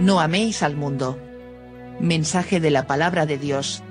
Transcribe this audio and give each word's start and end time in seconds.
No 0.00 0.20
améis 0.20 0.62
al 0.62 0.76
mundo. 0.76 1.18
Mensaje 1.98 2.60
de 2.60 2.70
la 2.70 2.86
palabra 2.86 3.26
de 3.26 3.36
Dios. 3.36 3.82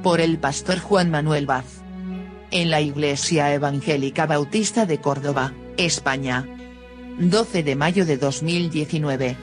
Por 0.00 0.20
el 0.20 0.38
pastor 0.38 0.78
Juan 0.78 1.10
Manuel 1.10 1.46
Vaz. 1.46 1.82
En 2.52 2.70
la 2.70 2.80
Iglesia 2.80 3.52
Evangélica 3.52 4.26
Bautista 4.26 4.86
de 4.86 4.98
Córdoba, 4.98 5.52
España. 5.76 6.46
12 7.18 7.64
de 7.64 7.74
mayo 7.74 8.06
de 8.06 8.16
2019. 8.16 9.36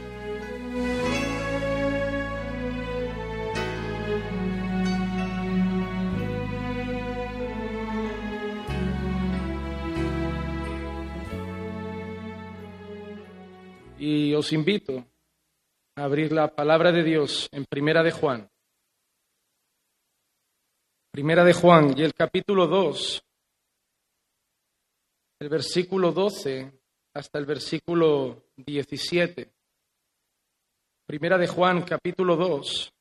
Y 13.99 14.33
os 14.35 14.53
invito 14.53 15.05
abrir 15.97 16.31
la 16.31 16.53
palabra 16.53 16.91
de 16.91 17.03
Dios 17.03 17.49
en 17.51 17.65
Primera 17.65 18.03
de 18.03 18.11
Juan. 18.11 18.49
Primera 21.11 21.43
de 21.43 21.53
Juan 21.53 21.97
y 21.97 22.03
el 22.03 22.13
capítulo 22.13 22.67
2, 22.67 23.23
el 25.39 25.49
versículo 25.49 26.11
12 26.11 26.71
hasta 27.15 27.39
el 27.39 27.45
versículo 27.45 28.43
17. 28.57 29.51
Primera 31.07 31.39
de 31.39 31.47
Juan, 31.47 31.81
capítulo 31.81 32.35
2, 32.35 32.93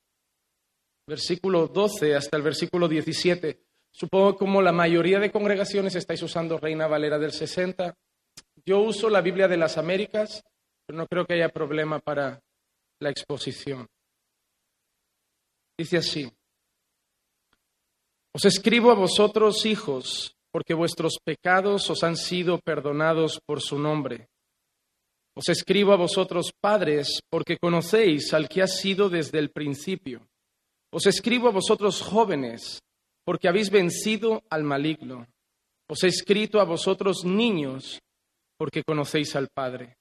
versículo 1.07 1.67
12 1.67 2.15
hasta 2.15 2.37
el 2.37 2.41
versículo 2.41 2.87
17. 2.87 3.61
Supongo 3.91 4.33
que 4.33 4.39
como 4.39 4.61
la 4.63 4.71
mayoría 4.71 5.19
de 5.19 5.31
congregaciones 5.31 5.93
estáis 5.95 6.23
usando 6.23 6.57
Reina 6.57 6.87
Valera 6.87 7.19
del 7.19 7.31
60. 7.31 7.93
Yo 8.65 8.79
uso 8.79 9.07
la 9.09 9.21
Biblia 9.21 9.47
de 9.47 9.57
las 9.57 9.77
Américas, 9.77 10.43
pero 10.87 10.97
no 10.97 11.05
creo 11.05 11.25
que 11.25 11.35
haya 11.35 11.49
problema 11.49 11.99
para 11.99 12.41
la 12.99 13.09
exposición. 13.09 13.87
Dice 15.77 15.97
así, 15.97 16.31
os 18.33 18.45
escribo 18.45 18.91
a 18.91 18.93
vosotros, 18.93 19.65
hijos, 19.65 20.35
porque 20.51 20.75
vuestros 20.75 21.17
pecados 21.23 21.89
os 21.89 22.03
han 22.03 22.15
sido 22.15 22.59
perdonados 22.59 23.39
por 23.43 23.61
su 23.61 23.79
nombre. 23.79 24.29
Os 25.35 25.49
escribo 25.49 25.91
a 25.91 25.97
vosotros, 25.97 26.51
padres, 26.59 27.19
porque 27.29 27.57
conocéis 27.57 28.33
al 28.33 28.47
que 28.47 28.61
ha 28.61 28.67
sido 28.67 29.09
desde 29.09 29.39
el 29.39 29.49
principio. 29.49 30.27
Os 30.91 31.05
escribo 31.05 31.47
a 31.47 31.51
vosotros, 31.51 32.01
jóvenes, 32.01 32.79
porque 33.25 33.47
habéis 33.47 33.69
vencido 33.69 34.43
al 34.49 34.63
maligno. 34.63 35.27
Os 35.89 36.03
he 36.03 36.07
escrito 36.07 36.59
a 36.59 36.63
vosotros, 36.63 37.25
niños, 37.25 37.99
porque 38.57 38.83
conocéis 38.83 39.35
al 39.35 39.47
Padre. 39.53 39.97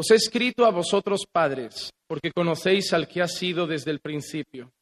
Os 0.00 0.10
he 0.10 0.14
escrito 0.14 0.64
a 0.64 0.70
vosotros, 0.70 1.26
padres, 1.30 1.90
porque 2.08 2.32
conocéis 2.32 2.94
al 2.94 3.06
que 3.06 3.20
ha 3.20 3.28
sido 3.28 3.66
desde 3.66 3.90
el 3.90 4.00
principio. 4.00 4.72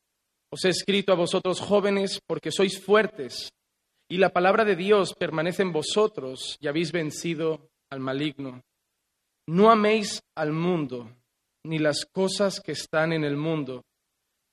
Os 0.49 0.65
he 0.65 0.69
escrito 0.69 1.13
a 1.13 1.17
vosotros, 1.17 1.59
jóvenes, 1.59 2.21
porque 2.25 2.53
sois 2.53 2.81
fuertes, 2.81 3.51
y 4.09 4.19
la 4.19 4.29
palabra 4.29 4.65
de 4.65 4.77
Dios 4.77 5.15
permanece 5.15 5.63
en 5.63 5.73
vosotros 5.73 6.57
y 6.61 6.69
habéis 6.69 6.93
vencido 6.93 7.69
al 7.91 7.99
maligno. 7.99 8.63
No 9.49 9.73
améis 9.73 10.23
al 10.37 10.53
mundo, 10.53 11.11
ni 11.65 11.81
las 11.81 12.05
cosas 12.05 12.61
que 12.61 12.71
están 12.71 13.13
en 13.13 13.25
el 13.25 13.37
mundo. 13.37 13.83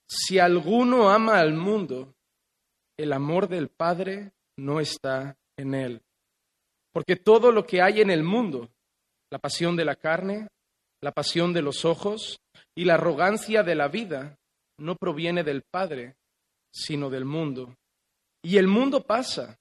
Si 0.08 0.40
alguno 0.40 1.10
ama 1.10 1.38
al 1.38 1.54
mundo, 1.54 2.16
el 2.98 3.12
amor 3.12 3.46
del 3.46 3.68
Padre 3.68 4.32
no 4.56 4.80
está 4.80 5.38
en 5.56 5.74
él. 5.76 6.02
Porque 6.92 7.14
todo 7.14 7.52
lo 7.52 7.64
que 7.64 7.82
hay 7.82 8.00
en 8.00 8.10
el 8.10 8.24
mundo, 8.24 8.68
la 9.30 9.38
pasión 9.38 9.76
de 9.76 9.84
la 9.84 9.94
carne, 9.94 10.48
la 11.06 11.12
pasión 11.12 11.52
de 11.52 11.62
los 11.62 11.84
ojos 11.84 12.40
y 12.74 12.84
la 12.84 12.94
arrogancia 12.94 13.62
de 13.62 13.76
la 13.76 13.86
vida, 13.86 14.36
no 14.76 14.96
proviene 14.96 15.44
del 15.44 15.62
Padre, 15.62 16.16
sino 16.68 17.10
del 17.10 17.24
mundo. 17.24 17.76
Y 18.42 18.56
el 18.56 18.66
mundo 18.66 19.04
pasa, 19.04 19.56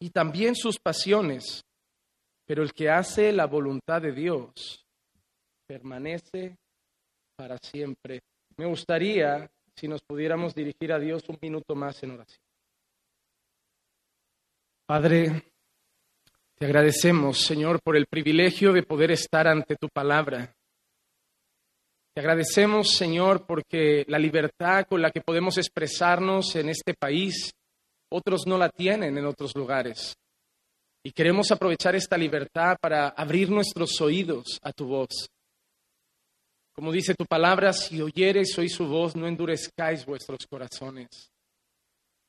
y 0.00 0.10
también 0.10 0.56
sus 0.56 0.80
pasiones, 0.80 1.62
pero 2.44 2.64
el 2.64 2.72
que 2.72 2.90
hace 2.90 3.30
la 3.30 3.46
voluntad 3.46 4.02
de 4.02 4.10
Dios 4.10 4.84
permanece 5.68 6.56
para 7.36 7.58
siempre. 7.58 8.22
Me 8.56 8.66
gustaría 8.66 9.48
si 9.76 9.86
nos 9.86 10.02
pudiéramos 10.02 10.52
dirigir 10.52 10.92
a 10.92 10.98
Dios 10.98 11.22
un 11.28 11.38
minuto 11.40 11.76
más 11.76 12.02
en 12.02 12.10
oración. 12.10 12.42
Padre, 14.84 15.44
te 16.56 16.66
agradecemos, 16.66 17.38
Señor, 17.38 17.80
por 17.80 17.96
el 17.96 18.06
privilegio 18.06 18.72
de 18.72 18.82
poder 18.82 19.12
estar 19.12 19.46
ante 19.46 19.76
tu 19.76 19.88
palabra. 19.88 20.52
Te 22.14 22.20
agradecemos, 22.20 22.90
Señor, 22.90 23.46
porque 23.46 24.04
la 24.06 24.18
libertad 24.18 24.84
con 24.86 25.00
la 25.00 25.10
que 25.10 25.22
podemos 25.22 25.56
expresarnos 25.56 26.54
en 26.56 26.68
este 26.68 26.92
país, 26.92 27.52
otros 28.10 28.42
no 28.46 28.58
la 28.58 28.68
tienen 28.68 29.16
en 29.16 29.24
otros 29.24 29.56
lugares. 29.56 30.14
Y 31.02 31.12
queremos 31.12 31.50
aprovechar 31.50 31.96
esta 31.96 32.18
libertad 32.18 32.76
para 32.78 33.08
abrir 33.08 33.50
nuestros 33.50 33.98
oídos 34.02 34.58
a 34.62 34.72
tu 34.72 34.88
voz. 34.88 35.26
Como 36.74 36.92
dice 36.92 37.14
tu 37.14 37.24
palabra, 37.24 37.72
si 37.72 38.02
oyeres 38.02 38.58
oí 38.58 38.68
su 38.68 38.86
voz, 38.86 39.16
no 39.16 39.26
endurezcáis 39.26 40.04
vuestros 40.04 40.46
corazones. 40.46 41.32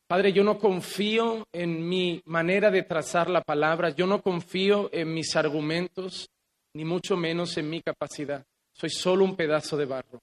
Padre, 0.08 0.32
yo 0.32 0.46
no 0.46 0.58
confío 0.60 1.46
en 1.52 1.88
mi 1.88 2.22
manera 2.26 2.72
de 2.72 2.84
trazar 2.84 3.30
la 3.30 3.42
palabra, 3.42 3.90
yo 3.90 4.08
no 4.08 4.22
confío 4.22 4.90
en 4.94 5.14
mis 5.14 5.36
argumentos, 5.36 6.30
ni 6.74 6.86
mucho 6.86 7.18
menos 7.18 7.58
en 7.58 7.70
mi 7.70 7.82
capacidad. 7.82 8.46
Soy 8.74 8.90
solo 8.90 9.24
un 9.24 9.36
pedazo 9.36 9.78
de 9.78 9.86
barro, 9.86 10.20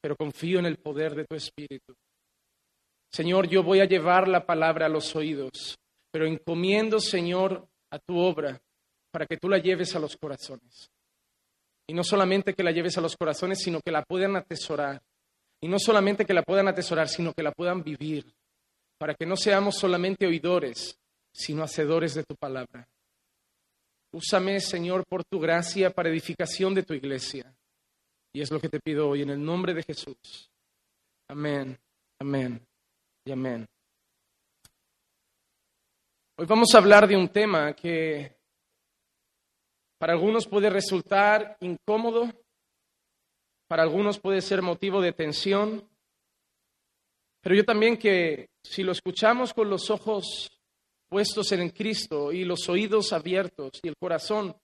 pero 0.00 0.16
confío 0.16 0.58
en 0.58 0.66
el 0.66 0.78
poder 0.78 1.14
de 1.14 1.24
tu 1.24 1.36
Espíritu. 1.36 1.94
Señor, 3.10 3.48
yo 3.48 3.62
voy 3.62 3.80
a 3.80 3.84
llevar 3.84 4.26
la 4.26 4.46
palabra 4.46 4.86
a 4.86 4.88
los 4.88 5.14
oídos, 5.14 5.78
pero 6.10 6.26
encomiendo, 6.26 6.98
Señor, 6.98 7.68
a 7.90 7.98
tu 7.98 8.18
obra 8.18 8.60
para 9.12 9.26
que 9.26 9.36
tú 9.36 9.48
la 9.48 9.58
lleves 9.58 9.94
a 9.94 9.98
los 9.98 10.16
corazones. 10.16 10.90
Y 11.86 11.92
no 11.92 12.02
solamente 12.02 12.54
que 12.54 12.62
la 12.62 12.72
lleves 12.72 12.96
a 12.96 13.02
los 13.02 13.16
corazones, 13.16 13.60
sino 13.60 13.80
que 13.84 13.92
la 13.92 14.02
puedan 14.02 14.34
atesorar. 14.34 15.02
Y 15.60 15.68
no 15.68 15.78
solamente 15.78 16.24
que 16.24 16.34
la 16.34 16.42
puedan 16.42 16.68
atesorar, 16.68 17.08
sino 17.08 17.32
que 17.34 17.42
la 17.42 17.52
puedan 17.52 17.82
vivir, 17.82 18.34
para 18.98 19.14
que 19.14 19.26
no 19.26 19.36
seamos 19.36 19.76
solamente 19.76 20.26
oidores, 20.26 20.98
sino 21.32 21.62
hacedores 21.62 22.14
de 22.14 22.24
tu 22.24 22.34
palabra. 22.34 22.88
Úsame, 24.14 24.60
Señor, 24.60 25.04
por 25.08 25.24
tu 25.24 25.40
gracia 25.40 25.90
para 25.90 26.10
edificación 26.10 26.74
de 26.74 26.82
tu 26.82 26.92
iglesia. 26.92 27.50
Y 28.34 28.42
es 28.42 28.50
lo 28.50 28.60
que 28.60 28.68
te 28.68 28.78
pido 28.78 29.08
hoy 29.08 29.22
en 29.22 29.30
el 29.30 29.42
nombre 29.42 29.72
de 29.72 29.82
Jesús. 29.82 30.50
Amén, 31.28 31.78
amén 32.20 32.60
y 33.24 33.32
amén. 33.32 33.66
Hoy 36.36 36.46
vamos 36.46 36.74
a 36.74 36.78
hablar 36.78 37.08
de 37.08 37.16
un 37.16 37.28
tema 37.28 37.72
que 37.74 38.36
para 39.98 40.12
algunos 40.12 40.46
puede 40.46 40.68
resultar 40.68 41.56
incómodo, 41.60 42.30
para 43.66 43.82
algunos 43.82 44.18
puede 44.18 44.42
ser 44.42 44.60
motivo 44.60 45.00
de 45.00 45.12
tensión, 45.12 45.88
pero 47.40 47.54
yo 47.54 47.64
también 47.64 47.96
que 47.96 48.50
si 48.62 48.82
lo 48.82 48.92
escuchamos 48.92 49.54
con 49.54 49.70
los 49.70 49.88
ojos 49.88 50.51
puestos 51.12 51.52
en 51.52 51.68
Cristo 51.68 52.32
y 52.32 52.42
los 52.42 52.70
oídos 52.70 53.12
abiertos 53.12 53.72
y 53.82 53.88
el 53.88 53.96
corazón 54.00 54.56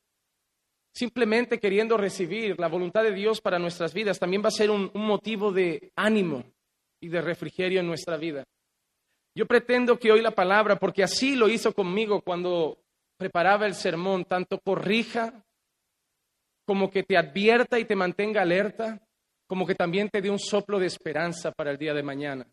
simplemente 0.94 1.58
queriendo 1.58 1.98
recibir 1.98 2.58
la 2.58 2.68
voluntad 2.68 3.02
de 3.02 3.12
Dios 3.12 3.42
para 3.42 3.58
nuestras 3.58 3.92
vidas, 3.92 4.18
también 4.18 4.42
va 4.42 4.48
a 4.48 4.52
ser 4.52 4.70
un, 4.70 4.90
motivo 4.94 5.52
de 5.52 5.92
ánimo 5.94 6.42
y 7.02 7.08
de 7.08 7.20
refrigerio 7.20 7.80
en 7.80 7.86
nuestra 7.86 8.16
vida. 8.16 8.44
Yo 9.36 9.44
pretendo 9.44 9.98
que 9.98 10.10
hoy 10.10 10.22
la 10.22 10.30
palabra, 10.30 10.76
porque 10.76 11.02
así 11.02 11.36
lo 11.36 11.50
hizo 11.50 11.74
conmigo 11.74 12.22
cuando 12.22 12.78
preparaba 13.18 13.66
el 13.66 13.74
sermón, 13.74 14.24
tanto 14.24 14.58
corrija 14.58 15.44
como 16.66 16.90
que 16.90 17.02
te 17.02 17.18
advierta 17.18 17.78
y 17.78 17.84
te 17.84 17.94
mantenga 17.94 18.40
alerta, 18.40 19.06
como 19.46 19.66
que 19.66 19.74
también 19.74 20.08
te 20.08 20.22
dé 20.22 20.30
un 20.30 20.38
soplo 20.38 20.78
de 20.78 20.86
esperanza 20.86 21.52
para 21.52 21.72
el 21.72 21.76
día 21.76 21.92
de 21.92 22.02
mañana. 22.02 22.46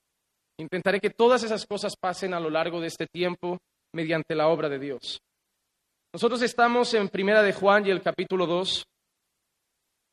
Intentaré 0.57 0.99
que 0.99 1.11
todas 1.11 1.43
esas 1.43 1.65
cosas 1.65 1.95
pasen 1.95 2.33
a 2.33 2.41
lo 2.41 2.49
largo 2.49 2.81
de 2.81 2.87
este 2.87 3.07
tiempo 3.07 3.57
mediante 3.95 4.35
la 4.35 4.49
obra 4.49 4.69
de 4.69 4.77
Dios. 4.77 5.21
Nosotros 6.13 6.41
estamos 6.41 6.93
en 6.93 7.09
Primera 7.09 7.41
de 7.41 7.53
Juan 7.53 7.85
y 7.87 7.89
el 7.89 8.01
capítulo 8.01 8.45
2 8.45 8.85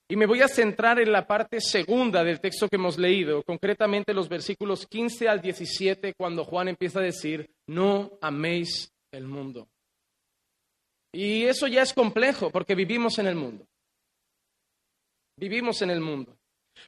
y 0.09 0.17
me 0.17 0.27
voy 0.27 0.43
a 0.43 0.49
centrar 0.49 1.01
en 1.01 1.11
la 1.11 1.27
parte 1.27 1.61
segunda 1.61 2.23
del 2.23 2.41
texto 2.41 2.69
que 2.69 2.77
hemos 2.77 2.99
leído, 2.99 3.43
concretamente 3.43 4.13
los 4.13 4.29
versículos 4.29 4.87
15 4.87 5.29
al 5.29 5.41
17, 5.41 6.15
cuando 6.15 6.45
Juan 6.45 6.69
empieza 6.69 7.01
a 7.01 7.03
decir, 7.03 7.49
no 7.67 8.19
améis 8.21 8.91
el 9.11 9.27
mundo. 9.27 9.69
Y 11.15 11.45
eso 11.45 11.67
ya 11.67 11.83
es 11.83 11.93
complejo 11.93 12.51
porque 12.51 12.75
vivimos 12.75 13.19
en 13.19 13.27
el 13.27 13.35
mundo. 13.35 13.65
Vivimos 15.39 15.83
en 15.83 15.91
el 15.91 16.01
mundo. 16.01 16.37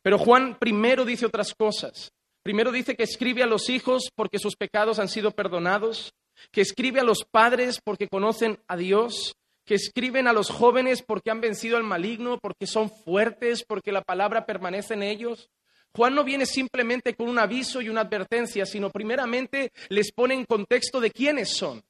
Pero 0.03 0.19
Juan 0.19 0.59
primero 0.59 1.05
dice 1.05 1.27
otras 1.27 1.55
cosas. 1.55 2.13
Primero 2.43 2.71
dice 2.73 2.95
que 2.95 3.05
escribe 3.05 3.43
a 3.43 3.47
los 3.47 3.69
hijos 3.71 4.11
porque 4.15 4.39
sus 4.39 4.55
pecados 4.55 4.99
han 4.99 5.09
sido 5.09 5.31
perdonados 5.31 6.13
que 6.51 6.61
escribe 6.61 7.01
a 7.01 7.05
los 7.05 7.25
padres 7.25 7.81
porque 7.83 8.09
conocen 8.09 8.59
a 8.69 8.77
Dios, 8.77 9.37
que 9.65 9.75
escriben 9.75 10.29
a 10.29 10.33
los 10.33 10.51
jóvenes 10.51 11.03
porque 11.03 11.31
han 11.31 11.41
vencido 11.41 11.77
al 11.77 11.85
maligno, 11.85 12.39
porque 12.39 12.67
son 12.67 12.91
fuertes, 12.91 13.65
porque 13.65 13.93
la 13.93 14.03
palabra 14.03 14.47
permanece 14.47 14.95
en 14.95 15.03
ellos. 15.03 15.51
Juan 15.97 16.15
no 16.15 16.25
viene 16.25 16.45
simplemente 16.45 17.15
con 17.15 17.29
un 17.29 17.39
aviso 17.39 17.81
y 17.81 17.89
una 17.89 18.03
advertencia, 18.03 18.67
sino 18.67 18.91
primeramente 18.91 19.73
les 19.89 20.13
pone 20.13 20.35
en 20.35 20.45
contexto 20.45 21.01
de 21.01 21.11
quiénes 21.11 21.57
son. 21.57 21.83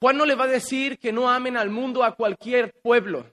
Juan 0.00 0.16
no 0.16 0.26
le 0.26 0.34
va 0.34 0.44
a 0.44 0.48
decir 0.48 0.98
que 0.98 1.12
no 1.12 1.30
amen 1.30 1.56
al 1.56 1.70
mundo 1.70 2.04
a 2.04 2.14
cualquier 2.14 2.72
pueblo. 2.82 3.32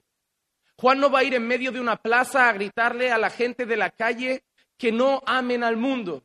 Juan 0.78 1.00
no 1.00 1.10
va 1.10 1.20
a 1.20 1.24
ir 1.24 1.34
en 1.34 1.46
medio 1.46 1.72
de 1.72 1.80
una 1.80 1.96
plaza 1.96 2.48
a 2.48 2.52
gritarle 2.52 3.10
a 3.10 3.18
la 3.18 3.30
gente 3.30 3.66
de 3.66 3.76
la 3.76 3.90
calle 3.90 4.44
que 4.76 4.92
no 4.92 5.22
amen 5.26 5.64
al 5.64 5.76
mundo. 5.76 6.22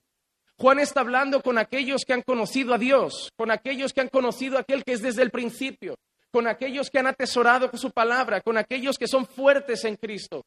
Juan 0.62 0.78
está 0.78 1.00
hablando 1.00 1.42
con 1.42 1.58
aquellos 1.58 2.04
que 2.06 2.14
han 2.14 2.22
conocido 2.22 2.76
a 2.76 2.78
Dios, 2.78 3.32
con 3.36 3.50
aquellos 3.50 3.94
que 3.94 4.02
han 4.02 4.10
conocido 4.10 4.58
a 4.58 4.62
aquel 4.62 4.84
que 4.84 4.92
es 4.92 5.02
desde 5.02 5.24
el 5.24 5.32
principio, 5.32 5.96
con 6.30 6.48
aquellos 6.48 6.92
que 6.92 7.00
han 7.00 7.08
atesorado 7.08 7.72
su 7.74 7.90
palabra, 7.90 8.42
con 8.42 8.60
aquellos 8.60 9.00
que 9.00 9.08
son 9.08 9.26
fuertes 9.26 9.84
en 9.86 9.96
Cristo. 9.96 10.46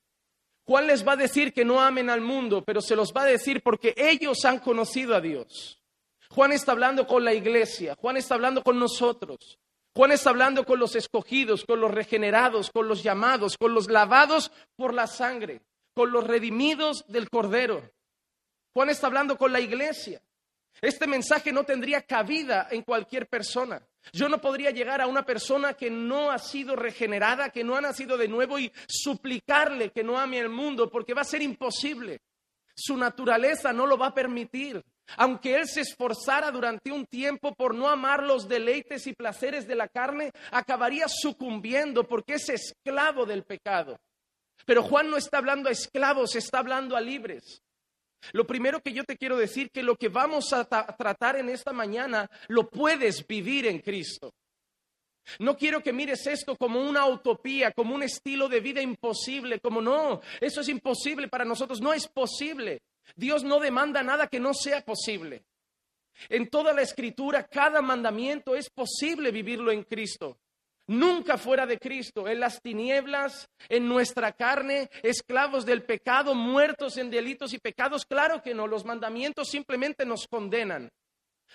Juan 0.67 0.87
les 0.87 1.05
va 1.05 1.15
a 1.15 1.17
decir 1.17 1.53
que 1.53 1.65
no 1.65 1.81
amen 1.81 2.11
al 2.11 2.21
mundo, 2.21 2.63
pero 2.65 2.81
se 2.81 2.95
los 2.95 3.13
va 3.13 3.23
a 3.23 3.27
decir 3.27 3.61
porque 3.61 3.93
ellos 3.97 4.45
han 4.45 4.61
conocido 4.61 5.17
a 5.17 5.21
Dios. 5.21 5.81
Juan 6.31 6.53
está 6.53 6.71
hablando 6.71 7.09
con 7.09 7.25
la 7.25 7.35
iglesia, 7.35 7.97
Juan 7.97 8.17
está 8.17 8.37
hablando 8.37 8.63
con 8.63 8.79
nosotros. 8.79 9.59
Juan 9.97 10.13
está 10.13 10.31
hablando 10.31 10.65
con 10.65 10.79
los 10.79 10.95
escogidos, 10.95 11.65
con 11.65 11.81
los 11.81 11.91
regenerados, 11.91 12.71
con 12.71 12.87
los 12.87 13.03
llamados, 13.03 13.59
con 13.59 13.75
los 13.75 13.91
lavados 13.91 14.53
por 14.77 14.95
la 14.95 15.09
sangre, 15.09 15.61
con 15.93 16.13
los 16.13 16.25
redimidos 16.25 17.05
del 17.09 17.29
Cordero. 17.29 17.91
Juan 18.75 18.91
está 18.91 19.07
hablando 19.07 19.39
con 19.39 19.53
la 19.53 19.61
iglesia. 19.61 20.21
Este 20.83 21.07
mensaje 21.07 21.53
no 21.53 21.63
tendría 21.63 22.03
cabida 22.03 22.67
en 22.73 22.83
cualquier 22.83 23.29
persona. 23.29 23.81
Yo 24.13 24.29
no 24.29 24.41
podría 24.41 24.73
llegar 24.73 25.01
a 25.01 25.07
una 25.07 25.25
persona 25.25 25.75
que 25.75 25.91
no 25.91 26.33
ha 26.33 26.39
sido 26.39 26.75
regenerada, 26.75 27.51
que 27.51 27.63
no 27.63 27.77
ha 27.77 27.81
nacido 27.81 28.19
de 28.19 28.27
nuevo 28.27 28.59
y 28.59 28.73
suplicarle 28.89 29.91
que 29.91 30.03
no 30.03 30.19
ame 30.19 30.41
el 30.41 30.49
mundo, 30.49 30.91
porque 30.91 31.15
va 31.15 31.23
a 31.23 31.25
ser 31.25 31.41
imposible. 31.41 32.21
Su 32.75 32.97
naturaleza 32.97 33.73
no 33.73 33.87
lo 33.87 33.97
va 33.97 34.09
a 34.09 34.15
permitir. 34.15 34.85
Aunque 35.19 35.55
él 35.55 35.69
se 35.69 35.83
esforzara 35.83 36.51
durante 36.51 36.91
un 36.91 37.07
tiempo 37.07 37.55
por 37.55 37.75
no 37.75 37.89
amar 37.89 38.25
los 38.25 38.49
deleites 38.49 39.07
y 39.07 39.13
placeres 39.13 39.69
de 39.69 39.77
la 39.77 39.87
carne, 39.87 40.33
acabaría 40.51 41.07
sucumbiendo 41.09 42.09
porque 42.09 42.35
es 42.35 42.49
esclavo 42.49 43.25
del 43.25 43.45
pecado. 43.45 44.01
Pero 44.67 44.83
Juan 44.83 45.11
no 45.11 45.17
está 45.17 45.39
hablando 45.39 45.69
a 45.69 45.73
esclavos, 45.73 46.35
está 46.35 46.59
hablando 46.59 46.97
a 46.97 47.01
libres. 47.01 47.63
Lo 48.33 48.47
primero 48.47 48.81
que 48.81 48.93
yo 48.93 49.05
te 49.05 49.17
quiero 49.17 49.37
decir 49.37 49.71
que 49.71 49.83
lo 49.83 49.97
que 49.97 50.09
vamos 50.09 50.53
a 50.53 50.65
tratar 50.65 51.37
en 51.37 51.49
esta 51.49 51.73
mañana 51.73 52.31
lo 52.49 52.69
puedes 52.69 53.27
vivir 53.27 53.67
en 53.67 53.81
Cristo. 53.81 54.33
No 55.39 55.57
quiero 55.57 55.83
que 55.83 55.93
mires 55.93 56.27
esto 56.27 56.57
como 56.57 56.81
una 56.81 57.07
utopía, 57.07 57.73
como 57.73 57.95
un 57.95 58.03
estilo 58.03 58.49
de 58.49 58.61
vida 58.61 58.83
imposible, 58.83 59.59
como 59.59 59.81
no, 59.81 60.21
eso 60.41 60.61
es 60.61 60.69
imposible 60.69 61.29
para 61.29 61.45
nosotros, 61.45 61.81
no 61.81 61.93
es 61.93 62.07
posible. 62.09 62.83
Dios 63.17 63.43
no 63.43 63.59
demanda 63.59 64.03
nada 64.03 64.27
que 64.27 64.41
no 64.41 64.53
sea 64.55 64.83
posible. 64.83 65.45
En 66.29 66.49
toda 66.49 66.73
la 66.73 66.83
escritura, 66.83 67.45
cada 67.45 67.83
mandamiento 67.83 68.55
es 68.55 68.71
posible 68.71 69.31
vivirlo 69.31 69.73
en 69.73 69.83
Cristo. 69.83 70.39
Nunca 70.87 71.39
fuera 71.39 71.65
de 71.67 71.79
Cristo, 71.79 72.29
en 72.29 72.41
las 72.41 72.61
tinieblas, 72.61 73.49
en 73.71 73.89
nuestra 73.89 74.33
carne, 74.33 74.91
esclavos 75.03 75.65
del 75.65 75.83
pecado, 75.83 76.35
muertos 76.35 76.99
en 76.99 77.11
delitos 77.11 77.55
y 77.55 77.59
pecados. 77.59 78.05
Claro 78.05 78.43
que 78.43 78.53
no, 78.53 78.67
los 78.67 78.85
mandamientos 78.85 79.49
simplemente 79.49 80.05
nos 80.05 80.27
condenan. 80.29 80.91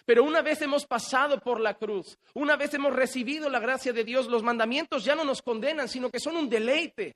Pero 0.05 0.23
una 0.23 0.41
vez 0.41 0.61
hemos 0.61 0.85
pasado 0.87 1.39
por 1.39 1.59
la 1.59 1.75
cruz, 1.75 2.17
una 2.33 2.55
vez 2.55 2.73
hemos 2.73 2.95
recibido 2.95 3.49
la 3.49 3.59
gracia 3.59 3.93
de 3.93 4.03
Dios, 4.03 4.27
los 4.27 4.41
mandamientos 4.41 5.03
ya 5.03 5.13
no 5.13 5.23
nos 5.23 5.41
condenan, 5.41 5.87
sino 5.87 6.09
que 6.09 6.19
son 6.19 6.35
un 6.35 6.49
deleite. 6.49 7.15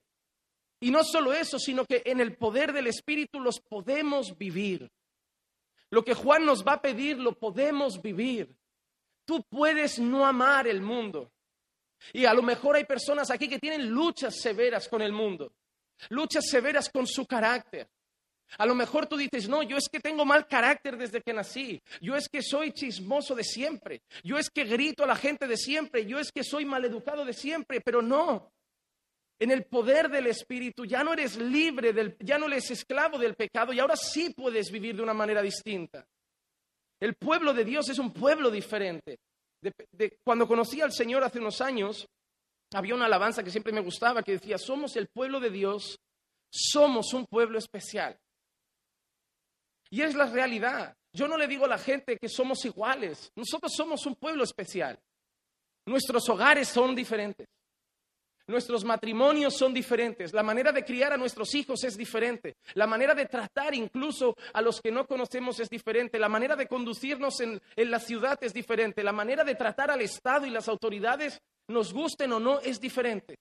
Y 0.79 0.91
no 0.91 1.03
solo 1.03 1.33
eso, 1.33 1.57
sino 1.57 1.85
que 1.85 2.03
en 2.05 2.19
el 2.19 2.35
poder 2.35 2.73
del 2.73 2.87
Espíritu 2.87 3.39
los 3.39 3.59
podemos 3.59 4.37
vivir. 4.37 4.91
Lo 5.89 6.03
que 6.03 6.13
Juan 6.13 6.45
nos 6.45 6.63
va 6.63 6.73
a 6.73 6.81
pedir 6.81 7.17
lo 7.17 7.33
podemos 7.33 8.01
vivir. 8.01 8.55
Tú 9.25 9.43
puedes 9.49 9.97
no 9.97 10.25
amar 10.25 10.67
el 10.67 10.81
mundo. 10.81 11.32
Y 12.11 12.25
a 12.25 12.33
lo 12.33 12.41
mejor 12.41 12.75
hay 12.75 12.85
personas 12.85 13.31
aquí 13.31 13.47
que 13.47 13.59
tienen 13.59 13.89
luchas 13.89 14.35
severas 14.39 14.87
con 14.87 15.01
el 15.01 15.13
mundo, 15.13 15.53
luchas 16.09 16.45
severas 16.49 16.89
con 16.89 17.07
su 17.07 17.25
carácter. 17.25 17.87
A 18.57 18.65
lo 18.65 18.75
mejor 18.75 19.07
tú 19.07 19.17
dices, 19.17 19.47
no, 19.47 19.63
yo 19.63 19.77
es 19.77 19.87
que 19.89 19.99
tengo 19.99 20.25
mal 20.25 20.47
carácter 20.47 20.97
desde 20.97 21.21
que 21.21 21.33
nací, 21.33 21.81
yo 22.01 22.15
es 22.15 22.27
que 22.29 22.43
soy 22.43 22.71
chismoso 22.71 23.33
de 23.33 23.43
siempre, 23.43 24.01
yo 24.23 24.37
es 24.37 24.49
que 24.49 24.65
grito 24.65 25.03
a 25.03 25.07
la 25.07 25.15
gente 25.15 25.47
de 25.47 25.57
siempre, 25.57 26.05
yo 26.05 26.19
es 26.19 26.31
que 26.31 26.43
soy 26.43 26.65
maleducado 26.65 27.25
de 27.25 27.33
siempre, 27.33 27.81
pero 27.81 28.01
no. 28.01 28.51
En 29.39 29.49
el 29.49 29.65
poder 29.65 30.09
del 30.09 30.27
Espíritu 30.27 30.85
ya 30.85 31.03
no 31.03 31.13
eres 31.13 31.37
libre, 31.37 31.93
del, 31.93 32.15
ya 32.19 32.37
no 32.37 32.45
eres 32.45 32.69
esclavo 32.69 33.17
del 33.17 33.33
pecado 33.33 33.73
y 33.73 33.79
ahora 33.79 33.95
sí 33.95 34.29
puedes 34.29 34.71
vivir 34.71 34.95
de 34.95 35.01
una 35.01 35.13
manera 35.15 35.41
distinta. 35.41 36.05
El 36.99 37.15
pueblo 37.15 37.53
de 37.53 37.65
Dios 37.65 37.89
es 37.89 37.97
un 37.97 38.13
pueblo 38.13 38.51
diferente 38.51 39.19
cuando 40.23 40.47
conocí 40.47 40.81
al 40.81 40.91
Señor 40.91 41.23
hace 41.23 41.39
unos 41.39 41.61
años, 41.61 42.07
había 42.73 42.95
una 42.95 43.05
alabanza 43.05 43.43
que 43.43 43.51
siempre 43.51 43.73
me 43.73 43.81
gustaba 43.81 44.23
que 44.23 44.33
decía, 44.33 44.57
somos 44.57 44.95
el 44.95 45.07
pueblo 45.07 45.39
de 45.39 45.49
Dios, 45.49 45.99
somos 46.51 47.13
un 47.13 47.25
pueblo 47.25 47.57
especial. 47.57 48.17
Y 49.89 50.01
es 50.01 50.15
la 50.15 50.25
realidad. 50.25 50.95
Yo 51.13 51.27
no 51.27 51.37
le 51.37 51.47
digo 51.47 51.65
a 51.65 51.67
la 51.67 51.77
gente 51.77 52.17
que 52.17 52.27
somos 52.27 52.65
iguales, 52.65 53.31
nosotros 53.35 53.71
somos 53.75 54.05
un 54.05 54.15
pueblo 54.15 54.43
especial. 54.43 54.99
Nuestros 55.85 56.27
hogares 56.29 56.67
son 56.67 56.95
diferentes. 56.95 57.47
Nuestros 58.45 58.83
matrimonios 58.83 59.55
son 59.55 59.73
diferentes, 59.73 60.33
la 60.33 60.43
manera 60.43 60.73
de 60.73 60.83
criar 60.83 61.13
a 61.13 61.17
nuestros 61.17 61.55
hijos 61.55 61.81
es 61.85 61.95
diferente, 61.95 62.57
la 62.73 62.85
manera 62.85 63.15
de 63.15 63.25
tratar 63.25 63.73
incluso 63.73 64.35
a 64.51 64.61
los 64.61 64.81
que 64.81 64.91
no 64.91 65.07
conocemos 65.07 65.61
es 65.61 65.69
diferente, 65.69 66.19
la 66.19 66.27
manera 66.27 66.57
de 66.57 66.67
conducirnos 66.67 67.39
en, 67.39 67.61
la 67.77 67.99
ciudad 68.01 68.37
es 68.43 68.53
diferente, 68.53 69.01
la 69.01 69.13
manera 69.13 69.45
de 69.45 69.55
tratar 69.55 69.91
al 69.91 70.01
Estado 70.01 70.45
y 70.45 70.49
las 70.49 70.67
autoridades, 70.67 71.39
nos 71.69 71.93
gusten 71.93 72.33
o 72.33 72.39
no, 72.41 72.59
es 72.59 72.81
diferente. 72.81 73.35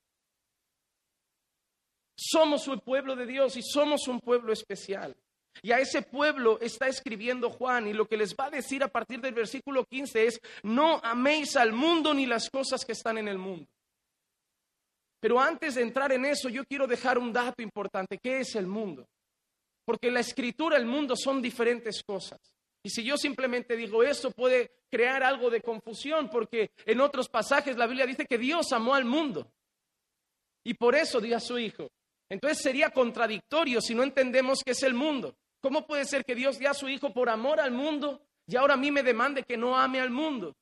Somos 2.17 2.69
un 2.69 2.79
pueblo 2.79 3.17
de 3.17 3.27
Dios 3.27 3.57
y 3.57 3.63
somos 3.63 4.07
un 4.07 4.21
pueblo 4.21 4.53
especial. 4.53 5.17
Y 5.63 5.73
a 5.73 5.81
ese 5.81 6.03
pueblo 6.03 6.61
está 6.61 6.87
escribiendo 6.87 7.51
Juan 7.51 7.89
y 7.89 7.93
lo 7.93 8.07
que 8.07 8.17
les 8.17 8.37
va 8.37 8.47
a 8.47 8.51
decir 8.51 8.85
a 8.85 8.89
partir 8.89 9.21
del 9.21 9.35
versículo 9.35 9.85
15 9.85 10.27
es, 10.27 10.41
no 10.63 11.01
améis 11.03 11.57
al 11.57 11.73
mundo 11.73 12.15
ni 12.15 12.27
las 12.27 12.49
cosas 12.49 12.85
que 12.85 12.93
están 12.93 13.19
en 13.19 13.27
el 13.27 13.39
mundo. 13.39 13.67
Pero 15.23 15.39
antes 15.39 15.77
de 15.77 15.83
entrar 15.83 16.11
en 16.11 16.25
eso, 16.25 16.49
yo 16.49 16.65
quiero 16.65 16.85
dejar 16.85 17.17
un 17.17 17.33
dato 17.33 17.63
importante. 17.63 18.19
¿Qué 18.19 18.41
es 18.41 18.57
el 18.57 18.67
mundo? 18.67 19.07
Porque 19.85 20.11
la 20.11 20.19
escritura, 20.19 20.77
el 20.77 20.85
mundo 20.85 21.15
son 21.15 21.41
diferentes 21.41 22.03
cosas. 22.03 22.41
Y 22.83 22.91
si 22.91 23.05
yo 23.05 23.17
simplemente 23.17 23.77
digo 23.77 24.03
eso, 24.03 24.33
puede 24.33 24.73
crear 24.91 25.23
algo 25.23 25.49
de 25.49 25.61
confusión, 25.61 26.29
porque 26.29 26.73
en 26.85 27.01
otros 27.01 27.29
pasajes 27.29 27.77
la 27.77 27.87
Biblia 27.87 28.05
dice 28.05 28.27
que 28.27 28.37
Dios 28.37 28.73
amó 28.73 28.97
al 28.97 29.05
mundo. 29.05 29.47
Y 30.65 30.75
por 30.75 30.97
eso 30.97 31.21
dio 31.21 31.37
a 31.37 31.41
su 31.41 31.57
Hijo. 31.57 31.89
Entonces 32.29 32.59
sería 32.61 32.91
contradictorio 32.91 33.81
si 33.81 33.95
no 33.95 34.03
entendemos 34.03 34.65
qué 34.65 34.73
es 34.73 34.83
el 34.83 34.95
mundo. 34.95 35.37
¿Cómo 35.61 35.87
puede 35.87 36.05
ser 36.05 36.25
que 36.25 36.35
Dios 36.35 36.59
dio 36.59 36.69
a 36.69 36.75
su 36.75 36.89
Hijo 36.89 37.13
por 37.13 37.31
amor 37.31 37.61
al 37.61 37.71
mundo 37.71 38.21
y 38.45 38.57
ahora 38.57 38.75
a 38.75 38.77
mí 38.77 38.91
me 38.91 39.05
demande 39.05 39.45
que 39.45 39.57
no 39.57 39.79
ame 39.79 40.01
al 40.01 40.11
mundo? 40.11 40.57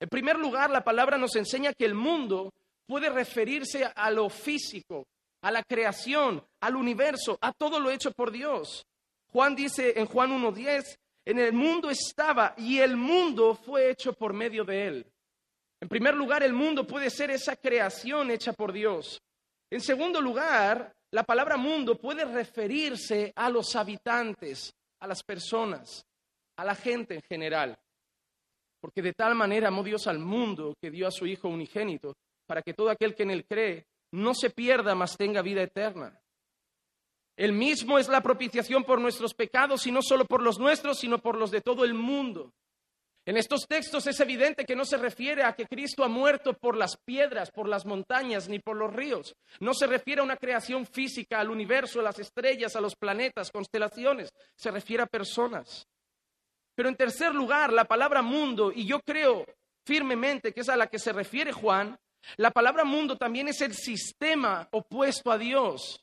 En 0.00 0.08
primer 0.08 0.38
lugar, 0.38 0.70
la 0.70 0.82
palabra 0.82 1.18
nos 1.18 1.36
enseña 1.36 1.74
que 1.74 1.84
el 1.84 1.94
mundo 1.94 2.54
puede 2.86 3.10
referirse 3.10 3.84
a 3.84 4.10
lo 4.10 4.28
físico, 4.28 5.06
a 5.42 5.50
la 5.50 5.62
creación, 5.62 6.44
al 6.60 6.76
universo, 6.76 7.38
a 7.40 7.52
todo 7.52 7.80
lo 7.80 7.90
hecho 7.90 8.12
por 8.12 8.30
Dios. 8.30 8.86
Juan 9.28 9.54
dice 9.54 9.94
en 9.96 10.06
Juan 10.06 10.30
1.10, 10.30 10.98
en 11.24 11.38
el 11.38 11.52
mundo 11.52 11.90
estaba 11.90 12.54
y 12.56 12.78
el 12.78 12.96
mundo 12.96 13.54
fue 13.54 13.90
hecho 13.90 14.12
por 14.12 14.32
medio 14.32 14.64
de 14.64 14.86
él. 14.86 15.06
En 15.80 15.88
primer 15.88 16.14
lugar, 16.14 16.42
el 16.42 16.52
mundo 16.52 16.86
puede 16.86 17.10
ser 17.10 17.30
esa 17.30 17.56
creación 17.56 18.30
hecha 18.30 18.52
por 18.52 18.72
Dios. 18.72 19.20
En 19.70 19.80
segundo 19.80 20.20
lugar, 20.20 20.94
la 21.10 21.24
palabra 21.24 21.56
mundo 21.56 21.98
puede 21.98 22.24
referirse 22.24 23.32
a 23.34 23.50
los 23.50 23.74
habitantes, 23.74 24.74
a 25.00 25.06
las 25.06 25.22
personas, 25.22 26.06
a 26.56 26.64
la 26.64 26.74
gente 26.74 27.14
en 27.14 27.22
general. 27.22 27.78
Porque 28.80 29.02
de 29.02 29.12
tal 29.12 29.34
manera 29.34 29.68
amó 29.68 29.82
Dios 29.82 30.06
al 30.06 30.18
mundo 30.18 30.74
que 30.80 30.90
dio 30.90 31.06
a 31.06 31.10
su 31.10 31.26
Hijo 31.26 31.48
unigénito 31.48 32.14
para 32.52 32.60
que 32.60 32.74
todo 32.74 32.90
aquel 32.90 33.14
que 33.14 33.22
en 33.22 33.30
él 33.30 33.46
cree 33.46 33.86
no 34.10 34.34
se 34.34 34.50
pierda, 34.50 34.94
mas 34.94 35.16
tenga 35.16 35.40
vida 35.40 35.62
eterna. 35.62 36.20
Él 37.34 37.54
mismo 37.54 37.98
es 37.98 38.08
la 38.08 38.20
propiciación 38.20 38.84
por 38.84 39.00
nuestros 39.00 39.32
pecados, 39.32 39.86
y 39.86 39.90
no 39.90 40.02
solo 40.02 40.26
por 40.26 40.42
los 40.42 40.58
nuestros, 40.58 40.98
sino 40.98 41.16
por 41.16 41.38
los 41.38 41.50
de 41.50 41.62
todo 41.62 41.82
el 41.82 41.94
mundo. 41.94 42.52
En 43.24 43.38
estos 43.38 43.66
textos 43.66 44.06
es 44.06 44.20
evidente 44.20 44.66
que 44.66 44.76
no 44.76 44.84
se 44.84 44.98
refiere 44.98 45.44
a 45.44 45.54
que 45.54 45.64
Cristo 45.64 46.04
ha 46.04 46.08
muerto 46.08 46.52
por 46.52 46.76
las 46.76 46.98
piedras, 46.98 47.50
por 47.50 47.66
las 47.66 47.86
montañas, 47.86 48.50
ni 48.50 48.58
por 48.58 48.76
los 48.76 48.92
ríos. 48.92 49.34
No 49.58 49.72
se 49.72 49.86
refiere 49.86 50.20
a 50.20 50.24
una 50.24 50.36
creación 50.36 50.84
física, 50.84 51.40
al 51.40 51.48
universo, 51.48 52.00
a 52.00 52.02
las 52.02 52.18
estrellas, 52.18 52.76
a 52.76 52.82
los 52.82 52.96
planetas, 52.96 53.50
constelaciones. 53.50 54.30
Se 54.54 54.70
refiere 54.70 55.04
a 55.04 55.06
personas. 55.06 55.88
Pero 56.74 56.90
en 56.90 56.96
tercer 56.96 57.34
lugar, 57.34 57.72
la 57.72 57.86
palabra 57.86 58.20
mundo, 58.20 58.70
y 58.74 58.84
yo 58.84 59.00
creo 59.00 59.46
firmemente 59.86 60.52
que 60.52 60.60
es 60.60 60.68
a 60.68 60.76
la 60.76 60.86
que 60.86 60.98
se 60.98 61.12
refiere 61.12 61.50
Juan, 61.50 61.98
La 62.36 62.50
palabra 62.50 62.84
mundo 62.84 63.16
también 63.16 63.48
es 63.48 63.60
el 63.60 63.74
sistema 63.74 64.68
opuesto 64.70 65.30
a 65.30 65.38
Dios. 65.38 66.02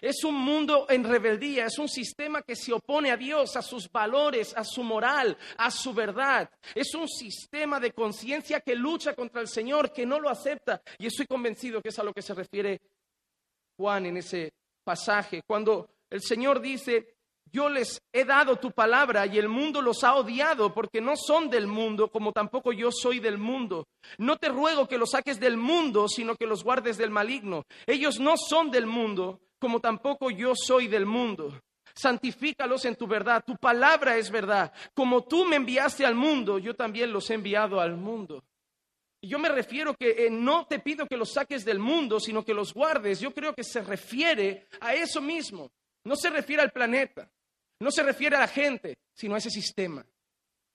Es 0.00 0.22
un 0.22 0.34
mundo 0.34 0.86
en 0.88 1.02
rebeldía, 1.02 1.66
es 1.66 1.78
un 1.78 1.88
sistema 1.88 2.42
que 2.42 2.54
se 2.54 2.72
opone 2.72 3.10
a 3.10 3.16
Dios, 3.16 3.56
a 3.56 3.62
sus 3.62 3.90
valores, 3.90 4.54
a 4.56 4.62
su 4.62 4.82
moral, 4.82 5.36
a 5.56 5.70
su 5.70 5.92
verdad. 5.92 6.48
Es 6.74 6.94
un 6.94 7.08
sistema 7.08 7.80
de 7.80 7.92
conciencia 7.92 8.60
que 8.60 8.76
lucha 8.76 9.14
contra 9.14 9.40
el 9.40 9.48
Señor, 9.48 9.92
que 9.92 10.06
no 10.06 10.20
lo 10.20 10.28
acepta. 10.28 10.80
Y 10.98 11.06
estoy 11.06 11.26
convencido 11.26 11.82
que 11.82 11.88
es 11.88 11.98
a 11.98 12.04
lo 12.04 12.12
que 12.12 12.22
se 12.22 12.34
refiere 12.34 12.80
Juan 13.76 14.06
en 14.06 14.18
ese 14.18 14.52
pasaje. 14.84 15.42
Cuando 15.46 15.90
el 16.10 16.22
Señor 16.22 16.60
dice, 16.60 17.17
yo 17.52 17.68
les 17.68 18.00
he 18.12 18.24
dado 18.24 18.56
tu 18.56 18.72
palabra 18.72 19.26
y 19.26 19.38
el 19.38 19.48
mundo 19.48 19.80
los 19.82 20.04
ha 20.04 20.14
odiado 20.14 20.72
porque 20.74 21.00
no 21.00 21.16
son 21.16 21.50
del 21.50 21.66
mundo, 21.66 22.08
como 22.10 22.32
tampoco 22.32 22.72
yo 22.72 22.90
soy 22.90 23.20
del 23.20 23.38
mundo. 23.38 23.86
No 24.18 24.36
te 24.36 24.48
ruego 24.48 24.88
que 24.88 24.98
los 24.98 25.10
saques 25.10 25.38
del 25.40 25.56
mundo, 25.56 26.08
sino 26.08 26.36
que 26.36 26.46
los 26.46 26.64
guardes 26.64 26.98
del 26.98 27.10
maligno. 27.10 27.64
Ellos 27.86 28.18
no 28.20 28.36
son 28.36 28.70
del 28.70 28.86
mundo, 28.86 29.40
como 29.58 29.80
tampoco 29.80 30.30
yo 30.30 30.54
soy 30.54 30.88
del 30.88 31.06
mundo. 31.06 31.60
Santifícalos 31.94 32.84
en 32.84 32.96
tu 32.96 33.06
verdad. 33.06 33.42
Tu 33.44 33.56
palabra 33.56 34.16
es 34.16 34.30
verdad. 34.30 34.72
Como 34.94 35.24
tú 35.24 35.44
me 35.44 35.56
enviaste 35.56 36.06
al 36.06 36.14
mundo, 36.14 36.58
yo 36.58 36.74
también 36.74 37.12
los 37.12 37.28
he 37.30 37.34
enviado 37.34 37.80
al 37.80 37.96
mundo. 37.96 38.44
Y 39.20 39.28
yo 39.28 39.38
me 39.38 39.48
refiero 39.48 39.94
que 39.94 40.26
eh, 40.26 40.30
no 40.30 40.66
te 40.66 40.78
pido 40.78 41.06
que 41.06 41.16
los 41.16 41.32
saques 41.32 41.64
del 41.64 41.80
mundo, 41.80 42.20
sino 42.20 42.44
que 42.44 42.54
los 42.54 42.72
guardes. 42.72 43.18
Yo 43.18 43.32
creo 43.34 43.52
que 43.52 43.64
se 43.64 43.82
refiere 43.82 44.68
a 44.80 44.94
eso 44.94 45.20
mismo. 45.20 45.72
No 46.04 46.14
se 46.14 46.30
refiere 46.30 46.62
al 46.62 46.70
planeta. 46.70 47.28
No 47.80 47.90
se 47.90 48.02
refiere 48.02 48.36
a 48.36 48.40
la 48.40 48.48
gente, 48.48 48.98
sino 49.14 49.34
a 49.34 49.38
ese 49.38 49.50
sistema. 49.50 50.04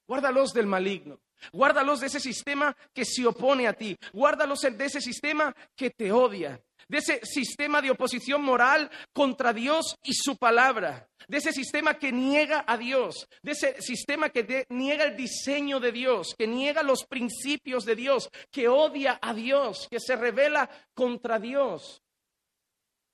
Guárdalos 0.07 0.53
del 0.53 0.67
maligno. 0.67 1.19
Guárdalos 1.51 1.99
de 1.99 2.07
ese 2.07 2.19
sistema 2.19 2.75
que 2.93 3.03
se 3.03 3.25
opone 3.25 3.67
a 3.67 3.73
ti. 3.73 3.97
Guárdalos 4.13 4.61
de 4.61 4.85
ese 4.85 5.01
sistema 5.01 5.53
que 5.75 5.89
te 5.89 6.11
odia. 6.11 6.61
De 6.87 6.97
ese 6.97 7.21
sistema 7.25 7.81
de 7.81 7.91
oposición 7.91 8.43
moral 8.43 8.89
contra 9.13 9.53
Dios 9.53 9.97
y 10.03 10.13
su 10.13 10.37
palabra. 10.37 11.09
De 11.27 11.37
ese 11.37 11.51
sistema 11.51 11.95
que 11.95 12.11
niega 12.11 12.63
a 12.67 12.77
Dios. 12.77 13.27
De 13.41 13.51
ese 13.51 13.81
sistema 13.81 14.29
que 14.29 14.65
niega 14.69 15.05
el 15.05 15.17
diseño 15.17 15.79
de 15.79 15.91
Dios. 15.91 16.35
Que 16.37 16.47
niega 16.47 16.83
los 16.83 17.05
principios 17.05 17.85
de 17.85 17.95
Dios. 17.95 18.29
Que 18.51 18.67
odia 18.67 19.19
a 19.21 19.33
Dios. 19.33 19.87
Que 19.89 19.99
se 19.99 20.15
revela 20.15 20.69
contra 20.93 21.39
Dios. 21.39 22.01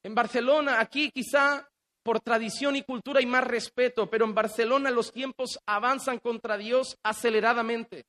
En 0.03 0.15
Barcelona, 0.15 0.79
aquí 0.79 1.11
quizá 1.11 1.67
por 2.09 2.21
tradición 2.21 2.75
y 2.75 2.81
cultura 2.81 3.21
y 3.21 3.27
más 3.27 3.43
respeto, 3.43 4.09
pero 4.09 4.25
en 4.25 4.33
Barcelona 4.33 4.89
los 4.89 5.13
tiempos 5.13 5.59
avanzan 5.67 6.17
contra 6.17 6.57
Dios 6.57 6.97
aceleradamente. 7.03 8.07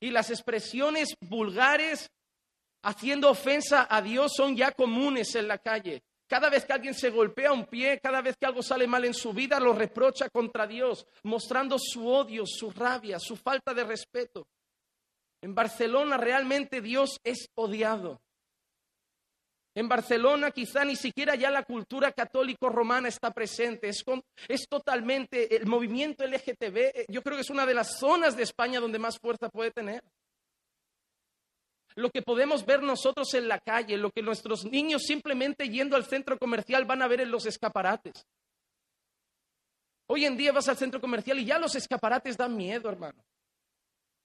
Y 0.00 0.10
las 0.10 0.28
expresiones 0.28 1.14
vulgares 1.18 2.10
haciendo 2.82 3.30
ofensa 3.30 3.86
a 3.88 4.02
Dios 4.02 4.34
son 4.36 4.54
ya 4.54 4.70
comunes 4.72 5.34
en 5.34 5.48
la 5.48 5.56
calle. 5.56 6.02
Cada 6.26 6.50
vez 6.50 6.66
que 6.66 6.74
alguien 6.74 6.92
se 6.92 7.08
golpea 7.08 7.50
un 7.50 7.64
pie, 7.64 7.98
cada 8.02 8.20
vez 8.20 8.36
que 8.36 8.44
algo 8.44 8.62
sale 8.62 8.86
mal 8.86 9.06
en 9.06 9.14
su 9.14 9.32
vida, 9.32 9.58
lo 9.58 9.72
reprocha 9.72 10.28
contra 10.28 10.66
Dios, 10.66 11.06
mostrando 11.22 11.78
su 11.78 12.06
odio, 12.06 12.42
su 12.44 12.70
rabia, 12.70 13.18
su 13.18 13.34
falta 13.34 13.72
de 13.72 13.84
respeto. 13.84 14.46
En 15.40 15.54
Barcelona 15.54 16.18
realmente 16.18 16.82
Dios 16.82 17.18
es 17.24 17.48
odiado. 17.54 18.20
En 19.78 19.88
Barcelona 19.88 20.50
quizá 20.50 20.84
ni 20.84 20.96
siquiera 20.96 21.36
ya 21.36 21.52
la 21.52 21.62
cultura 21.62 22.10
católico 22.10 22.68
romana 22.68 23.06
está 23.06 23.30
presente. 23.30 23.88
Es, 23.88 24.04
es, 24.48 24.66
totalmente 24.68 25.54
el 25.54 25.66
movimiento 25.66 26.26
LGTB. 26.26 26.76
Eh, 26.76 27.06
yo 27.08 27.22
creo 27.22 27.36
que 27.36 27.42
es 27.42 27.50
una 27.50 27.64
de 27.64 27.74
las 27.74 27.96
zonas 27.96 28.36
de 28.36 28.42
España 28.42 28.80
donde 28.80 28.98
más 28.98 29.20
fuerza 29.20 29.48
puede 29.48 29.70
tener. 29.70 30.02
Lo 31.94 32.10
que 32.10 32.22
podemos 32.22 32.66
ver 32.66 32.82
nosotros 32.82 33.32
en 33.34 33.46
la 33.46 33.60
calle, 33.60 33.96
lo 33.96 34.10
que 34.10 34.20
nuestros 34.20 34.64
niños 34.64 35.04
simplemente 35.04 35.68
yendo 35.68 35.94
al 35.94 36.06
centro 36.06 36.40
comercial 36.40 36.84
van 36.84 37.02
a 37.02 37.06
ver 37.06 37.20
en 37.20 37.30
los 37.30 37.46
escaparates. 37.46 38.26
Hoy 40.08 40.24
en 40.24 40.36
día 40.36 40.50
vas 40.50 40.68
al 40.68 40.76
centro 40.76 41.00
comercial 41.00 41.38
y 41.38 41.44
ya 41.44 41.60
los 41.60 41.76
escaparates 41.76 42.36
dan 42.36 42.56
miedo, 42.56 42.88
hermano. 42.88 43.22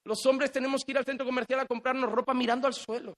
Los 0.03 0.25
hombres 0.25 0.51
tenemos 0.51 0.83
que 0.83 0.93
ir 0.93 0.97
al 0.97 1.05
centro 1.05 1.27
comercial 1.27 1.59
a 1.59 1.67
comprarnos 1.67 2.11
ropa 2.11 2.33
mirando 2.33 2.65
al 2.65 2.73
suelo 2.73 3.13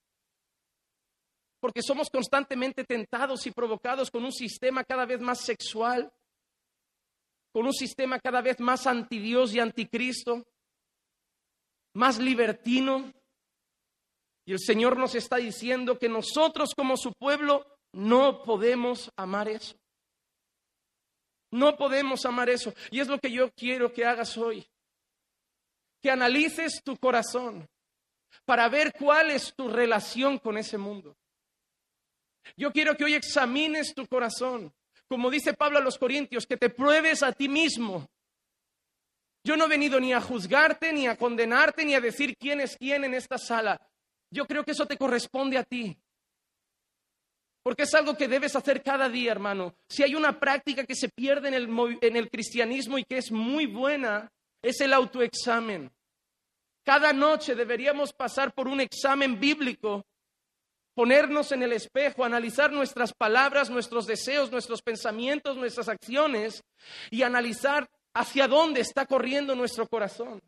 porque 1.65 1.81
somos 1.81 2.11
constantemente 2.11 2.83
tentados 2.83 3.47
y 3.47 3.51
provocados 3.51 4.11
con 4.11 4.23
un 4.23 4.31
sistema 4.31 4.83
cada 4.83 5.03
vez 5.03 5.19
más 5.19 5.39
sexual, 5.39 6.13
con 7.51 7.65
un 7.65 7.73
sistema 7.73 8.19
cada 8.19 8.39
vez 8.43 8.59
más 8.59 8.85
antidios 8.85 9.51
y 9.51 9.59
anticristo, 9.59 10.45
más 11.95 12.19
libertino. 12.19 13.11
Y 14.45 14.51
el 14.51 14.59
Señor 14.59 14.95
nos 14.95 15.15
está 15.15 15.37
diciendo 15.37 15.97
que 15.97 16.07
nosotros 16.07 16.75
como 16.75 16.97
su 16.97 17.13
pueblo 17.13 17.65
no 17.93 18.43
podemos 18.43 19.09
amar 19.15 19.49
eso. 19.49 19.75
No 21.49 21.75
podemos 21.75 22.27
amar 22.27 22.47
eso. 22.47 22.75
Y 22.91 22.99
es 22.99 23.07
lo 23.07 23.17
que 23.17 23.31
yo 23.31 23.49
quiero 23.53 23.91
que 23.91 24.05
hagas 24.05 24.37
hoy. 24.37 24.67
Que 25.99 26.11
analices 26.11 26.83
tu 26.83 26.95
corazón 26.97 27.67
para 28.45 28.69
ver 28.69 28.93
cuál 28.93 29.31
es 29.31 29.51
tu 29.55 29.67
relación 29.67 30.37
con 30.37 30.59
ese 30.59 30.77
mundo. 30.77 31.17
Yo 32.57 32.71
quiero 32.71 32.95
que 32.95 33.03
hoy 33.03 33.13
examines 33.13 33.93
tu 33.93 34.05
corazón. 34.07 34.73
Como 35.07 35.29
dice 35.29 35.53
Pablo 35.53 35.77
a 35.77 35.81
los 35.81 35.97
Corintios, 35.97 36.45
que 36.45 36.57
te 36.57 36.69
pruebes 36.69 37.23
a 37.23 37.31
ti 37.31 37.47
mismo. 37.47 38.07
Yo 39.43 39.55
no 39.55 39.65
he 39.65 39.69
venido 39.69 39.99
ni 39.99 40.11
a 40.13 40.21
juzgarte, 40.21 40.91
ni 40.91 41.07
a 41.07 41.17
condenarte, 41.17 41.85
ni 41.85 41.93
a 41.93 42.01
decir 42.01 42.35
quién 42.37 42.61
es 42.61 42.75
quién 42.77 43.03
en 43.03 43.13
esta 43.13 43.37
sala. 43.37 43.79
Yo 44.31 44.45
creo 44.45 44.63
que 44.63 44.71
eso 44.71 44.87
te 44.87 44.97
corresponde 44.97 45.57
a 45.57 45.63
ti. 45.63 45.95
Porque 47.61 47.83
es 47.83 47.93
algo 47.93 48.15
que 48.15 48.27
debes 48.27 48.55
hacer 48.55 48.81
cada 48.81 49.07
día, 49.09 49.31
hermano. 49.31 49.75
Si 49.87 50.03
hay 50.03 50.15
una 50.15 50.39
práctica 50.39 50.85
que 50.85 50.95
se 50.95 51.09
pierde 51.09 51.47
en 51.47 51.53
el, 51.53 51.97
en 52.01 52.15
el 52.15 52.29
cristianismo 52.29 52.97
y 52.97 53.03
que 53.03 53.17
es 53.17 53.31
muy 53.31 53.65
buena, 53.65 54.31
es 54.61 54.81
el 54.81 54.93
autoexamen. 54.93 55.91
Cada 56.83 57.13
noche 57.13 57.55
deberíamos 57.55 58.13
pasar 58.13 58.53
por 58.53 58.67
un 58.67 58.81
examen 58.81 59.39
bíblico 59.39 60.05
ponernos 60.95 61.51
en 61.51 61.61
el 61.61 61.73
espejo, 61.73 62.23
analizar 62.23 62.71
nuestras 62.71 63.13
palabras, 63.13 63.69
nuestros 63.69 64.07
deseos, 64.07 64.51
nuestros 64.51 64.81
pensamientos, 64.81 65.57
nuestras 65.57 65.89
acciones 65.89 66.63
y 67.11 67.21
analizar 67.21 67.87
hacia 68.13 68.47
dónde 68.47 68.81
está 68.81 69.05
corriendo 69.05 69.53
nuestro 69.55 69.87
corazón. 69.87 70.41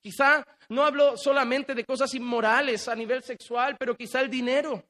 Quizá 0.00 0.44
no 0.70 0.84
hablo 0.84 1.16
solamente 1.16 1.74
de 1.74 1.84
cosas 1.84 2.14
inmorales 2.14 2.88
a 2.88 2.94
nivel 2.94 3.22
sexual, 3.22 3.76
pero 3.78 3.94
quizá 3.94 4.20
el 4.20 4.30
dinero. 4.30 4.82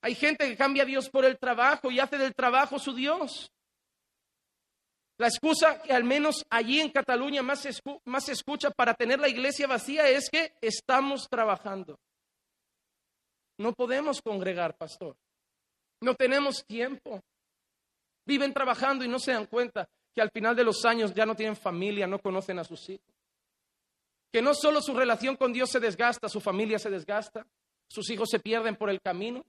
Hay 0.00 0.14
gente 0.14 0.48
que 0.48 0.56
cambia 0.56 0.84
a 0.84 0.86
Dios 0.86 1.10
por 1.10 1.24
el 1.24 1.38
trabajo 1.38 1.90
y 1.90 2.00
hace 2.00 2.16
del 2.16 2.34
trabajo 2.34 2.78
su 2.78 2.94
Dios. 2.94 3.52
La 5.18 5.28
excusa 5.28 5.82
que 5.82 5.92
al 5.92 6.04
menos 6.04 6.46
allí 6.48 6.80
en 6.80 6.90
Cataluña 6.90 7.42
más, 7.42 7.66
más 8.04 8.24
se 8.24 8.32
escucha 8.32 8.70
para 8.70 8.94
tener 8.94 9.18
la 9.18 9.28
iglesia 9.28 9.66
vacía 9.66 10.08
es 10.08 10.30
que 10.30 10.54
estamos 10.60 11.28
trabajando. 11.28 11.98
No 13.58 13.72
podemos 13.72 14.20
congregar, 14.20 14.76
pastor. 14.76 15.16
No 16.00 16.14
tenemos 16.14 16.64
tiempo. 16.64 17.22
Viven 18.26 18.52
trabajando 18.52 19.04
y 19.04 19.08
no 19.08 19.18
se 19.18 19.32
dan 19.32 19.46
cuenta 19.46 19.88
que 20.14 20.20
al 20.20 20.30
final 20.30 20.56
de 20.56 20.64
los 20.64 20.84
años 20.84 21.14
ya 21.14 21.26
no 21.26 21.34
tienen 21.34 21.56
familia, 21.56 22.06
no 22.06 22.18
conocen 22.18 22.58
a 22.58 22.64
sus 22.64 22.88
hijos. 22.88 23.06
Que 24.32 24.42
no 24.42 24.54
solo 24.54 24.82
su 24.82 24.94
relación 24.94 25.36
con 25.36 25.52
Dios 25.52 25.70
se 25.70 25.80
desgasta, 25.80 26.28
su 26.28 26.40
familia 26.40 26.78
se 26.78 26.90
desgasta, 26.90 27.46
sus 27.88 28.10
hijos 28.10 28.28
se 28.30 28.40
pierden 28.40 28.76
por 28.76 28.90
el 28.90 29.00
camino, 29.00 29.44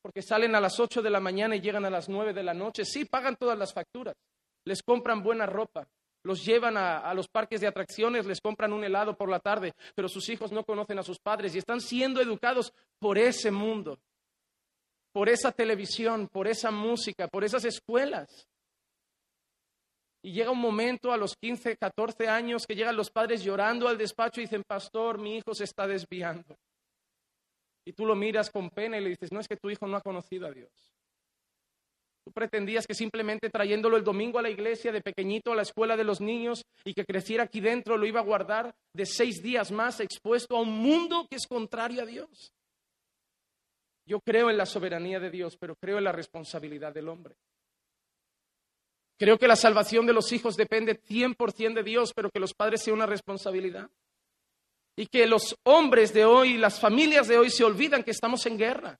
porque 0.00 0.22
salen 0.22 0.54
a 0.54 0.60
las 0.60 0.80
8 0.80 1.02
de 1.02 1.10
la 1.10 1.20
mañana 1.20 1.54
y 1.56 1.60
llegan 1.60 1.84
a 1.84 1.90
las 1.90 2.08
9 2.08 2.32
de 2.32 2.42
la 2.42 2.54
noche. 2.54 2.84
Sí, 2.84 3.04
pagan 3.04 3.36
todas 3.36 3.58
las 3.58 3.72
facturas, 3.72 4.16
les 4.64 4.82
compran 4.82 5.22
buena 5.22 5.46
ropa, 5.46 5.86
los 6.22 6.44
llevan 6.44 6.76
a, 6.76 7.12
los 7.14 7.28
parques 7.28 7.60
de 7.60 7.66
atracciones, 7.66 8.26
les 8.26 8.40
compran 8.40 8.72
un 8.72 8.84
helado 8.84 9.16
por 9.16 9.28
la 9.28 9.40
tarde, 9.40 9.72
pero 9.94 10.08
sus 10.08 10.28
hijos 10.28 10.52
no 10.52 10.64
conocen 10.64 10.98
a 10.98 11.02
sus 11.02 11.18
padres 11.18 11.54
y 11.54 11.58
están 11.58 11.80
siendo 11.80 12.20
educados 12.20 12.72
por 12.98 13.18
ese 13.18 13.50
mundo, 13.50 13.98
por 15.12 15.28
esa 15.28 15.52
televisión, 15.52 16.28
por 16.28 16.48
esa 16.48 16.70
música, 16.70 17.28
por 17.28 17.44
esas 17.44 17.64
escuelas. 17.64 18.48
Y 20.22 20.32
llega 20.32 20.50
un 20.50 20.60
momento 20.60 21.12
a 21.12 21.16
los 21.16 21.36
15, 21.36 21.76
14 21.76 22.28
años 22.28 22.66
que 22.66 22.74
llegan 22.74 22.96
los 22.96 23.10
padres 23.10 23.42
llorando 23.42 23.86
al 23.88 23.96
despacho 23.96 24.40
y 24.40 24.44
dicen, 24.44 24.64
pastor, 24.66 25.18
mi 25.18 25.36
hijo 25.36 25.54
se 25.54 25.64
está 25.64 25.86
desviando. 25.86 26.56
Y 27.84 27.92
tú 27.92 28.04
lo 28.04 28.16
miras 28.16 28.50
con 28.50 28.68
pena 28.68 28.98
y 28.98 29.00
le 29.00 29.10
dices, 29.10 29.32
no 29.32 29.40
es 29.40 29.48
que 29.48 29.56
tu 29.56 29.70
hijo 29.70 29.86
no 29.86 29.96
ha 29.96 30.02
conocido 30.02 30.46
a 30.46 30.50
Dios. 30.50 30.97
Pretendías 32.32 32.86
que 32.86 32.94
simplemente 32.94 33.50
trayéndolo 33.50 33.96
el 33.96 34.04
domingo 34.04 34.38
a 34.38 34.42
la 34.42 34.50
iglesia, 34.50 34.92
de 34.92 35.00
pequeñito 35.00 35.52
a 35.52 35.56
la 35.56 35.62
escuela 35.62 35.96
de 35.96 36.04
los 36.04 36.20
niños 36.20 36.64
y 36.84 36.94
que 36.94 37.04
creciera 37.04 37.44
aquí 37.44 37.60
dentro, 37.60 37.96
lo 37.96 38.06
iba 38.06 38.20
a 38.20 38.24
guardar 38.24 38.74
de 38.92 39.06
seis 39.06 39.42
días 39.42 39.70
más 39.70 40.00
expuesto 40.00 40.56
a 40.56 40.62
un 40.62 40.70
mundo 40.70 41.26
que 41.28 41.36
es 41.36 41.46
contrario 41.46 42.02
a 42.02 42.06
Dios. 42.06 42.52
Yo 44.06 44.20
creo 44.20 44.50
en 44.50 44.56
la 44.56 44.64
soberanía 44.64 45.20
de 45.20 45.30
Dios, 45.30 45.56
pero 45.58 45.76
creo 45.76 45.98
en 45.98 46.04
la 46.04 46.12
responsabilidad 46.12 46.94
del 46.94 47.08
hombre. 47.08 47.36
Creo 49.18 49.36
que 49.36 49.48
la 49.48 49.56
salvación 49.56 50.06
de 50.06 50.12
los 50.12 50.32
hijos 50.32 50.56
depende 50.56 51.00
100% 51.02 51.74
de 51.74 51.82
Dios, 51.82 52.12
pero 52.14 52.30
que 52.30 52.38
los 52.38 52.54
padres 52.54 52.82
sea 52.82 52.94
una 52.94 53.04
responsabilidad. 53.04 53.90
Y 54.96 55.06
que 55.06 55.26
los 55.26 55.56
hombres 55.64 56.14
de 56.14 56.24
hoy, 56.24 56.56
las 56.56 56.80
familias 56.80 57.28
de 57.28 57.36
hoy 57.36 57.50
se 57.50 57.64
olvidan 57.64 58.04
que 58.04 58.12
estamos 58.12 58.46
en 58.46 58.56
guerra. 58.56 58.98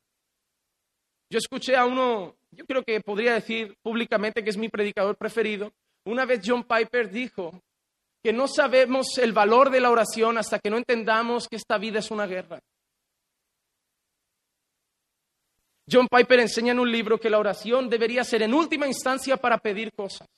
Yo 1.30 1.38
escuché 1.38 1.76
a 1.76 1.84
uno, 1.84 2.36
yo 2.50 2.64
creo 2.64 2.82
que 2.82 3.00
podría 3.00 3.34
decir 3.34 3.76
públicamente 3.82 4.42
que 4.42 4.50
es 4.50 4.56
mi 4.56 4.68
predicador 4.68 5.16
preferido. 5.16 5.72
Una 6.04 6.24
vez 6.24 6.40
John 6.44 6.64
Piper 6.64 7.10
dijo 7.10 7.60
que 8.22 8.32
no 8.32 8.48
sabemos 8.48 9.18
el 9.18 9.32
valor 9.32 9.70
de 9.70 9.80
la 9.80 9.90
oración 9.90 10.38
hasta 10.38 10.58
que 10.58 10.70
no 10.70 10.78
entendamos 10.78 11.48
que 11.48 11.56
esta 11.56 11.78
vida 11.78 11.98
es 11.98 12.10
una 12.10 12.26
guerra. 12.26 12.60
John 15.90 16.06
Piper 16.08 16.40
enseña 16.40 16.72
en 16.72 16.80
un 16.80 16.90
libro 16.90 17.18
que 17.18 17.30
la 17.30 17.38
oración 17.38 17.88
debería 17.88 18.24
ser 18.24 18.42
en 18.42 18.52
última 18.52 18.86
instancia 18.86 19.36
para 19.36 19.58
pedir 19.58 19.90
cosas. 19.92 20.28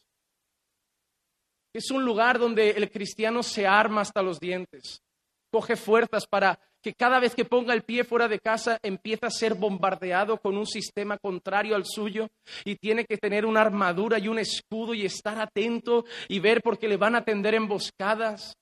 Es 1.73 1.91
un 1.91 2.05
lugar 2.05 2.39
donde 2.39 2.71
el 2.71 2.91
cristiano 2.91 3.43
se 3.43 3.67
arma 3.67 4.01
hasta 4.03 4.23
los 4.23 4.39
dientes, 4.39 5.03
coge 5.51 5.77
fuerzas 5.77 6.27
para 6.27 6.59
que 6.83 6.95
cada 6.95 7.21
vez 7.21 7.35
que 7.35 7.45
ponga 7.45 7.75
el 7.75 7.83
pie 7.83 8.05
fuera 8.05 8.29
de 8.29 8.39
casa 8.39 8.79
empieza 8.83 9.27
a 9.27 9.31
ser 9.31 9.55
bombardeado 9.55 10.39
con 10.39 10.57
un 10.57 10.67
sistema 10.67 11.19
contrario 11.19 11.77
al 11.77 11.85
suyo 11.85 12.29
y 12.65 12.77
tiene 12.77 13.05
que 13.05 13.19
tener 13.19 13.45
una 13.45 13.61
armadura 13.61 14.19
y 14.19 14.29
un 14.29 14.39
escudo 14.39 14.95
y 14.95 15.05
estar 15.05 15.39
atento 15.39 16.05
y 16.29 16.41
ver 16.41 16.63
por 16.63 16.79
qué 16.79 16.89
le 16.89 16.97
van 16.97 17.15
a 17.15 17.25
tender 17.25 17.55
emboscadas. 17.55 18.57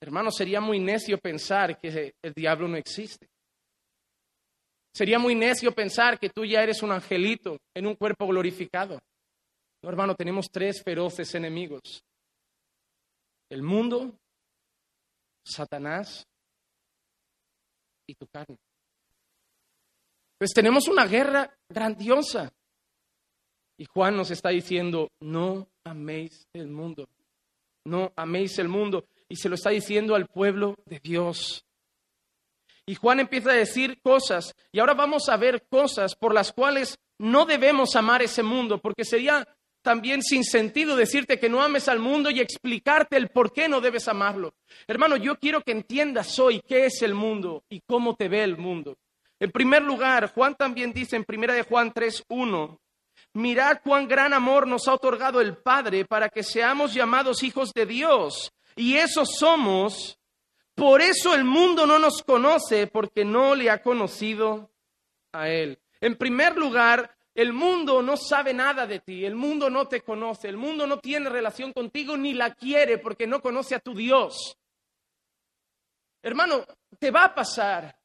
Hermano, 0.00 0.30
sería 0.30 0.60
muy 0.60 0.78
necio 0.78 1.18
pensar 1.18 1.80
que 1.80 2.14
el 2.22 2.32
diablo 2.34 2.68
no 2.68 2.76
existe. 2.76 3.26
Sería 4.94 5.18
muy 5.18 5.34
necio 5.34 5.72
pensar 5.72 6.20
que 6.20 6.30
tú 6.30 6.44
ya 6.44 6.62
eres 6.62 6.82
un 6.82 6.92
angelito 6.92 7.58
en 7.74 7.86
un 7.86 7.96
cuerpo 7.96 8.28
glorificado. 8.28 9.00
No, 9.82 9.88
hermano, 9.88 10.14
tenemos 10.14 10.46
tres 10.52 10.82
feroces 10.82 11.34
enemigos. 11.34 12.04
El 13.50 13.62
mundo, 13.62 14.14
Satanás 15.44 16.26
y 18.06 18.14
tu 18.14 18.26
carne. 18.26 18.58
Pues 20.38 20.52
tenemos 20.52 20.88
una 20.88 21.06
guerra 21.06 21.56
grandiosa. 21.68 22.52
Y 23.76 23.86
Juan 23.86 24.16
nos 24.16 24.30
está 24.30 24.50
diciendo, 24.50 25.10
no 25.20 25.68
améis 25.84 26.46
el 26.52 26.68
mundo, 26.68 27.08
no 27.84 28.12
améis 28.16 28.58
el 28.58 28.68
mundo. 28.68 29.06
Y 29.28 29.36
se 29.36 29.48
lo 29.48 29.56
está 29.56 29.70
diciendo 29.70 30.14
al 30.14 30.26
pueblo 30.26 30.76
de 30.86 31.00
Dios. 31.00 31.64
Y 32.86 32.94
Juan 32.94 33.20
empieza 33.20 33.50
a 33.50 33.54
decir 33.54 34.00
cosas, 34.02 34.54
y 34.70 34.78
ahora 34.78 34.94
vamos 34.94 35.28
a 35.28 35.36
ver 35.36 35.66
cosas 35.68 36.14
por 36.14 36.34
las 36.34 36.52
cuales 36.52 36.98
no 37.18 37.46
debemos 37.46 37.96
amar 37.96 38.22
ese 38.22 38.42
mundo, 38.42 38.78
porque 38.80 39.04
sería 39.04 39.46
también 39.84 40.22
sin 40.22 40.44
sentido 40.44 40.96
decirte 40.96 41.38
que 41.38 41.50
no 41.50 41.62
ames 41.62 41.88
al 41.88 41.98
mundo 41.98 42.30
y 42.30 42.40
explicarte 42.40 43.18
el 43.18 43.28
por 43.28 43.52
qué 43.52 43.68
no 43.68 43.82
debes 43.82 44.08
amarlo. 44.08 44.54
Hermano, 44.86 45.18
yo 45.18 45.38
quiero 45.38 45.60
que 45.60 45.72
entiendas 45.72 46.38
hoy 46.38 46.62
qué 46.66 46.86
es 46.86 47.02
el 47.02 47.12
mundo 47.12 47.64
y 47.68 47.80
cómo 47.80 48.16
te 48.16 48.30
ve 48.30 48.42
el 48.42 48.56
mundo. 48.56 48.96
En 49.38 49.50
primer 49.50 49.82
lugar, 49.82 50.32
Juan 50.32 50.54
también 50.54 50.94
dice 50.94 51.16
en 51.16 51.24
primera 51.24 51.52
de 51.52 51.64
Juan 51.64 51.92
3:1, 51.92 52.80
mirad 53.34 53.80
cuán 53.84 54.08
gran 54.08 54.32
amor 54.32 54.66
nos 54.66 54.88
ha 54.88 54.94
otorgado 54.94 55.42
el 55.42 55.58
Padre 55.58 56.06
para 56.06 56.30
que 56.30 56.42
seamos 56.42 56.94
llamados 56.94 57.42
hijos 57.42 57.74
de 57.74 57.84
Dios, 57.84 58.54
y 58.76 58.94
eso 58.94 59.26
somos. 59.26 60.18
Por 60.74 61.02
eso 61.02 61.34
el 61.34 61.44
mundo 61.44 61.86
no 61.86 61.98
nos 61.98 62.22
conoce 62.22 62.86
porque 62.86 63.22
no 63.22 63.54
le 63.54 63.68
ha 63.68 63.82
conocido 63.82 64.70
a 65.30 65.50
él. 65.50 65.78
En 66.00 66.16
primer 66.16 66.56
lugar, 66.56 67.13
el 67.34 67.52
mundo 67.52 68.00
no 68.00 68.16
sabe 68.16 68.54
nada 68.54 68.86
de 68.86 69.00
ti, 69.00 69.24
el 69.24 69.34
mundo 69.34 69.68
no 69.68 69.88
te 69.88 70.02
conoce, 70.02 70.48
el 70.48 70.56
mundo 70.56 70.86
no 70.86 71.00
tiene 71.00 71.28
relación 71.28 71.72
contigo 71.72 72.16
ni 72.16 72.32
la 72.32 72.54
quiere 72.54 72.98
porque 72.98 73.26
no 73.26 73.40
conoce 73.42 73.74
a 73.74 73.80
tu 73.80 73.94
Dios. 73.94 74.56
Hermano, 76.22 76.64
te 76.98 77.10
va 77.10 77.24
a 77.24 77.34
pasar. 77.34 77.98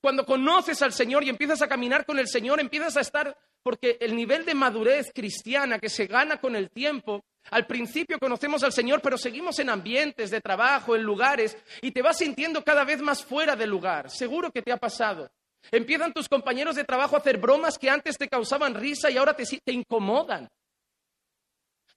Cuando 0.00 0.24
conoces 0.24 0.80
al 0.82 0.92
Señor 0.92 1.24
y 1.24 1.30
empiezas 1.30 1.62
a 1.62 1.68
caminar 1.68 2.06
con 2.06 2.18
el 2.18 2.28
Señor, 2.28 2.60
empiezas 2.60 2.96
a 2.96 3.00
estar, 3.00 3.36
porque 3.62 3.98
el 4.00 4.14
nivel 4.14 4.44
de 4.44 4.54
madurez 4.54 5.10
cristiana 5.14 5.78
que 5.78 5.88
se 5.88 6.06
gana 6.06 6.38
con 6.38 6.54
el 6.54 6.70
tiempo, 6.70 7.24
al 7.50 7.66
principio 7.66 8.18
conocemos 8.18 8.62
al 8.62 8.72
Señor, 8.72 9.00
pero 9.02 9.18
seguimos 9.18 9.58
en 9.58 9.70
ambientes 9.70 10.30
de 10.30 10.40
trabajo, 10.40 10.94
en 10.94 11.02
lugares, 11.02 11.56
y 11.82 11.90
te 11.90 12.02
vas 12.02 12.18
sintiendo 12.18 12.62
cada 12.62 12.84
vez 12.84 13.00
más 13.00 13.24
fuera 13.24 13.56
del 13.56 13.70
lugar. 13.70 14.10
Seguro 14.10 14.50
que 14.50 14.62
te 14.62 14.72
ha 14.72 14.76
pasado. 14.76 15.30
Empiezan 15.70 16.12
tus 16.12 16.28
compañeros 16.28 16.76
de 16.76 16.84
trabajo 16.84 17.16
a 17.16 17.18
hacer 17.18 17.38
bromas 17.38 17.78
que 17.78 17.90
antes 17.90 18.16
te 18.16 18.28
causaban 18.28 18.74
risa 18.74 19.10
y 19.10 19.16
ahora 19.16 19.34
te, 19.34 19.44
te 19.44 19.72
incomodan. 19.72 20.48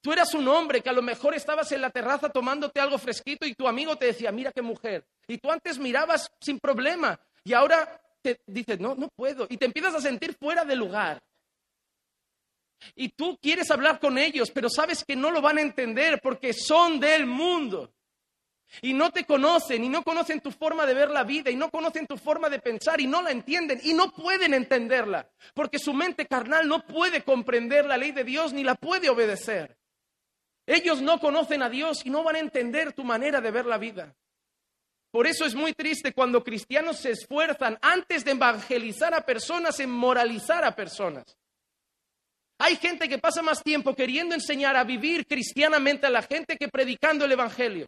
Tú 0.01 0.11
eras 0.11 0.33
un 0.33 0.47
hombre 0.49 0.81
que 0.81 0.89
a 0.89 0.93
lo 0.93 1.01
mejor 1.01 1.33
estabas 1.33 1.71
en 1.71 1.81
la 1.81 1.89
terraza 1.89 2.29
tomándote 2.29 2.79
algo 2.79 2.97
fresquito 2.97 3.45
y 3.45 3.53
tu 3.53 3.67
amigo 3.67 3.95
te 3.95 4.07
decía, 4.07 4.33
mira 4.33 4.51
qué 4.51 4.61
mujer. 4.61 5.05
Y 5.27 5.37
tú 5.37 5.49
antes 5.49 5.79
mirabas 5.79 6.29
sin 6.41 6.59
problema 6.59 7.17
y 7.45 7.53
ahora 7.53 8.01
te 8.21 8.41
dices, 8.45 8.79
no, 8.79 8.95
no 8.95 9.07
puedo. 9.15 9.47
Y 9.49 9.57
te 9.57 9.65
empiezas 9.65 9.95
a 9.95 10.01
sentir 10.01 10.35
fuera 10.37 10.65
de 10.65 10.75
lugar. 10.75 11.23
Y 12.95 13.09
tú 13.09 13.37
quieres 13.41 13.71
hablar 13.71 13.99
con 13.99 14.17
ellos, 14.17 14.51
pero 14.51 14.69
sabes 14.69 15.05
que 15.05 15.15
no 15.15 15.31
lo 15.31 15.41
van 15.41 15.57
a 15.57 15.61
entender 15.61 16.19
porque 16.21 16.53
son 16.53 16.99
del 16.99 17.25
mundo. 17.25 17.93
Y 18.81 18.93
no 18.93 19.11
te 19.11 19.25
conocen 19.25 19.83
y 19.83 19.89
no 19.89 20.03
conocen 20.03 20.41
tu 20.41 20.51
forma 20.51 20.85
de 20.85 20.93
ver 20.93 21.11
la 21.11 21.23
vida 21.23 21.51
y 21.51 21.55
no 21.55 21.69
conocen 21.69 22.07
tu 22.07 22.17
forma 22.17 22.49
de 22.49 22.59
pensar 22.59 22.99
y 22.99 23.07
no 23.07 23.21
la 23.21 23.31
entienden 23.31 23.79
y 23.83 23.93
no 23.93 24.11
pueden 24.11 24.53
entenderla, 24.53 25.29
porque 25.53 25.79
su 25.79 25.93
mente 25.93 26.25
carnal 26.25 26.67
no 26.67 26.85
puede 26.85 27.23
comprender 27.23 27.85
la 27.85 27.97
ley 27.97 28.11
de 28.11 28.23
Dios 28.23 28.53
ni 28.53 28.63
la 28.63 28.75
puede 28.75 29.09
obedecer. 29.09 29.77
Ellos 30.65 31.01
no 31.01 31.19
conocen 31.19 31.61
a 31.61 31.69
Dios 31.69 32.05
y 32.05 32.09
no 32.09 32.23
van 32.23 32.35
a 32.37 32.39
entender 32.39 32.93
tu 32.93 33.03
manera 33.03 33.41
de 33.41 33.51
ver 33.51 33.65
la 33.65 33.77
vida. 33.77 34.15
Por 35.11 35.27
eso 35.27 35.45
es 35.45 35.53
muy 35.53 35.73
triste 35.73 36.13
cuando 36.13 36.43
cristianos 36.43 36.97
se 36.97 37.11
esfuerzan 37.11 37.77
antes 37.81 38.25
de 38.25 38.31
evangelizar 38.31 39.13
a 39.13 39.21
personas 39.21 39.79
en 39.79 39.91
moralizar 39.91 40.65
a 40.65 40.75
personas. 40.75 41.37
Hay 42.57 42.77
gente 42.77 43.09
que 43.09 43.19
pasa 43.19 43.41
más 43.41 43.61
tiempo 43.61 43.93
queriendo 43.93 44.33
enseñar 44.33 44.75
a 44.75 44.83
vivir 44.83 45.27
cristianamente 45.27 46.07
a 46.07 46.09
la 46.09 46.21
gente 46.21 46.57
que 46.57 46.69
predicando 46.69 47.25
el 47.25 47.33
Evangelio. 47.33 47.87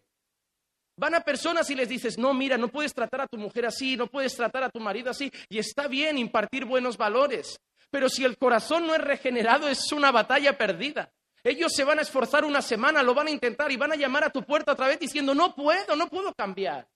Van 0.98 1.14
a 1.14 1.22
personas 1.22 1.70
y 1.70 1.76
les 1.76 1.90
dices, 1.90 2.18
no, 2.18 2.34
mira, 2.34 2.58
no 2.58 2.70
puedes 2.70 2.94
tratar 2.94 3.22
a 3.22 3.28
tu 3.28 3.38
mujer 3.38 3.66
así, 3.66 3.98
no 3.98 4.08
puedes 4.08 4.36
tratar 4.36 4.64
a 4.64 4.70
tu 4.70 4.80
marido 4.80 5.10
así, 5.10 5.32
y 5.50 5.60
está 5.60 5.88
bien 5.88 6.18
impartir 6.18 6.64
buenos 6.66 6.98
valores, 6.98 7.60
pero 7.90 8.08
si 8.08 8.24
el 8.24 8.38
corazón 8.38 8.88
no 8.88 8.96
es 8.96 9.02
regenerado 9.02 9.68
es 9.68 9.92
una 9.92 10.12
batalla 10.12 10.58
perdida. 10.58 11.12
Ellos 11.44 11.74
se 11.76 11.84
van 11.84 12.00
a 12.00 12.02
esforzar 12.02 12.44
una 12.44 12.62
semana, 12.62 13.04
lo 13.04 13.14
van 13.14 13.28
a 13.28 13.32
intentar 13.32 13.72
y 13.72 13.78
van 13.78 13.92
a 13.92 13.96
llamar 13.96 14.24
a 14.24 14.32
tu 14.32 14.44
puerta 14.44 14.72
otra 14.72 14.88
vez 14.88 15.00
diciendo, 15.00 15.36
no 15.36 15.54
puedo, 15.54 15.96
no 15.96 16.08
puedo 16.08 16.34
cambiar. 16.34 16.88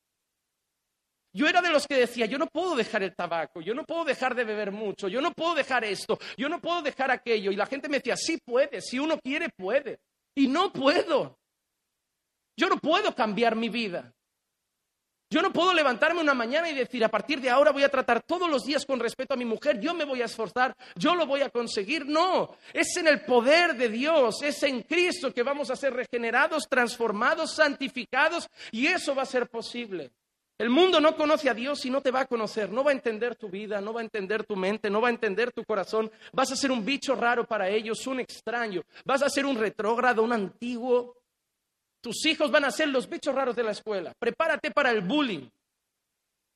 Yo 1.31 1.47
era 1.47 1.61
de 1.61 1.69
los 1.69 1.85
que 1.85 1.95
decía, 1.95 2.25
yo 2.25 2.39
no 2.39 2.47
puedo 2.47 2.75
dejar 2.75 3.03
el 3.03 3.15
tabaco, 3.15 3.61
yo 3.61 3.75
no 3.75 3.85
puedo 3.85 4.03
dejar 4.03 4.33
de 4.33 4.43
beber 4.43 4.71
mucho, 4.71 5.07
yo 5.07 5.21
no 5.21 5.31
puedo 5.31 5.53
dejar 5.53 5.83
esto, 5.83 6.17
yo 6.35 6.49
no 6.49 6.59
puedo 6.59 6.81
dejar 6.81 7.11
aquello. 7.11 7.51
Y 7.51 7.55
la 7.55 7.67
gente 7.67 7.87
me 7.87 7.97
decía, 7.97 8.17
sí 8.17 8.39
puede, 8.43 8.81
si 8.81 8.97
uno 8.97 9.19
quiere, 9.19 9.49
puede. 9.49 9.99
Y 10.35 10.47
no 10.47 10.73
puedo. 10.73 11.38
Yo 12.59 12.67
no 12.67 12.77
puedo 12.77 13.15
cambiar 13.15 13.55
mi 13.55 13.69
vida. 13.69 14.13
Yo 15.29 15.41
no 15.41 15.53
puedo 15.53 15.73
levantarme 15.73 16.19
una 16.19 16.33
mañana 16.33 16.69
y 16.69 16.73
decir, 16.75 17.05
a 17.05 17.07
partir 17.07 17.39
de 17.39 17.49
ahora 17.49 17.71
voy 17.71 17.83
a 17.83 17.89
tratar 17.89 18.21
todos 18.23 18.49
los 18.49 18.65
días 18.65 18.85
con 18.85 18.99
respeto 18.99 19.33
a 19.33 19.37
mi 19.37 19.45
mujer, 19.45 19.79
yo 19.79 19.93
me 19.93 20.03
voy 20.03 20.21
a 20.21 20.25
esforzar, 20.25 20.75
yo 20.95 21.15
lo 21.15 21.25
voy 21.25 21.41
a 21.41 21.49
conseguir. 21.49 22.05
No, 22.05 22.57
es 22.73 22.97
en 22.97 23.07
el 23.07 23.21
poder 23.21 23.77
de 23.77 23.87
Dios, 23.87 24.43
es 24.43 24.61
en 24.63 24.81
Cristo 24.81 25.33
que 25.33 25.41
vamos 25.41 25.69
a 25.69 25.77
ser 25.77 25.93
regenerados, 25.93 26.67
transformados, 26.67 27.55
santificados 27.55 28.49
y 28.71 28.87
eso 28.87 29.15
va 29.15 29.21
a 29.21 29.27
ser 29.27 29.47
posible. 29.47 30.11
El 30.57 30.69
mundo 30.69 30.99
no 30.99 31.15
conoce 31.15 31.49
a 31.49 31.53
Dios 31.53 31.85
y 31.85 31.89
no 31.89 32.01
te 32.01 32.11
va 32.11 32.21
a 32.21 32.25
conocer, 32.25 32.69
no 32.69 32.83
va 32.83 32.91
a 32.91 32.93
entender 32.93 33.37
tu 33.37 33.47
vida, 33.47 33.79
no 33.79 33.93
va 33.93 34.01
a 34.01 34.03
entender 34.03 34.43
tu 34.43 34.57
mente, 34.57 34.89
no 34.89 34.99
va 34.99 35.07
a 35.07 35.11
entender 35.11 35.53
tu 35.53 35.63
corazón. 35.63 36.11
Vas 36.33 36.51
a 36.51 36.57
ser 36.57 36.71
un 36.71 36.83
bicho 36.83 37.15
raro 37.15 37.45
para 37.45 37.69
ellos, 37.69 38.05
un 38.07 38.19
extraño, 38.19 38.81
vas 39.05 39.21
a 39.21 39.29
ser 39.29 39.45
un 39.45 39.57
retrógrado, 39.57 40.23
un 40.23 40.33
antiguo, 40.33 41.18
tus 42.01 42.25
hijos 42.25 42.51
van 42.51 42.65
a 42.65 42.71
ser 42.71 42.89
los 42.89 43.09
bichos 43.09 43.35
raros 43.35 43.55
de 43.55 43.63
la 43.63 43.71
escuela. 43.71 44.13
Prepárate 44.17 44.71
para 44.71 44.91
el 44.91 45.01
bullying. 45.01 45.49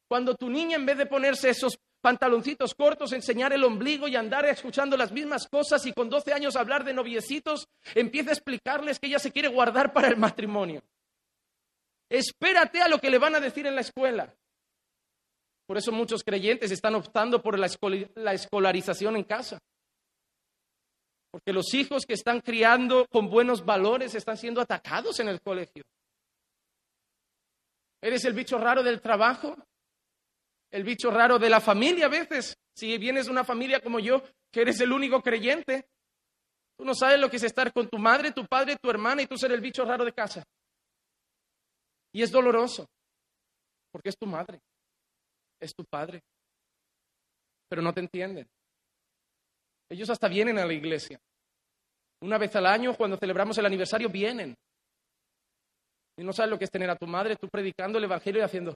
Cuando 0.07 0.35
tu 0.35 0.49
niña, 0.49 0.75
en 0.75 0.85
vez 0.85 0.97
de 0.97 1.05
ponerse 1.05 1.49
esos 1.49 1.77
pantaloncitos 2.01 2.75
cortos, 2.75 3.13
enseñar 3.13 3.53
el 3.53 3.63
ombligo 3.63 4.07
y 4.07 4.15
andar 4.15 4.45
escuchando 4.45 4.97
las 4.97 5.11
mismas 5.11 5.47
cosas 5.47 5.85
y 5.85 5.93
con 5.93 6.09
12 6.09 6.33
años 6.33 6.55
hablar 6.55 6.83
de 6.83 6.93
noviecitos, 6.93 7.67
empieza 7.95 8.29
a 8.29 8.33
explicarles 8.33 8.99
que 8.99 9.07
ella 9.07 9.19
se 9.19 9.31
quiere 9.31 9.47
guardar 9.47 9.93
para 9.93 10.09
el 10.09 10.17
matrimonio. 10.17 10.83
Espérate 12.09 12.81
a 12.81 12.87
lo 12.87 12.99
que 12.99 13.09
le 13.09 13.17
van 13.17 13.35
a 13.35 13.39
decir 13.39 13.65
en 13.65 13.75
la 13.75 13.81
escuela. 13.81 14.33
Por 15.65 15.77
eso 15.77 15.91
muchos 15.91 16.23
creyentes 16.23 16.71
están 16.71 16.93
optando 16.95 17.41
por 17.41 17.57
la 17.57 18.33
escolarización 18.33 19.15
en 19.15 19.23
casa. 19.23 19.59
Porque 21.33 21.51
los 21.51 21.73
hijos 21.73 22.05
que 22.05 22.13
están 22.13 22.41
criando 22.41 23.07
con 23.07 23.27
buenos 23.27 23.65
valores 23.65 24.13
están 24.13 24.37
siendo 24.37 24.61
atacados 24.61 25.19
en 25.19 25.29
el 25.29 25.41
colegio. 25.41 25.83
¿Eres 27.99 28.23
el 28.25 28.33
bicho 28.33 28.59
raro 28.59 28.83
del 28.83 29.01
trabajo? 29.01 29.55
¿El 30.69 30.83
bicho 30.83 31.09
raro 31.09 31.39
de 31.39 31.49
la 31.49 31.59
familia 31.59 32.05
a 32.05 32.09
veces? 32.09 32.55
Si 32.75 32.99
vienes 32.99 33.25
de 33.25 33.31
una 33.31 33.43
familia 33.43 33.79
como 33.79 33.99
yo, 33.99 34.21
que 34.51 34.61
eres 34.61 34.79
el 34.81 34.91
único 34.91 35.23
creyente, 35.23 35.87
tú 36.77 36.85
no 36.85 36.93
sabes 36.93 37.19
lo 37.19 37.31
que 37.31 37.37
es 37.37 37.43
estar 37.43 37.73
con 37.73 37.89
tu 37.89 37.97
madre, 37.97 38.31
tu 38.31 38.45
padre, 38.45 38.77
tu 38.79 38.91
hermana 38.91 39.23
y 39.23 39.25
tú 39.25 39.35
ser 39.35 39.51
el 39.53 39.61
bicho 39.61 39.83
raro 39.85 40.05
de 40.05 40.13
casa. 40.13 40.43
Y 42.11 42.21
es 42.21 42.29
doloroso, 42.29 42.85
porque 43.91 44.09
es 44.09 44.17
tu 44.19 44.27
madre, 44.27 44.59
es 45.59 45.73
tu 45.73 45.83
padre, 45.83 46.21
pero 47.67 47.81
no 47.81 47.91
te 47.91 48.01
entienden. 48.01 48.47
Ellos 49.93 50.09
hasta 50.09 50.27
vienen 50.27 50.57
a 50.57 50.65
la 50.65 50.73
iglesia. 50.73 51.19
Una 52.21 52.39
vez 52.39 52.55
al 52.55 52.65
año, 52.65 52.95
cuando 52.95 53.15
celebramos 53.15 53.55
el 53.59 53.65
aniversario, 53.67 54.09
vienen. 54.09 54.55
Y 56.17 56.23
no 56.23 56.33
sabes 56.33 56.49
lo 56.49 56.57
que 56.57 56.65
es 56.65 56.71
tener 56.71 56.89
a 56.89 56.95
tu 56.95 57.05
madre, 57.05 57.35
tú 57.35 57.47
predicando 57.47 57.99
el 57.99 58.05
Evangelio 58.05 58.41
y 58.41 58.43
haciendo, 58.43 58.73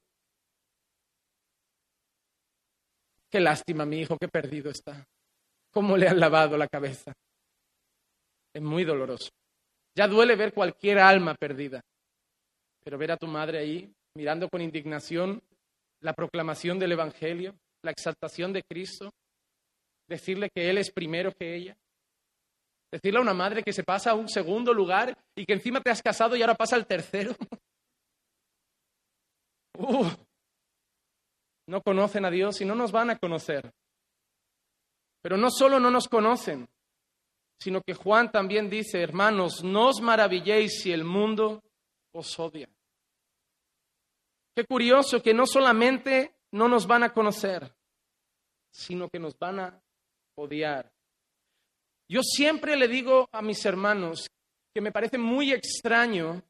qué 3.32 3.40
lástima 3.40 3.84
mi 3.84 4.02
hijo, 4.02 4.16
qué 4.20 4.28
perdido 4.28 4.70
está. 4.70 5.04
¿Cómo 5.72 5.98
le 5.98 6.08
han 6.08 6.20
lavado 6.20 6.56
la 6.56 6.68
cabeza? 6.68 7.14
Es 8.54 8.62
muy 8.62 8.84
doloroso. 8.84 9.30
Ya 9.96 10.08
duele 10.08 10.36
ver 10.36 10.54
cualquier 10.54 11.00
alma 11.00 11.34
perdida. 11.34 11.82
Pero 12.84 13.00
ver 13.00 13.14
a 13.14 13.18
tu 13.18 13.26
madre 13.26 13.58
ahí, 13.58 13.92
mirando 14.14 14.50
con 14.50 14.62
indignación 14.62 15.42
la 16.02 16.14
proclamación 16.14 16.78
del 16.78 16.92
Evangelio, 16.92 17.56
la 17.82 17.90
exaltación 17.90 18.54
de 18.54 18.62
Cristo, 18.62 19.10
decirle 20.08 20.50
que 20.50 20.70
Él 20.70 20.78
es 20.78 20.92
primero 20.92 21.32
que 21.34 21.56
ella, 21.56 21.78
decirle 22.92 23.20
a 23.20 23.22
una 23.22 23.34
madre 23.34 23.64
que 23.64 23.74
se 23.74 23.84
pasa 23.84 24.12
a 24.12 24.16
un 24.16 24.30
segundo 24.30 24.74
lugar 24.74 25.18
y 25.36 25.46
que 25.46 25.54
encima 25.54 25.82
te 25.82 25.90
has 25.90 26.02
casado 26.02 26.36
y 26.36 26.42
ahora 26.42 26.56
pasa 26.56 26.76
al 26.76 26.88
tercero. 26.88 27.36
no 31.68 31.82
conocen 31.82 32.26
a 32.26 32.32
Dios 32.32 32.62
y 32.62 32.66
no 32.66 32.76
nos 32.76 32.92
van 32.92 33.10
a 33.12 33.18
conocer. 33.18 33.72
Pero 35.22 35.38
no 35.38 35.52
solo 35.52 35.80
no 35.80 35.92
nos 35.92 36.08
conocen, 36.08 36.68
sino 37.60 37.82
que 37.82 37.94
Juan 37.94 38.32
también 38.32 38.70
dice, 38.70 39.02
hermanos, 39.02 39.64
no 39.64 39.90
os 39.90 40.00
maravilléis 40.00 40.82
si 40.82 40.92
el 40.92 41.04
mundo 41.04 41.62
os 42.14 42.40
odia. 42.40 42.70
Qué 44.56 44.66
curioso 44.66 45.22
que 45.22 45.34
no 45.34 45.46
solamente 45.46 46.36
no 46.52 46.68
nos 46.68 46.88
van 46.88 47.04
a 47.04 47.14
conocer, 47.14 47.76
sino 48.72 49.10
que 49.10 49.20
nos 49.20 49.38
van 49.38 49.60
a 49.60 49.82
odiar. 50.38 50.92
Yo 52.10 52.22
siempre 52.24 52.78
le 52.78 52.88
digo 52.88 53.28
a 53.32 53.42
mis 53.42 53.66
hermanos 53.66 54.28
que 54.74 54.82
me 54.82 54.92
parece 54.92 55.18
muy 55.18 55.52
extraño 55.52 56.42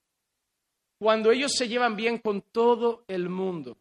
cuando 1.00 1.32
ellos 1.32 1.54
se 1.54 1.68
llevan 1.68 1.96
bien 1.96 2.20
con 2.20 2.42
todo 2.42 3.04
el 3.08 3.30
mundo. 3.30 3.78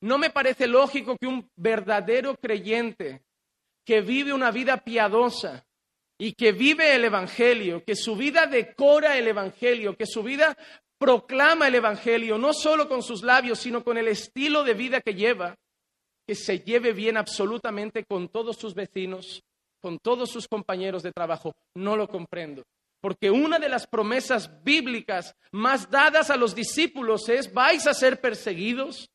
No 0.00 0.18
me 0.18 0.30
parece 0.30 0.66
lógico 0.66 1.16
que 1.18 1.26
un 1.26 1.50
verdadero 1.56 2.36
creyente 2.36 3.22
que 3.84 4.00
vive 4.00 4.32
una 4.32 4.50
vida 4.50 4.76
piadosa 4.76 5.66
y 6.18 6.34
que 6.34 6.52
vive 6.52 6.94
el 6.94 7.04
Evangelio, 7.06 7.82
que 7.82 7.96
su 7.96 8.14
vida 8.14 8.46
decora 8.46 9.16
el 9.16 9.26
Evangelio, 9.26 9.96
que 9.96 10.06
su 10.06 10.22
vida 10.22 10.56
proclama 10.98 11.68
el 11.68 11.76
Evangelio, 11.76 12.36
no 12.38 12.52
solo 12.52 12.88
con 12.88 13.02
sus 13.02 13.22
labios, 13.22 13.58
sino 13.58 13.82
con 13.82 13.96
el 13.96 14.06
estilo 14.06 14.62
de 14.62 14.74
vida 14.74 15.00
que 15.00 15.14
lleva, 15.14 15.56
que 16.30 16.36
se 16.36 16.60
lleve 16.60 16.92
bien 16.92 17.16
absolutamente 17.16 18.04
con 18.04 18.28
todos 18.28 18.56
sus 18.56 18.72
vecinos, 18.72 19.42
con 19.80 19.98
todos 19.98 20.30
sus 20.30 20.46
compañeros 20.46 21.02
de 21.02 21.10
trabajo. 21.10 21.56
No 21.74 21.96
lo 21.96 22.06
comprendo. 22.06 22.62
Porque 23.00 23.32
una 23.32 23.58
de 23.58 23.68
las 23.68 23.84
promesas 23.88 24.62
bíblicas 24.62 25.34
más 25.50 25.90
dadas 25.90 26.30
a 26.30 26.36
los 26.36 26.54
discípulos 26.54 27.28
es, 27.28 27.52
vais 27.52 27.84
a 27.88 27.94
ser 27.94 28.20
perseguidos. 28.20 29.10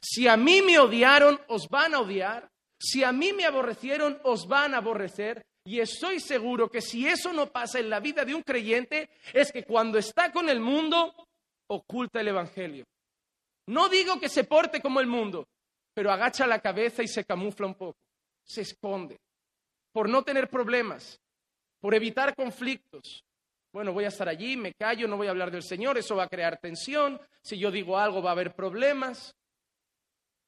Si 0.00 0.28
a 0.28 0.36
mí 0.36 0.62
me 0.62 0.78
odiaron, 0.78 1.40
os 1.48 1.68
van 1.68 1.92
a 1.92 1.98
odiar. 1.98 2.48
Si 2.78 3.02
a 3.02 3.10
mí 3.10 3.32
me 3.32 3.46
aborrecieron, 3.46 4.20
os 4.22 4.46
van 4.46 4.72
a 4.74 4.76
aborrecer. 4.76 5.44
Y 5.64 5.80
estoy 5.80 6.20
seguro 6.20 6.70
que 6.70 6.82
si 6.82 7.04
eso 7.04 7.32
no 7.32 7.50
pasa 7.50 7.80
en 7.80 7.90
la 7.90 7.98
vida 7.98 8.24
de 8.24 8.36
un 8.36 8.44
creyente, 8.44 9.10
es 9.32 9.50
que 9.50 9.64
cuando 9.64 9.98
está 9.98 10.30
con 10.30 10.48
el 10.48 10.60
mundo, 10.60 11.12
oculta 11.66 12.20
el 12.20 12.28
Evangelio. 12.28 12.84
No 13.66 13.88
digo 13.88 14.20
que 14.20 14.28
se 14.28 14.44
porte 14.44 14.80
como 14.80 15.00
el 15.00 15.08
mundo, 15.08 15.48
pero 15.94 16.10
agacha 16.10 16.46
la 16.46 16.60
cabeza 16.60 17.02
y 17.02 17.08
se 17.08 17.24
camufla 17.24 17.66
un 17.66 17.74
poco, 17.74 17.98
se 18.44 18.62
esconde, 18.62 19.18
por 19.92 20.08
no 20.08 20.22
tener 20.22 20.48
problemas, 20.48 21.20
por 21.80 21.94
evitar 21.94 22.34
conflictos. 22.34 23.24
Bueno, 23.72 23.92
voy 23.92 24.04
a 24.04 24.08
estar 24.08 24.28
allí, 24.28 24.56
me 24.56 24.74
callo, 24.74 25.06
no 25.06 25.16
voy 25.16 25.28
a 25.28 25.30
hablar 25.30 25.50
del 25.50 25.62
Señor, 25.62 25.96
eso 25.96 26.16
va 26.16 26.24
a 26.24 26.28
crear 26.28 26.58
tensión, 26.58 27.20
si 27.42 27.58
yo 27.58 27.70
digo 27.70 27.96
algo 27.96 28.22
va 28.22 28.30
a 28.30 28.32
haber 28.32 28.54
problemas. 28.54 29.34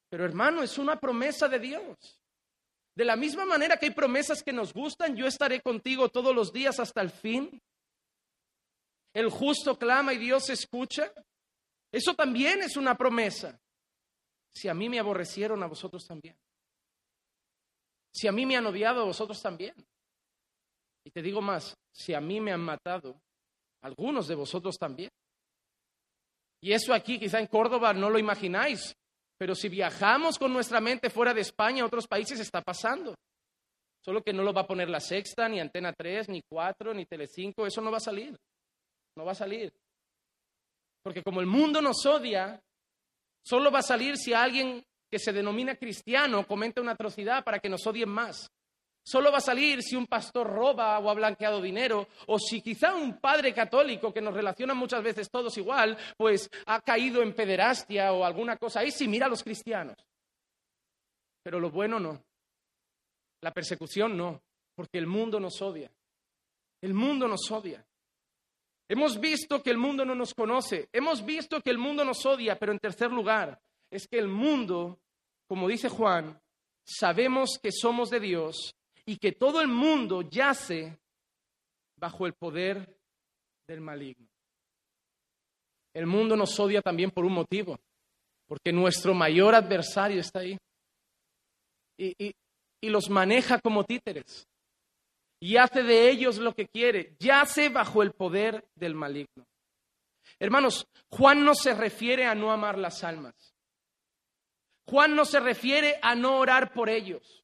Pero 0.09 0.25
hermano, 0.25 0.61
es 0.61 0.77
una 0.77 0.99
promesa 0.99 1.47
de 1.47 1.59
Dios. 1.59 2.19
De 2.95 3.05
la 3.05 3.15
misma 3.15 3.45
manera 3.45 3.77
que 3.77 3.87
hay 3.87 3.91
promesas 3.91 4.43
que 4.43 4.53
nos 4.53 4.73
gustan, 4.73 5.15
yo 5.15 5.25
estaré 5.25 5.61
contigo 5.61 6.09
todos 6.09 6.35
los 6.35 6.53
días 6.53 6.79
hasta 6.79 7.01
el 7.01 7.09
fin. 7.09 7.59
El 9.13 9.29
justo 9.29 9.77
clama 9.77 10.13
y 10.13 10.17
Dios 10.17 10.49
escucha. 10.49 11.11
Eso 11.91 12.13
también 12.13 12.61
es 12.61 12.77
una 12.77 12.95
promesa. 12.95 13.59
Si 14.53 14.67
a 14.67 14.73
mí 14.73 14.89
me 14.89 14.99
aborrecieron, 14.99 15.63
a 15.63 15.67
vosotros 15.67 16.05
también. 16.05 16.35
Si 18.13 18.27
a 18.27 18.31
mí 18.31 18.45
me 18.45 18.55
han 18.55 18.65
odiado, 18.65 19.01
a 19.01 19.05
vosotros 19.05 19.41
también. 19.41 19.73
Y 21.05 21.11
te 21.11 21.21
digo 21.21 21.41
más, 21.41 21.75
si 21.91 22.13
a 22.13 22.21
mí 22.21 22.39
me 22.39 22.53
han 22.53 22.61
matado, 22.61 23.19
algunos 23.81 24.27
de 24.27 24.35
vosotros 24.35 24.77
también. 24.77 25.09
Y 26.61 26.71
eso 26.71 26.93
aquí, 26.93 27.19
quizá 27.19 27.39
en 27.39 27.47
Córdoba, 27.47 27.93
no 27.93 28.09
lo 28.09 28.17
imagináis, 28.17 28.95
pero 29.37 29.55
si 29.55 29.67
viajamos 29.67 30.37
con 30.39 30.53
nuestra 30.53 30.79
mente 30.79 31.09
fuera 31.09 31.33
de 31.33 31.41
España, 31.41 31.83
a 31.83 31.87
otros 31.87 32.07
países 32.07 32.39
está 32.39 32.61
pasando. 32.61 33.15
Solo 34.01 34.21
que 34.21 34.33
no 34.33 34.43
lo 34.43 34.53
va 34.53 34.61
a 34.61 34.67
poner 34.67 34.89
la 34.89 34.99
Sexta, 34.99 35.49
ni 35.49 35.59
Antena 35.59 35.93
3, 35.93 36.29
ni 36.29 36.41
4, 36.41 36.93
ni 36.93 37.05
Telecinco, 37.05 37.65
eso 37.65 37.81
no 37.81 37.91
va 37.91 37.97
a 37.97 38.01
salir. 38.01 38.35
No 39.17 39.25
va 39.25 39.31
a 39.31 39.35
salir. 39.35 39.73
Porque 41.01 41.23
como 41.23 41.41
el 41.41 41.47
mundo 41.47 41.81
nos 41.81 42.05
odia, 42.05 42.61
solo 43.43 43.71
va 43.71 43.79
a 43.79 43.83
salir 43.83 44.17
si 44.17 44.33
alguien 44.33 44.83
que 45.09 45.19
se 45.19 45.31
denomina 45.31 45.75
cristiano 45.75 46.47
comenta 46.47 46.81
una 46.81 46.93
atrocidad 46.93 47.43
para 47.43 47.59
que 47.59 47.69
nos 47.69 47.85
odien 47.85 48.09
más. 48.09 48.49
Solo 49.05 49.31
va 49.31 49.39
a 49.39 49.41
salir 49.41 49.83
si 49.83 49.97
un 49.97 50.07
pastor 50.07 50.47
roba 50.47 50.97
o 50.99 51.09
ha 51.09 51.13
blanqueado 51.13 51.61
dinero, 51.61 52.07
o 52.27 52.39
si 52.39 52.61
quizá 52.61 52.95
un 52.95 53.19
padre 53.19 53.53
católico 53.53 54.13
que 54.13 54.21
nos 54.21 54.33
relaciona 54.33 54.73
muchas 54.73 55.03
veces 55.03 55.29
todos 55.29 55.57
igual, 55.57 55.97
pues 56.17 56.49
ha 56.65 56.79
caído 56.81 57.21
en 57.21 57.35
pederastia 57.35 58.13
o 58.13 58.23
alguna 58.23 58.55
cosa. 58.57 58.79
Ahí 58.79 58.91
sí 58.91 59.07
mira 59.09 59.25
a 59.25 59.29
los 59.29 59.43
cristianos. 59.43 59.97
Pero 61.43 61.59
lo 61.59 61.69
bueno 61.69 61.99
no. 61.99 62.23
La 63.41 63.51
persecución 63.51 64.15
no, 64.15 64.41
porque 64.73 64.97
el 64.97 65.05
mundo 65.05 65.37
nos 65.37 65.61
odia. 65.61 65.91
El 66.81 66.93
mundo 66.93 67.27
nos 67.27 67.51
odia. 67.51 67.85
Hemos 68.93 69.19
visto 69.19 69.63
que 69.63 69.71
el 69.71 69.79
mundo 69.79 70.05
no 70.05 70.13
nos 70.13 70.35
conoce, 70.35 70.87
hemos 70.93 71.25
visto 71.25 71.59
que 71.61 71.71
el 71.71 71.79
mundo 71.79 72.05
nos 72.05 72.23
odia, 72.27 72.59
pero 72.59 72.71
en 72.71 72.77
tercer 72.77 73.11
lugar, 73.11 73.59
es 73.89 74.07
que 74.07 74.19
el 74.19 74.27
mundo, 74.27 74.99
como 75.47 75.67
dice 75.67 75.89
Juan, 75.89 76.39
sabemos 76.85 77.57
que 77.59 77.71
somos 77.71 78.11
de 78.11 78.19
Dios 78.19 78.75
y 79.03 79.17
que 79.17 79.31
todo 79.31 79.61
el 79.61 79.67
mundo 79.67 80.21
yace 80.21 80.95
bajo 81.97 82.27
el 82.27 82.33
poder 82.33 82.95
del 83.67 83.81
maligno. 83.81 84.27
El 85.95 86.05
mundo 86.05 86.35
nos 86.35 86.59
odia 86.59 86.83
también 86.83 87.09
por 87.09 87.25
un 87.25 87.33
motivo, 87.33 87.79
porque 88.45 88.71
nuestro 88.71 89.15
mayor 89.15 89.55
adversario 89.55 90.21
está 90.21 90.41
ahí 90.41 90.55
y, 91.97 92.31
y 92.79 92.89
los 92.89 93.09
maneja 93.09 93.59
como 93.59 93.85
títeres 93.85 94.47
y 95.43 95.57
hace 95.57 95.83
de 95.83 96.09
ellos 96.09 96.37
lo 96.37 96.55
que 96.55 96.69
quiere, 96.69 97.17
yace 97.19 97.67
bajo 97.67 98.01
el 98.01 98.13
poder 98.13 98.65
del 98.75 98.95
maligno. 98.95 99.45
Hermanos, 100.39 100.87
Juan 101.09 101.43
no 101.43 101.53
se 101.53 101.73
refiere 101.73 102.25
a 102.25 102.33
no 102.33 102.49
amar 102.49 102.77
las 102.77 103.03
almas. 103.03 103.33
Juan 104.87 105.17
no 105.17 105.25
se 105.25 105.41
refiere 105.41 105.99
a 106.01 106.15
no 106.15 106.37
orar 106.37 106.71
por 106.71 106.89
ellos. 106.89 107.43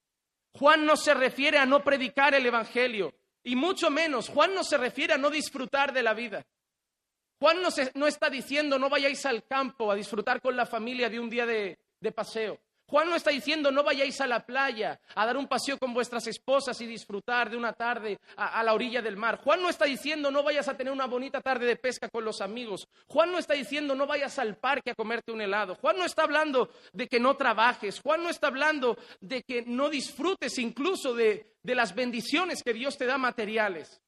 Juan 0.53 0.85
no 0.85 0.95
se 0.95 1.13
refiere 1.13 1.57
a 1.57 1.65
no 1.65 1.83
predicar 1.83 2.33
el 2.33 2.45
Evangelio. 2.45 3.13
Y 3.43 3.57
mucho 3.57 3.89
menos, 3.89 4.29
Juan 4.29 4.55
no 4.55 4.63
se 4.63 4.77
refiere 4.77 5.15
a 5.15 5.17
no 5.17 5.29
disfrutar 5.29 5.91
de 5.91 6.03
la 6.03 6.13
vida. 6.13 6.45
Juan 7.41 7.61
no, 7.61 7.67
no 7.95 8.07
está 8.07 8.29
diciendo 8.29 8.79
no 8.79 8.89
vayáis 8.89 9.25
al 9.25 9.45
campo 9.45 9.91
a 9.91 9.95
disfrutar 9.95 10.41
con 10.41 10.55
la 10.55 10.65
familia 10.65 11.09
de 11.09 11.19
un 11.19 11.29
día 11.29 11.45
de 11.45 12.11
paseo. 12.15 12.61
Juan 12.89 13.07
no 13.07 13.15
está 13.15 13.29
diciendo 13.29 13.71
no 13.71 13.83
vayáis 13.83 14.19
a 14.19 14.25
la 14.25 14.43
playa 14.43 14.99
a 15.13 15.23
dar 15.23 15.37
un 15.37 15.47
paseo 15.47 15.77
con 15.77 15.93
vuestras 15.93 16.25
esposas 16.25 16.81
y 16.81 16.87
disfrutar 16.87 17.47
de 17.49 17.55
una 17.55 17.73
tarde 17.73 18.19
a, 18.35 18.63
la 18.63 18.73
orilla 18.73 18.99
del 18.99 19.15
mar. 19.15 19.39
Juan 19.43 19.61
no 19.61 19.69
está 19.69 19.85
diciendo 19.85 20.31
no 20.31 20.41
vayas 20.41 20.67
a 20.67 20.75
tener 20.75 20.91
una 20.91 21.05
bonita 21.05 21.39
tarde 21.39 21.67
de 21.67 21.75
pesca 21.75 22.09
con 22.09 22.25
los 22.25 22.41
amigos. 22.41 22.87
Juan 23.05 23.31
no 23.31 23.37
está 23.37 23.53
diciendo 23.53 23.93
no 23.93 24.07
vayas 24.07 24.39
al 24.39 24.57
parque 24.57 24.89
a 24.89 24.95
comerte 24.95 25.31
un 25.31 25.41
helado. 25.41 25.75
Juan 25.75 25.97
no 25.97 26.05
está 26.05 26.23
hablando 26.23 26.71
de 26.91 27.07
que 27.07 27.19
no 27.19 27.37
trabajes. 27.37 27.99
Juan 27.99 28.23
no 28.23 28.29
está 28.29 28.47
hablando 28.47 28.97
de 29.19 29.43
que 29.43 29.61
no 29.61 29.89
disfrutes 29.91 30.57
incluso 30.57 31.13
de 31.13 31.53
las 31.63 31.93
bendiciones 31.93 32.63
que 32.63 32.73
Dios 32.73 32.97
te 32.97 33.05
da 33.05 33.19
materiales. 33.19 34.01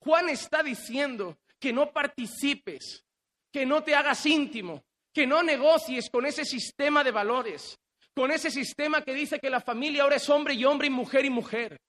Juan 0.00 0.28
está 0.28 0.62
diciendo 0.62 1.38
que 1.58 1.72
no 1.72 1.92
participes, 1.92 3.06
que 3.50 3.64
no 3.64 3.82
te 3.82 3.94
hagas 3.94 4.26
íntimo, 4.26 4.84
que 5.14 5.26
no 5.26 5.42
negocies 5.44 6.10
con 6.10 6.26
ese 6.26 6.44
sistema 6.44 7.04
de 7.04 7.12
valores, 7.12 7.78
con 8.14 8.32
ese 8.32 8.50
sistema 8.50 9.02
que 9.02 9.14
dice 9.14 9.38
que 9.38 9.48
la 9.48 9.60
familia 9.60 10.02
ahora 10.02 10.16
es 10.16 10.28
hombre 10.28 10.54
y 10.54 10.64
hombre 10.64 10.88
y 10.88 10.90
mujer 10.90 11.24
y 11.24 11.30
mujer, 11.30 11.80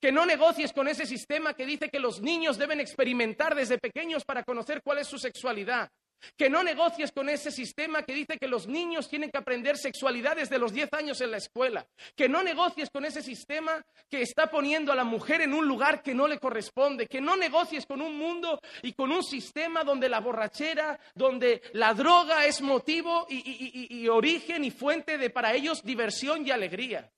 Que 0.00 0.12
no 0.12 0.24
negocies 0.24 0.72
con 0.72 0.86
ese 0.86 1.06
sistema 1.06 1.54
que 1.54 1.66
dice 1.66 1.88
que 1.88 1.98
los 1.98 2.20
niños 2.20 2.56
deben 2.56 2.78
experimentar 2.78 3.56
desde 3.56 3.78
pequeños 3.78 4.24
para 4.24 4.44
conocer 4.44 4.80
cuál 4.80 4.98
es 4.98 5.08
su 5.08 5.18
sexualidad. 5.18 5.90
Que 6.36 6.50
no 6.50 6.62
negocies 6.62 7.12
con 7.12 7.28
ese 7.28 7.50
sistema 7.50 8.02
que 8.02 8.12
dice 8.12 8.38
que 8.38 8.48
los 8.48 8.66
niños 8.66 9.08
tienen 9.08 9.30
que 9.30 9.38
aprender 9.38 9.76
sexualidad 9.76 10.36
desde 10.36 10.58
los 10.58 10.72
10 10.72 10.92
años 10.94 11.20
en 11.20 11.30
la 11.30 11.36
escuela. 11.36 11.86
Que 12.16 12.28
no 12.28 12.42
negocies 12.42 12.90
con 12.90 13.04
ese 13.04 13.22
sistema 13.22 13.84
que 14.08 14.22
está 14.22 14.50
poniendo 14.50 14.92
a 14.92 14.96
la 14.96 15.04
mujer 15.04 15.40
en 15.40 15.54
un 15.54 15.66
lugar 15.66 16.02
que 16.02 16.14
no 16.14 16.26
le 16.26 16.38
corresponde. 16.38 17.06
Que 17.06 17.20
no 17.20 17.36
negocies 17.36 17.86
con 17.86 18.00
un 18.00 18.16
mundo 18.16 18.60
y 18.82 18.92
con 18.92 19.12
un 19.12 19.22
sistema 19.22 19.84
donde 19.84 20.08
la 20.08 20.20
borrachera, 20.20 20.98
donde 21.14 21.62
la 21.72 21.94
droga 21.94 22.46
es 22.46 22.60
motivo 22.60 23.26
y, 23.28 23.88
y 23.90 24.08
origen 24.08 24.64
y 24.64 24.70
fuente 24.70 25.18
de 25.18 25.30
para 25.30 25.54
ellos 25.54 25.82
diversión 25.82 26.46
y 26.46 26.50
alegría. 26.50 27.10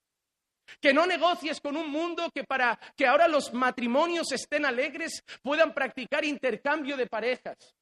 Que 0.80 0.92
no 0.92 1.06
negocies 1.06 1.60
con 1.60 1.76
un 1.76 1.90
mundo 1.90 2.30
que 2.32 2.44
para 2.44 2.78
que 2.96 3.06
ahora 3.06 3.26
los 3.26 3.52
matrimonios 3.52 4.30
estén 4.32 4.64
alegres 4.64 5.24
puedan 5.42 5.74
practicar 5.74 6.24
intercambio 6.24 6.96
de 6.96 7.06
parejas. 7.06 7.74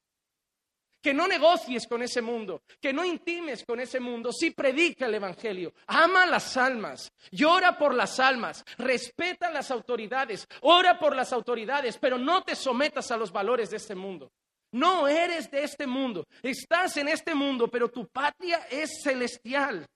Que 1.01 1.13
no 1.13 1.27
negocies 1.27 1.87
con 1.87 2.01
ese 2.01 2.21
mundo, 2.21 2.63
que 2.81 2.91
no 2.91 3.05
intimes 3.05 3.63
con 3.63 3.79
ese 3.79 3.99
mundo. 3.99 4.31
Sí 4.33 4.51
predica 4.51 5.05
el 5.05 5.15
Evangelio, 5.15 5.73
ama 5.87 6.25
las 6.25 6.57
almas, 6.57 7.11
llora 7.31 7.77
por 7.77 7.93
las 7.93 8.19
almas, 8.19 8.65
respeta 8.77 9.49
las 9.49 9.71
autoridades, 9.71 10.45
ora 10.61 10.99
por 10.99 11.15
las 11.15 11.31
autoridades, 11.31 11.97
pero 11.97 12.17
no 12.17 12.43
te 12.43 12.55
sometas 12.55 13.11
a 13.11 13.17
los 13.17 13.31
valores 13.31 13.69
de 13.69 13.77
este 13.77 13.95
mundo. 13.95 14.31
No 14.71 15.07
eres 15.07 15.49
de 15.49 15.63
este 15.63 15.87
mundo, 15.87 16.27
estás 16.43 16.97
en 16.97 17.07
este 17.07 17.33
mundo, 17.33 17.69
pero 17.69 17.89
tu 17.89 18.07
patria 18.07 18.67
es 18.69 19.01
celestial. 19.01 19.87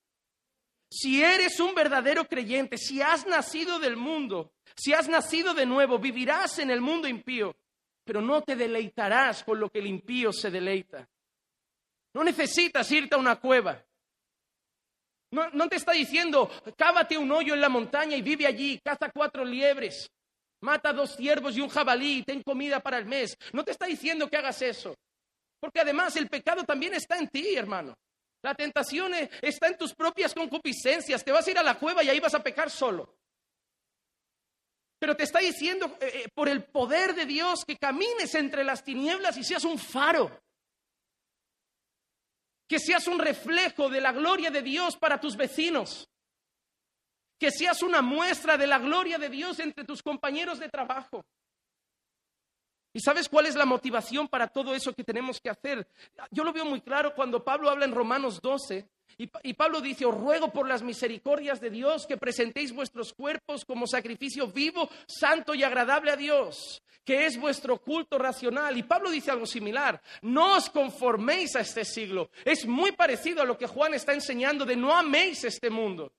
Si 0.90 1.24
eres 1.24 1.60
un 1.60 1.76
verdadero 1.76 2.26
creyente, 2.26 2.78
si 2.78 3.02
has 3.02 3.26
nacido 3.26 3.80
del 3.80 3.98
mundo, 3.98 4.52
si 4.76 4.94
has 4.94 5.10
nacido 5.10 5.54
de 5.54 5.66
nuevo, 5.66 6.00
vivirás 6.00 6.60
en 6.60 6.70
el 6.70 6.82
mundo 6.82 7.08
impío 7.08 7.56
pero 8.04 8.22
no 8.22 8.42
te 8.42 8.56
deleitarás 8.56 9.44
con 9.44 9.60
lo 9.60 9.70
que 9.70 9.80
el 9.80 9.88
impío 9.88 10.32
se 10.32 10.52
deleita. 10.52 11.08
No 12.14 12.24
necesitas 12.24 12.92
irte 12.92 13.16
a 13.16 13.20
una 13.20 13.38
cueva. 13.38 13.84
No, 15.32 15.68
te 15.68 15.78
está 15.78 15.94
diciendo, 15.94 16.48
cávate 16.78 17.18
un 17.18 17.32
hoyo 17.32 17.56
en 17.56 17.62
la 17.62 17.70
montaña 17.70 18.16
y 18.16 18.22
vive 18.22 18.46
allí, 18.46 18.80
caza 18.84 19.10
cuatro 19.10 19.44
liebres, 19.44 20.12
mata 20.62 20.94
dos 20.94 21.16
ciervos 21.16 21.58
y 21.58 21.62
un 21.62 21.70
jabalí 21.70 22.20
y 22.20 22.24
ten 22.24 22.44
comida 22.44 22.80
para 22.82 23.00
el 23.00 23.06
mes. 23.06 23.36
No 23.52 23.64
te 23.64 23.72
está 23.72 23.88
diciendo 23.88 24.30
que 24.30 24.38
hagas 24.38 24.62
eso. 24.62 24.96
Porque 25.60 25.80
además 25.80 26.16
el 26.18 26.28
pecado 26.28 26.64
también 26.66 26.94
está 26.94 27.18
en 27.18 27.30
ti, 27.30 27.56
hermano. 27.56 27.96
La 28.44 28.54
tentación 28.54 29.16
eh, 29.16 29.30
está 29.42 29.68
en 29.68 29.78
tus 29.78 29.96
propias 29.96 30.36
concupiscencias. 30.36 31.24
Te 31.24 31.32
vas 31.32 31.48
a 31.48 31.52
ir 31.52 31.58
a 31.58 31.64
la 31.64 31.80
cueva 31.80 32.04
y 32.04 32.10
ahí 32.10 32.20
vas 32.20 32.36
a 32.36 32.44
pecar 32.44 32.70
solo. 32.70 33.16
Pero 35.04 35.18
te 35.18 35.24
está 35.24 35.40
diciendo 35.40 35.98
eh, 36.00 36.12
eh, 36.14 36.30
por 36.34 36.48
el 36.48 36.64
poder 36.64 37.14
de 37.14 37.26
Dios 37.26 37.66
que 37.66 37.76
camines 37.76 38.34
entre 38.36 38.64
las 38.64 38.86
tinieblas 38.86 39.36
y 39.36 39.44
seas 39.44 39.66
un 39.66 39.78
faro. 39.78 40.32
Que 42.70 42.80
seas 42.80 43.06
un 43.08 43.20
reflejo 43.20 43.90
de 43.90 44.00
la 44.00 44.14
gloria 44.14 44.50
de 44.50 44.62
Dios 44.62 44.96
para 44.96 45.20
tus 45.20 45.36
vecinos. 45.36 46.08
Que 47.38 47.52
seas 47.52 47.84
una 47.84 48.02
muestra 48.02 48.58
de 48.58 48.66
la 48.66 48.80
gloria 48.80 49.18
de 49.18 49.28
Dios 49.28 49.60
entre 49.60 49.84
tus 49.84 50.02
compañeros 50.02 50.58
de 50.58 50.70
trabajo. 50.70 51.26
¿Y 52.94 53.02
sabes 53.02 53.28
cuál 53.28 53.48
es 53.48 53.56
la 53.56 53.66
motivación 53.66 54.30
para 54.30 54.48
todo 54.48 54.74
eso 54.74 54.94
que 54.94 55.04
tenemos 55.04 55.42
que 55.42 55.50
hacer? 55.50 55.86
Yo 56.32 56.46
lo 56.46 56.54
veo 56.54 56.64
muy 56.64 56.80
claro 56.80 57.14
cuando 57.14 57.44
Pablo 57.44 57.70
habla 57.70 57.84
en 57.84 57.94
Romanos 57.94 58.40
12 58.42 58.88
y, 59.18 59.54
Pablo 59.54 59.82
dice, 59.82 60.06
os 60.06 60.16
ruego 60.16 60.52
por 60.52 60.68
las 60.68 60.82
misericordias 60.82 61.62
de 61.62 61.70
Dios 61.70 62.06
que 62.08 62.18
presentéis 62.18 62.74
vuestros 62.74 63.14
cuerpos 63.14 63.66
como 63.66 63.88
sacrificio 63.88 64.48
vivo, 64.48 64.90
santo 65.08 65.54
y 65.54 65.64
agradable 65.64 66.12
a 66.12 66.16
Dios, 66.16 66.82
que 67.04 67.26
es 67.26 67.40
vuestro 67.40 67.80
culto 67.80 68.18
racional. 68.18 68.78
Y 68.78 68.84
Pablo 68.84 69.12
dice 69.12 69.32
algo 69.32 69.46
similar, 69.46 70.02
no 70.22 70.58
os 70.58 70.70
conforméis 70.70 71.56
a 71.56 71.62
este 71.62 71.86
siglo. 71.86 72.30
Es 72.44 72.66
muy 72.66 72.92
parecido 72.94 73.42
a 73.42 73.46
lo 73.46 73.58
que 73.58 73.68
Juan 73.68 73.94
está 73.94 74.14
enseñando 74.14 74.66
de 74.66 74.76
no 74.76 74.96
améis 74.96 75.44
este 75.44 75.70
mundo. 75.70 76.12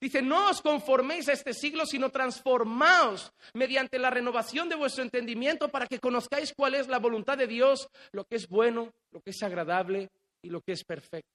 Dice, 0.00 0.20
no 0.20 0.50
os 0.50 0.60
conforméis 0.60 1.28
a 1.28 1.32
este 1.32 1.54
siglo, 1.54 1.86
sino 1.86 2.10
transformaos 2.10 3.32
mediante 3.54 4.00
la 4.00 4.10
renovación 4.10 4.68
de 4.68 4.74
vuestro 4.74 5.04
entendimiento 5.04 5.68
para 5.68 5.86
que 5.86 6.00
conozcáis 6.00 6.52
cuál 6.56 6.74
es 6.74 6.88
la 6.88 6.98
voluntad 6.98 7.38
de 7.38 7.46
Dios, 7.46 7.88
lo 8.10 8.24
que 8.24 8.34
es 8.34 8.48
bueno, 8.48 8.92
lo 9.12 9.20
que 9.20 9.30
es 9.30 9.40
agradable 9.44 10.10
y 10.42 10.50
lo 10.50 10.60
que 10.60 10.72
es 10.72 10.82
perfecto. 10.82 11.31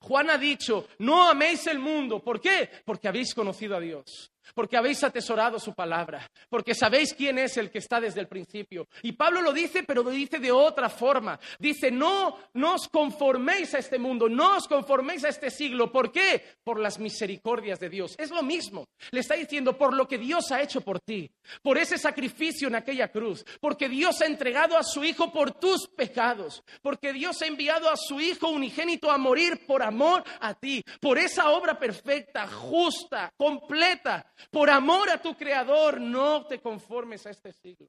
Juan 0.00 0.30
ha 0.30 0.38
dicho, 0.38 0.88
no 0.98 1.28
améis 1.28 1.66
el 1.66 1.78
mundo. 1.78 2.20
¿Por 2.22 2.40
qué? 2.40 2.68
Porque 2.84 3.08
habéis 3.08 3.34
conocido 3.34 3.76
a 3.76 3.80
Dios 3.80 4.32
porque 4.54 4.76
habéis 4.76 5.02
atesorado 5.04 5.58
su 5.58 5.74
palabra, 5.74 6.28
porque 6.48 6.74
sabéis 6.74 7.14
quién 7.14 7.38
es 7.38 7.56
el 7.56 7.70
que 7.70 7.78
está 7.78 8.00
desde 8.00 8.20
el 8.20 8.28
principio. 8.28 8.88
Y 9.02 9.12
Pablo 9.12 9.42
lo 9.42 9.52
dice, 9.52 9.82
pero 9.82 10.02
lo 10.02 10.10
dice 10.10 10.38
de 10.38 10.52
otra 10.52 10.88
forma. 10.88 11.38
Dice, 11.58 11.90
no, 11.90 12.36
no 12.54 12.74
os 12.74 12.88
conforméis 12.88 13.74
a 13.74 13.78
este 13.78 13.98
mundo, 13.98 14.28
no 14.28 14.56
os 14.56 14.66
conforméis 14.66 15.24
a 15.24 15.28
este 15.28 15.50
siglo. 15.50 15.90
¿Por 15.90 16.12
qué? 16.12 16.42
Por 16.62 16.78
las 16.78 16.98
misericordias 16.98 17.78
de 17.80 17.88
Dios. 17.88 18.14
Es 18.18 18.30
lo 18.30 18.42
mismo. 18.42 18.86
Le 19.10 19.20
está 19.20 19.34
diciendo, 19.34 19.76
por 19.76 19.94
lo 19.94 20.06
que 20.06 20.18
Dios 20.18 20.50
ha 20.52 20.62
hecho 20.62 20.80
por 20.80 21.00
ti, 21.00 21.30
por 21.62 21.78
ese 21.78 21.98
sacrificio 21.98 22.68
en 22.68 22.74
aquella 22.74 23.08
cruz, 23.08 23.44
porque 23.60 23.88
Dios 23.88 24.20
ha 24.20 24.26
entregado 24.26 24.76
a 24.76 24.82
su 24.82 25.04
Hijo 25.04 25.32
por 25.32 25.52
tus 25.52 25.88
pecados, 25.88 26.62
porque 26.82 27.12
Dios 27.12 27.40
ha 27.42 27.46
enviado 27.46 27.88
a 27.88 27.96
su 27.96 28.20
Hijo 28.20 28.48
unigénito 28.48 29.10
a 29.10 29.18
morir 29.18 29.66
por 29.66 29.82
amor 29.82 30.22
a 30.40 30.54
ti, 30.54 30.82
por 31.00 31.18
esa 31.18 31.50
obra 31.50 31.78
perfecta, 31.78 32.46
justa, 32.46 33.32
completa 33.36 34.26
por 34.50 34.70
amor 34.70 35.10
a 35.10 35.20
tu 35.20 35.36
Creador, 35.36 36.00
no 36.00 36.46
te 36.46 36.60
conformes 36.60 37.26
a 37.26 37.30
este 37.30 37.52
siglo. 37.52 37.88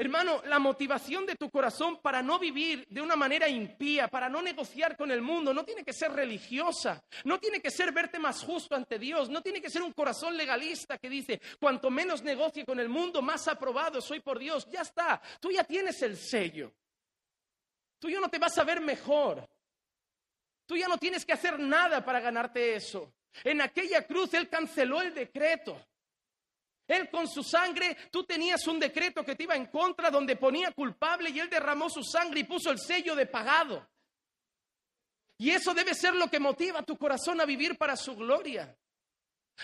Hermano, 0.00 0.40
la 0.46 0.58
motivación 0.58 1.26
de 1.26 1.36
tu 1.36 1.50
corazón 1.50 2.00
para 2.00 2.22
no 2.22 2.38
vivir 2.38 2.86
de 2.88 3.02
una 3.02 3.16
manera 3.16 3.50
impía, 3.50 4.08
para 4.08 4.30
no 4.30 4.40
negociar 4.40 4.96
con 4.96 5.10
el 5.10 5.20
mundo, 5.20 5.52
no 5.52 5.62
tiene 5.62 5.84
que 5.84 5.92
ser 5.92 6.10
religiosa, 6.12 7.04
no 7.24 7.38
tiene 7.38 7.60
que 7.60 7.70
ser 7.70 7.92
verte 7.92 8.18
más 8.18 8.42
justo 8.42 8.74
ante 8.74 8.98
Dios, 8.98 9.28
no 9.28 9.42
tiene 9.42 9.60
que 9.60 9.68
ser 9.68 9.82
un 9.82 9.92
corazón 9.92 10.38
legalista 10.38 10.96
que 10.96 11.10
dice, 11.10 11.38
cuanto 11.60 11.90
menos 11.90 12.22
negocie 12.22 12.64
con 12.64 12.80
el 12.80 12.88
mundo, 12.88 13.20
más 13.20 13.46
aprobado 13.46 14.00
soy 14.00 14.20
por 14.20 14.38
Dios. 14.38 14.66
Ya 14.70 14.80
está, 14.80 15.20
tú 15.38 15.50
ya 15.50 15.64
tienes 15.64 16.00
el 16.00 16.16
sello. 16.16 16.72
Tú 17.98 18.08
ya 18.08 18.20
no 18.20 18.30
te 18.30 18.38
vas 18.38 18.56
a 18.56 18.64
ver 18.64 18.80
mejor. 18.80 19.46
Tú 20.64 20.78
ya 20.78 20.88
no 20.88 20.96
tienes 20.96 21.26
que 21.26 21.34
hacer 21.34 21.60
nada 21.60 22.02
para 22.02 22.20
ganarte 22.20 22.74
eso. 22.74 23.12
En 23.44 23.60
aquella 23.60 24.06
cruz 24.06 24.34
Él 24.34 24.48
canceló 24.48 25.00
el 25.00 25.14
decreto. 25.14 25.80
Él 26.86 27.08
con 27.08 27.28
su 27.28 27.44
sangre, 27.44 27.96
tú 28.10 28.24
tenías 28.24 28.66
un 28.66 28.80
decreto 28.80 29.24
que 29.24 29.36
te 29.36 29.44
iba 29.44 29.54
en 29.54 29.66
contra 29.66 30.10
donde 30.10 30.34
ponía 30.34 30.72
culpable 30.72 31.30
y 31.30 31.38
Él 31.38 31.48
derramó 31.48 31.88
su 31.88 32.02
sangre 32.02 32.40
y 32.40 32.44
puso 32.44 32.70
el 32.70 32.80
sello 32.80 33.14
de 33.14 33.26
pagado. 33.26 33.88
Y 35.38 35.50
eso 35.50 35.72
debe 35.72 35.94
ser 35.94 36.14
lo 36.14 36.28
que 36.28 36.40
motiva 36.40 36.80
a 36.80 36.82
tu 36.82 36.98
corazón 36.98 37.40
a 37.40 37.44
vivir 37.44 37.78
para 37.78 37.96
su 37.96 38.16
gloria. 38.16 38.76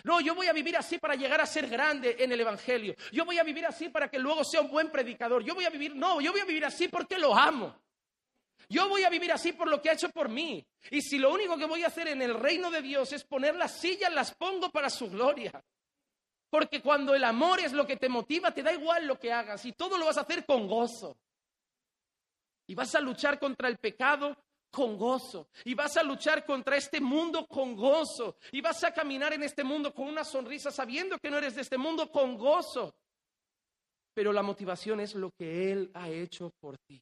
No, 0.04 0.20
yo 0.20 0.34
voy 0.34 0.46
a 0.46 0.52
vivir 0.52 0.76
así 0.76 0.98
para 0.98 1.14
llegar 1.14 1.40
a 1.40 1.46
ser 1.46 1.68
grande 1.68 2.16
en 2.18 2.30
el 2.32 2.40
Evangelio. 2.40 2.94
Yo 3.12 3.24
voy 3.24 3.38
a 3.38 3.42
vivir 3.42 3.66
así 3.66 3.88
para 3.88 4.08
que 4.08 4.18
luego 4.18 4.44
sea 4.44 4.60
un 4.60 4.70
buen 4.70 4.90
predicador. 4.90 5.42
Yo 5.42 5.54
voy 5.54 5.64
a 5.64 5.70
vivir, 5.70 5.94
no, 5.94 6.20
yo 6.20 6.32
voy 6.32 6.40
a 6.40 6.44
vivir 6.44 6.64
así 6.64 6.88
porque 6.88 7.18
lo 7.18 7.36
amo. 7.36 7.76
Yo 8.68 8.88
voy 8.88 9.04
a 9.04 9.10
vivir 9.10 9.30
así 9.30 9.52
por 9.52 9.68
lo 9.68 9.80
que 9.80 9.90
ha 9.90 9.94
hecho 9.94 10.10
por 10.10 10.28
mí. 10.28 10.66
Y 10.90 11.00
si 11.00 11.18
lo 11.18 11.32
único 11.32 11.56
que 11.56 11.66
voy 11.66 11.84
a 11.84 11.88
hacer 11.88 12.08
en 12.08 12.20
el 12.20 12.34
reino 12.34 12.70
de 12.70 12.82
Dios 12.82 13.12
es 13.12 13.24
poner 13.24 13.54
las 13.54 13.80
sillas, 13.80 14.12
las 14.12 14.34
pongo 14.34 14.70
para 14.70 14.90
su 14.90 15.08
gloria. 15.08 15.64
Porque 16.50 16.80
cuando 16.80 17.14
el 17.14 17.24
amor 17.24 17.60
es 17.60 17.72
lo 17.72 17.86
que 17.86 17.96
te 17.96 18.08
motiva, 18.08 18.52
te 18.52 18.62
da 18.62 18.72
igual 18.72 19.06
lo 19.06 19.18
que 19.18 19.32
hagas 19.32 19.64
y 19.64 19.72
todo 19.72 19.96
lo 19.98 20.06
vas 20.06 20.18
a 20.18 20.22
hacer 20.22 20.44
con 20.44 20.66
gozo. 20.66 21.16
Y 22.66 22.74
vas 22.74 22.94
a 22.96 23.00
luchar 23.00 23.38
contra 23.38 23.68
el 23.68 23.78
pecado 23.78 24.36
con 24.70 24.98
gozo. 24.98 25.48
Y 25.64 25.74
vas 25.74 25.96
a 25.96 26.02
luchar 26.02 26.44
contra 26.44 26.76
este 26.76 27.00
mundo 27.00 27.46
con 27.46 27.76
gozo. 27.76 28.36
Y 28.50 28.60
vas 28.60 28.82
a 28.82 28.92
caminar 28.92 29.32
en 29.32 29.44
este 29.44 29.62
mundo 29.62 29.94
con 29.94 30.08
una 30.08 30.24
sonrisa 30.24 30.72
sabiendo 30.72 31.18
que 31.18 31.30
no 31.30 31.38
eres 31.38 31.54
de 31.54 31.62
este 31.62 31.78
mundo 31.78 32.10
con 32.10 32.36
gozo. 32.36 32.96
Pero 34.12 34.32
la 34.32 34.42
motivación 34.42 34.98
es 34.98 35.14
lo 35.14 35.30
que 35.30 35.70
Él 35.70 35.90
ha 35.94 36.08
hecho 36.08 36.50
por 36.58 36.78
ti 36.78 37.00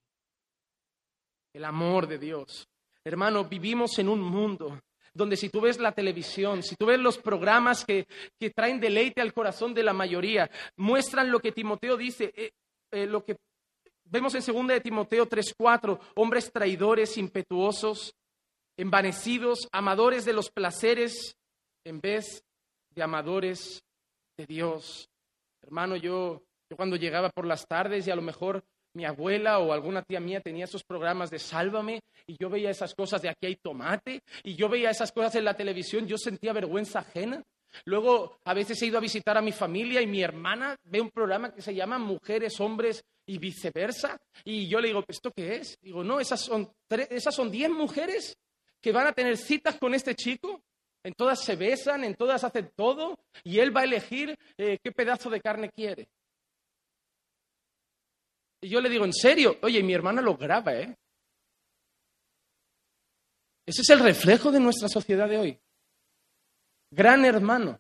el 1.55 1.65
amor 1.65 2.07
de 2.07 2.19
Dios. 2.19 2.69
Hermano, 3.05 3.45
vivimos 3.45 3.99
en 3.99 4.09
un 4.09 4.21
mundo 4.21 4.79
donde 5.15 5.37
si 5.37 5.49
tú 5.49 5.61
ves 5.61 5.79
la 5.79 5.93
televisión, 5.93 6.63
si 6.63 6.75
tú 6.75 6.87
ves 6.87 6.99
los 6.99 7.19
programas 7.19 7.85
que, 7.85 8.07
traen 8.55 8.81
deleite 8.81 9.21
al 9.21 9.33
corazón 9.33 9.73
de 9.73 9.85
la 9.85 9.93
mayoría, 9.93 10.51
muestran 10.77 11.31
lo 11.31 11.39
que 11.39 11.53
Timoteo 11.53 11.97
dice, 11.97 12.33
eh, 12.37 12.53
eh, 12.91 13.07
lo 13.07 13.25
que 13.25 13.37
vemos 14.05 14.35
en 14.35 14.45
2 14.45 14.67
de 14.67 14.81
Timoteo 14.81 15.27
3:4, 15.27 15.99
hombres 16.17 16.53
traidores, 16.53 17.17
impetuosos, 17.17 18.15
envanecidos, 18.77 19.69
amadores 19.73 20.25
de 20.25 20.33
los 20.33 20.51
placeres 20.51 21.37
en 21.85 22.01
vez 22.01 22.45
de 22.91 23.03
amadores 23.03 23.83
de 24.37 24.47
Dios. 24.47 25.09
Hermano, 25.63 25.97
yo, 25.97 26.43
yo 26.69 26.77
cuando 26.77 26.97
llegaba 26.97 27.31
por 27.31 27.47
las 27.47 27.67
tardes 27.67 28.07
y 28.07 28.11
a 28.11 28.17
lo 28.17 28.23
mejor 28.23 28.65
mi 28.95 29.05
abuela 29.05 29.59
o 29.59 29.73
alguna 29.73 30.03
tía 30.03 30.21
mía 30.21 30.41
tenía 30.41 30.65
esos 30.65 30.85
programas 30.85 31.31
de 31.31 31.39
Sálvame 31.39 32.01
y 32.27 32.37
yo 32.39 32.49
veía 32.49 32.71
esas 32.71 32.95
cosas 32.95 33.21
de 33.23 33.29
aquí 33.29 33.47
hay 33.47 33.57
tomate 33.57 34.23
y 34.43 34.55
yo 34.55 34.69
veía 34.69 34.91
esas 34.91 35.13
cosas 35.13 35.35
en 35.35 35.45
la 35.45 35.55
televisión, 35.55 36.07
yo 36.07 36.17
sentía 36.17 36.53
vergüenza 36.53 37.01
ajena. 37.01 37.43
Luego, 37.87 38.39
a 38.45 38.55
veces 38.55 38.81
he 38.81 38.87
ido 38.87 38.99
a 38.99 39.01
visitar 39.01 39.37
a 39.37 39.43
mi 39.43 39.53
familia 39.53 40.01
y 40.01 40.07
mi 40.07 40.23
hermana 40.23 40.77
ve 40.85 41.01
un 41.01 41.11
programa 41.11 41.53
que 41.53 41.61
se 41.61 41.75
llama 41.75 41.99
Mujeres, 41.99 42.61
Hombres 42.61 43.05
y 43.27 43.39
viceversa. 43.39 44.17
Y 44.45 44.69
yo 44.69 44.81
le 44.81 44.89
digo, 44.89 45.05
¿esto 45.09 45.33
qué 45.33 45.57
es? 45.57 45.77
Digo, 45.81 46.05
no, 46.05 46.21
esas 46.21 46.41
son, 46.41 46.71
esas 46.89 47.35
son 47.35 47.51
diez 47.51 47.71
mujeres 47.71 48.37
que 48.81 48.93
van 48.93 49.07
a 49.07 49.13
tener 49.13 49.37
citas 49.37 49.77
con 49.77 49.95
este 49.95 50.15
chico. 50.15 50.63
En 51.03 51.15
todas 51.15 51.43
se 51.43 51.57
besan, 51.57 52.05
en 52.05 52.15
todas 52.15 52.45
hacen 52.45 52.71
todo 52.75 53.19
y 53.43 53.59
él 53.59 53.77
va 53.77 53.83
a 53.83 53.85
elegir 53.85 54.39
eh, 54.57 54.79
qué 54.83 54.93
pedazo 54.93 55.29
de 55.29 55.41
carne 55.41 55.69
quiere. 55.69 56.09
Y 58.65 58.71
yo 58.71 58.81
le 58.81 58.89
digo, 58.89 59.05
¿en 59.05 59.13
serio? 59.13 59.59
Oye, 59.61 59.83
mi 59.83 59.93
hermana 59.93 60.23
lo 60.23 60.39
graba, 60.39 60.73
¿eh? 60.73 60.97
Ese 63.67 63.83
es 63.83 63.91
el 63.91 64.01
reflejo 64.01 64.51
de 64.51 64.59
nuestra 64.59 64.89
sociedad 64.89 65.29
de 65.29 65.37
hoy. 65.37 65.61
Gran 66.91 67.27
hermano. 67.27 67.79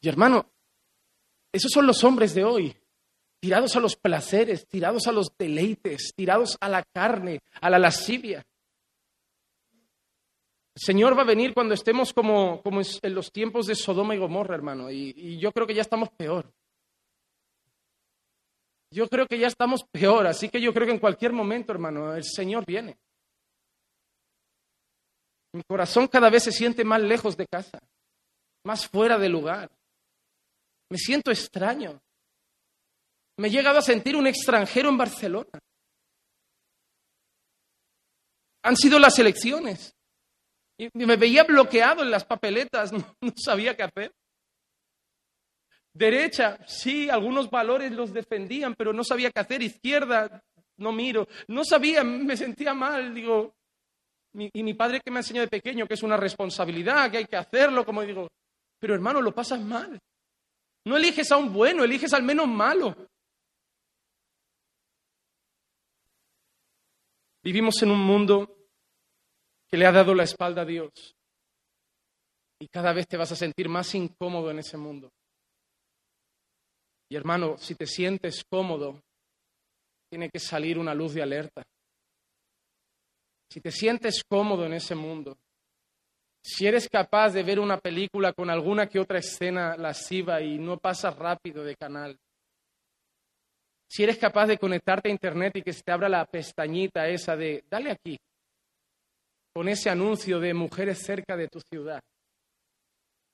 Y 0.00 0.08
hermano, 0.08 0.50
esos 1.52 1.70
son 1.70 1.86
los 1.86 2.02
hombres 2.02 2.34
de 2.34 2.44
hoy, 2.44 2.74
tirados 3.40 3.76
a 3.76 3.80
los 3.80 3.94
placeres, 3.94 4.66
tirados 4.66 5.06
a 5.06 5.12
los 5.12 5.28
deleites, 5.36 6.14
tirados 6.16 6.56
a 6.62 6.70
la 6.70 6.82
carne, 6.82 7.40
a 7.60 7.68
la 7.68 7.78
lascivia. 7.78 8.42
El 10.74 10.82
Señor 10.82 11.14
va 11.14 11.22
a 11.22 11.26
venir 11.26 11.52
cuando 11.52 11.74
estemos 11.74 12.14
como, 12.14 12.62
como 12.62 12.80
en 12.80 13.14
los 13.14 13.30
tiempos 13.32 13.66
de 13.66 13.74
Sodoma 13.74 14.14
y 14.14 14.18
Gomorra, 14.18 14.54
hermano, 14.54 14.90
y, 14.90 15.12
y 15.14 15.38
yo 15.38 15.52
creo 15.52 15.66
que 15.66 15.74
ya 15.74 15.82
estamos 15.82 16.08
peor. 16.08 16.54
Yo 18.90 19.08
creo 19.08 19.26
que 19.26 19.38
ya 19.38 19.46
estamos 19.46 19.84
peor, 19.90 20.26
así 20.26 20.48
que 20.48 20.60
yo 20.60 20.72
creo 20.72 20.86
que 20.86 20.92
en 20.92 20.98
cualquier 20.98 21.32
momento, 21.32 21.72
hermano, 21.72 22.14
el 22.14 22.24
Señor 22.24 22.64
viene. 22.66 22.98
Mi 25.52 25.62
corazón 25.62 26.08
cada 26.08 26.30
vez 26.30 26.44
se 26.44 26.52
siente 26.52 26.84
más 26.84 27.00
lejos 27.00 27.36
de 27.36 27.46
casa, 27.46 27.78
más 28.64 28.86
fuera 28.86 29.18
de 29.18 29.28
lugar. 29.28 29.70
Me 30.90 30.98
siento 30.98 31.30
extraño. 31.30 32.00
Me 33.38 33.48
he 33.48 33.50
llegado 33.50 33.78
a 33.78 33.82
sentir 33.82 34.16
un 34.16 34.26
extranjero 34.26 34.88
en 34.88 34.96
Barcelona. 34.96 35.58
Han 38.62 38.76
sido 38.76 38.98
las 38.98 39.18
elecciones. 39.18 39.94
Y 40.78 40.88
me 40.94 41.16
veía 41.16 41.44
bloqueado 41.44 42.02
en 42.02 42.10
las 42.10 42.24
papeletas, 42.24 42.92
no, 42.92 43.16
no 43.20 43.32
sabía 43.36 43.76
qué 43.76 43.82
hacer. 43.82 44.12
Derecha, 45.98 46.60
sí, 46.64 47.10
algunos 47.10 47.50
valores 47.50 47.90
los 47.90 48.12
defendían, 48.12 48.76
pero 48.76 48.92
no 48.92 49.02
sabía 49.02 49.32
qué 49.32 49.40
hacer. 49.40 49.62
Izquierda, 49.62 50.40
no 50.76 50.92
miro. 50.92 51.26
No 51.48 51.64
sabía, 51.64 52.04
me 52.04 52.36
sentía 52.36 52.72
mal. 52.72 53.12
Digo, 53.12 53.56
y 54.32 54.62
mi 54.62 54.74
padre 54.74 55.00
que 55.04 55.10
me 55.10 55.18
enseñó 55.18 55.40
de 55.40 55.48
pequeño 55.48 55.88
que 55.88 55.94
es 55.94 56.02
una 56.04 56.16
responsabilidad, 56.16 57.10
que 57.10 57.18
hay 57.18 57.24
que 57.24 57.34
hacerlo, 57.34 57.84
como 57.84 58.02
digo, 58.02 58.28
pero 58.78 58.94
hermano, 58.94 59.20
lo 59.20 59.34
pasas 59.34 59.60
mal. 59.60 59.98
No 60.84 60.96
eliges 60.96 61.32
a 61.32 61.36
un 61.36 61.52
bueno, 61.52 61.82
eliges 61.82 62.14
al 62.14 62.22
menos 62.22 62.46
malo. 62.46 62.94
Vivimos 67.42 67.82
en 67.82 67.90
un 67.90 68.00
mundo 68.00 68.68
que 69.66 69.76
le 69.76 69.84
ha 69.84 69.90
dado 69.90 70.14
la 70.14 70.22
espalda 70.22 70.62
a 70.62 70.64
Dios. 70.64 71.16
Y 72.60 72.68
cada 72.68 72.92
vez 72.92 73.08
te 73.08 73.16
vas 73.16 73.32
a 73.32 73.36
sentir 73.36 73.68
más 73.68 73.92
incómodo 73.96 74.52
en 74.52 74.60
ese 74.60 74.76
mundo. 74.76 75.10
Y 77.10 77.16
hermano, 77.16 77.56
si 77.58 77.74
te 77.74 77.86
sientes 77.86 78.44
cómodo, 78.48 79.00
tiene 80.10 80.28
que 80.30 80.38
salir 80.38 80.78
una 80.78 80.94
luz 80.94 81.14
de 81.14 81.22
alerta. 81.22 81.62
Si 83.50 83.60
te 83.60 83.70
sientes 83.70 84.22
cómodo 84.28 84.66
en 84.66 84.74
ese 84.74 84.94
mundo, 84.94 85.38
si 86.42 86.66
eres 86.66 86.88
capaz 86.88 87.30
de 87.30 87.42
ver 87.42 87.58
una 87.58 87.78
película 87.78 88.32
con 88.32 88.50
alguna 88.50 88.86
que 88.86 89.00
otra 89.00 89.18
escena 89.18 89.76
lasciva 89.76 90.40
y 90.40 90.58
no 90.58 90.78
pasas 90.78 91.16
rápido 91.16 91.64
de 91.64 91.76
canal, 91.76 92.16
si 93.90 94.02
eres 94.02 94.18
capaz 94.18 94.46
de 94.46 94.58
conectarte 94.58 95.08
a 95.08 95.12
Internet 95.12 95.56
y 95.56 95.62
que 95.62 95.72
se 95.72 95.82
te 95.82 95.92
abra 95.92 96.10
la 96.10 96.26
pestañita 96.26 97.08
esa 97.08 97.36
de, 97.36 97.64
dale 97.70 97.90
aquí, 97.90 98.18
con 99.54 99.66
ese 99.68 99.88
anuncio 99.88 100.38
de 100.38 100.52
mujeres 100.52 100.98
cerca 100.98 101.36
de 101.36 101.48
tu 101.48 101.60
ciudad, 101.60 102.00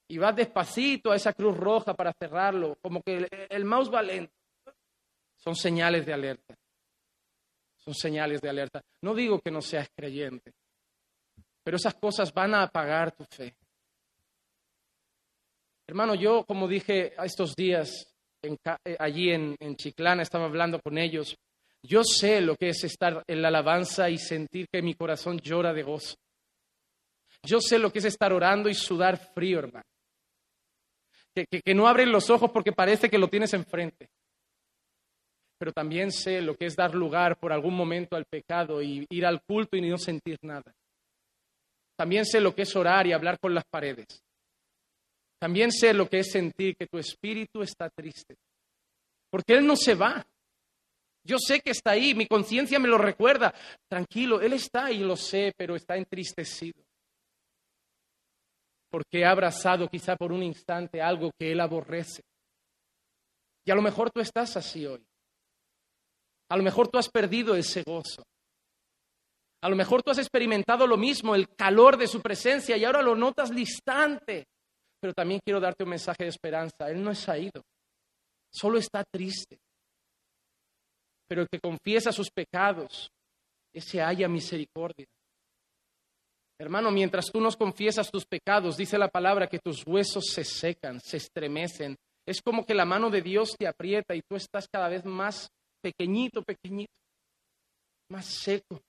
y 0.08 0.18
vas 0.18 0.36
despacito 0.36 1.10
a 1.10 1.16
esa 1.16 1.32
cruz 1.32 1.56
roja 1.56 1.94
para 1.94 2.12
cerrarlo, 2.12 2.76
como 2.82 3.02
que 3.02 3.26
el, 3.48 3.64
mouse 3.64 3.92
va 3.92 4.02
lento. 4.02 4.32
Son 5.36 5.54
señales 5.54 6.04
de 6.04 6.12
alerta. 6.12 6.54
Son 7.78 7.94
señales 7.94 8.40
de 8.40 8.48
alerta. 8.48 8.82
No 9.02 9.14
digo 9.14 9.40
que 9.40 9.50
no 9.50 9.60
seas 9.60 9.88
creyente, 9.94 10.52
pero 11.62 11.76
esas 11.76 11.94
cosas 11.94 12.32
van 12.32 12.54
a 12.54 12.62
apagar 12.62 13.12
tu 13.12 13.24
fe. 13.24 13.54
Hermano, 15.86 16.14
yo, 16.14 16.44
como 16.46 16.66
dije 16.66 17.14
estos 17.22 17.54
días 17.54 18.14
eh, 18.42 18.96
allí 18.98 19.30
en, 19.30 19.54
en 19.60 19.76
Chiclana, 19.76 20.22
estaba 20.22 20.46
hablando 20.46 20.80
con 20.80 20.96
ellos, 20.96 21.36
yo 21.82 22.02
sé 22.04 22.40
lo 22.40 22.56
que 22.56 22.70
es 22.70 22.84
estar 22.84 23.22
en 23.26 23.42
la 23.42 23.48
alabanza 23.48 24.08
y 24.08 24.16
sentir 24.16 24.66
que 24.72 24.80
mi 24.80 24.94
corazón 24.94 25.38
llora 25.38 25.74
de 25.74 25.82
gozo. 25.82 26.16
Yo 27.42 27.60
sé 27.60 27.78
lo 27.78 27.90
que 27.90 27.98
es 27.98 28.06
estar 28.06 28.32
orando 28.32 28.70
y 28.70 28.74
sudar 28.74 29.18
frío, 29.34 29.58
hermano 29.58 29.84
que, 31.34 31.74
no 31.74 31.88
abren 31.88 32.12
los 32.12 32.30
ojos 32.30 32.50
porque 32.50 32.72
parece 32.72 33.10
que 33.10 33.18
lo 33.18 33.28
tienes 33.28 33.52
enfrente. 33.54 34.08
Pero 35.58 35.72
también 35.72 36.12
sé 36.12 36.40
lo 36.40 36.54
que 36.56 36.66
es 36.66 36.76
dar 36.76 36.94
lugar 36.94 37.38
por 37.38 37.52
algún 37.52 37.74
momento 37.74 38.16
al 38.16 38.24
pecado 38.24 38.82
y 38.82 39.06
ir 39.10 39.26
al 39.26 39.42
culto 39.42 39.76
y 39.76 39.80
no 39.80 39.98
sentir 39.98 40.38
nada. 40.42 40.72
También 41.96 42.24
sé 42.24 42.40
lo 42.40 42.54
que 42.54 42.62
es 42.62 42.74
orar 42.76 43.06
y 43.06 43.12
hablar 43.12 43.38
con 43.38 43.54
las 43.54 43.64
paredes. 43.64 44.22
También 45.38 45.70
sé 45.70 45.92
lo 45.92 46.08
que 46.08 46.20
es 46.20 46.30
sentir 46.30 46.76
que 46.76 46.86
tu 46.86 46.98
espíritu 46.98 47.62
está 47.62 47.88
triste. 47.90 48.36
Porque 49.30 49.54
Él 49.54 49.66
no 49.66 49.76
se 49.76 49.94
va. 49.94 50.24
Yo 51.26 51.36
sé 51.38 51.60
que 51.60 51.70
está 51.70 51.92
ahí, 51.92 52.14
mi 52.14 52.26
conciencia 52.26 52.78
me 52.78 52.88
lo 52.88 52.98
recuerda. 52.98 53.54
Tranquilo, 53.88 54.40
Él 54.40 54.52
está 54.52 54.86
ahí, 54.86 54.98
lo 54.98 55.16
sé, 55.16 55.52
pero 55.56 55.76
está 55.76 55.96
entristecido 55.96 56.83
porque 58.94 59.24
ha 59.24 59.32
abrazado 59.32 59.88
quizá 59.88 60.14
por 60.14 60.30
un 60.30 60.44
instante 60.44 61.02
algo 61.02 61.32
que 61.36 61.50
él 61.50 61.58
aborrece. 61.58 62.22
Y 63.66 63.72
a 63.72 63.74
lo 63.74 63.82
mejor 63.82 64.12
tú 64.12 64.20
estás 64.20 64.56
así 64.56 64.86
hoy. 64.86 65.04
A 66.48 66.56
lo 66.56 66.62
mejor 66.62 66.86
tú 66.86 66.96
has 66.96 67.08
perdido 67.08 67.56
ese 67.56 67.82
gozo. 67.82 68.22
A 69.62 69.68
lo 69.68 69.74
mejor 69.74 70.04
tú 70.04 70.12
has 70.12 70.18
experimentado 70.18 70.86
lo 70.86 70.96
mismo, 70.96 71.34
el 71.34 71.48
calor 71.56 71.96
de 71.96 72.06
su 72.06 72.22
presencia, 72.22 72.76
y 72.76 72.84
ahora 72.84 73.02
lo 73.02 73.16
notas 73.16 73.50
distante. 73.50 74.46
Pero 75.00 75.12
también 75.12 75.40
quiero 75.44 75.58
darte 75.58 75.82
un 75.82 75.90
mensaje 75.90 76.22
de 76.22 76.30
esperanza. 76.30 76.88
Él 76.88 77.02
no 77.02 77.10
es 77.10 77.26
ido, 77.26 77.64
solo 78.48 78.78
está 78.78 79.02
triste. 79.02 79.58
Pero 81.26 81.42
el 81.42 81.48
que 81.50 81.58
confiesa 81.58 82.12
sus 82.12 82.30
pecados, 82.30 83.10
ese 83.72 84.00
haya 84.00 84.28
misericordia. 84.28 85.08
Hermano, 86.64 86.90
mientras 86.90 87.26
tú 87.30 87.42
nos 87.42 87.58
confiesas 87.58 88.10
tus 88.10 88.24
pecados, 88.24 88.78
dice 88.78 88.96
la 88.96 89.08
palabra 89.08 89.48
que 89.48 89.58
tus 89.58 89.86
huesos 89.86 90.24
se 90.32 90.44
secan, 90.44 90.98
se 90.98 91.18
estremecen. 91.18 91.94
Es 92.26 92.40
como 92.40 92.64
que 92.64 92.72
la 92.72 92.86
mano 92.86 93.10
de 93.10 93.20
Dios 93.20 93.54
te 93.58 93.66
aprieta 93.66 94.14
y 94.14 94.22
tú 94.22 94.34
estás 94.34 94.66
cada 94.72 94.88
vez 94.88 95.04
más 95.04 95.50
pequeñito, 95.82 96.42
pequeñito, 96.42 96.90
más 98.08 98.24
seco. 98.24 98.80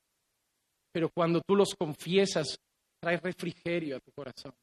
Pero 0.93 1.09
cuando 1.13 1.41
tú 1.45 1.53
los 1.53 1.75
confiesas, 1.75 2.57
trae 3.01 3.17
refrigerio 3.17 3.97
a 3.97 3.99
tu 3.99 4.13
corazón. 4.13 4.53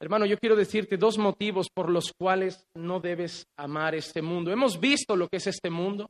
Hermano, 0.00 0.26
yo 0.26 0.38
quiero 0.38 0.54
decirte 0.54 0.96
dos 0.96 1.18
motivos 1.18 1.68
por 1.68 1.90
los 1.90 2.12
cuales 2.16 2.64
no 2.76 3.00
debes 3.00 3.44
amar 3.58 3.96
este 3.96 4.22
mundo. 4.22 4.52
Hemos 4.52 4.78
visto 4.78 5.16
lo 5.16 5.26
que 5.26 5.38
es 5.38 5.48
este 5.48 5.68
mundo. 5.68 6.08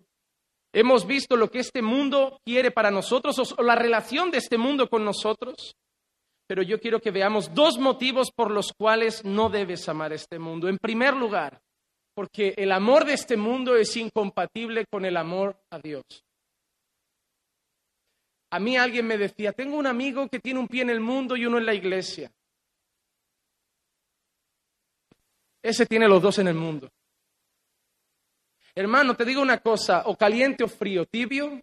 Hemos 0.73 1.07
visto 1.07 1.37
lo 1.37 1.51
que 1.51 1.59
este 1.59 1.83
mundo 1.83 2.41
quiere 2.45 2.71
para 2.71 2.91
nosotros 2.91 3.55
o 3.57 3.63
la 3.63 3.75
relación 3.75 4.31
de 4.31 4.39
este 4.39 4.57
mundo 4.57 4.89
con 4.89 5.05
nosotros. 5.05 5.77
Pero 6.47 6.63
yo 6.63 6.81
quiero 6.81 7.01
que 7.01 7.11
veamos 7.11 7.55
dos 7.55 7.79
motivos 7.79 8.31
por 8.31 8.51
los 8.51 8.73
cuales 8.73 9.25
no 9.25 9.49
debes 9.49 9.89
amar 9.89 10.13
este 10.13 10.39
mundo. 10.39 10.69
En 10.69 10.79
primer 10.79 11.15
lugar, 11.15 11.61
porque 12.15 12.55
el 12.57 12.73
amor 12.73 13.05
de 13.05 13.15
este 13.15 13.37
mundo 13.37 13.77
es 13.77 13.97
incompatible 13.97 14.87
con 14.87 15.05
el 15.05 15.17
amor 15.17 15.57
a 15.71 15.79
Dios. 15.79 16.05
A 18.51 18.59
mí 18.59 18.77
alguien 18.77 19.07
me 19.07 19.17
decía, 19.17 19.53
tengo 19.53 19.77
un 19.77 19.87
amigo 19.87 20.29
que 20.29 20.41
tiene 20.41 20.59
un 20.59 20.67
pie 20.67 20.83
en 20.83 20.91
el 20.91 21.01
mundo 21.01 21.37
y 21.37 21.47
uno 21.47 21.59
en 21.59 21.67
la 21.67 21.75
iglesia. 21.75 22.33
Ese 25.63 25.87
tiene 25.87 26.09
los 26.09 26.21
dos 26.21 26.39
en 26.39 26.49
el 26.49 26.55
mundo. 26.55 26.91
Hermano, 28.81 29.15
te 29.15 29.27
digo 29.27 29.43
una 29.43 29.59
cosa, 29.59 30.05
o 30.07 30.17
caliente 30.17 30.65
o 30.65 30.69
frío, 30.69 31.05
tibio, 31.05 31.61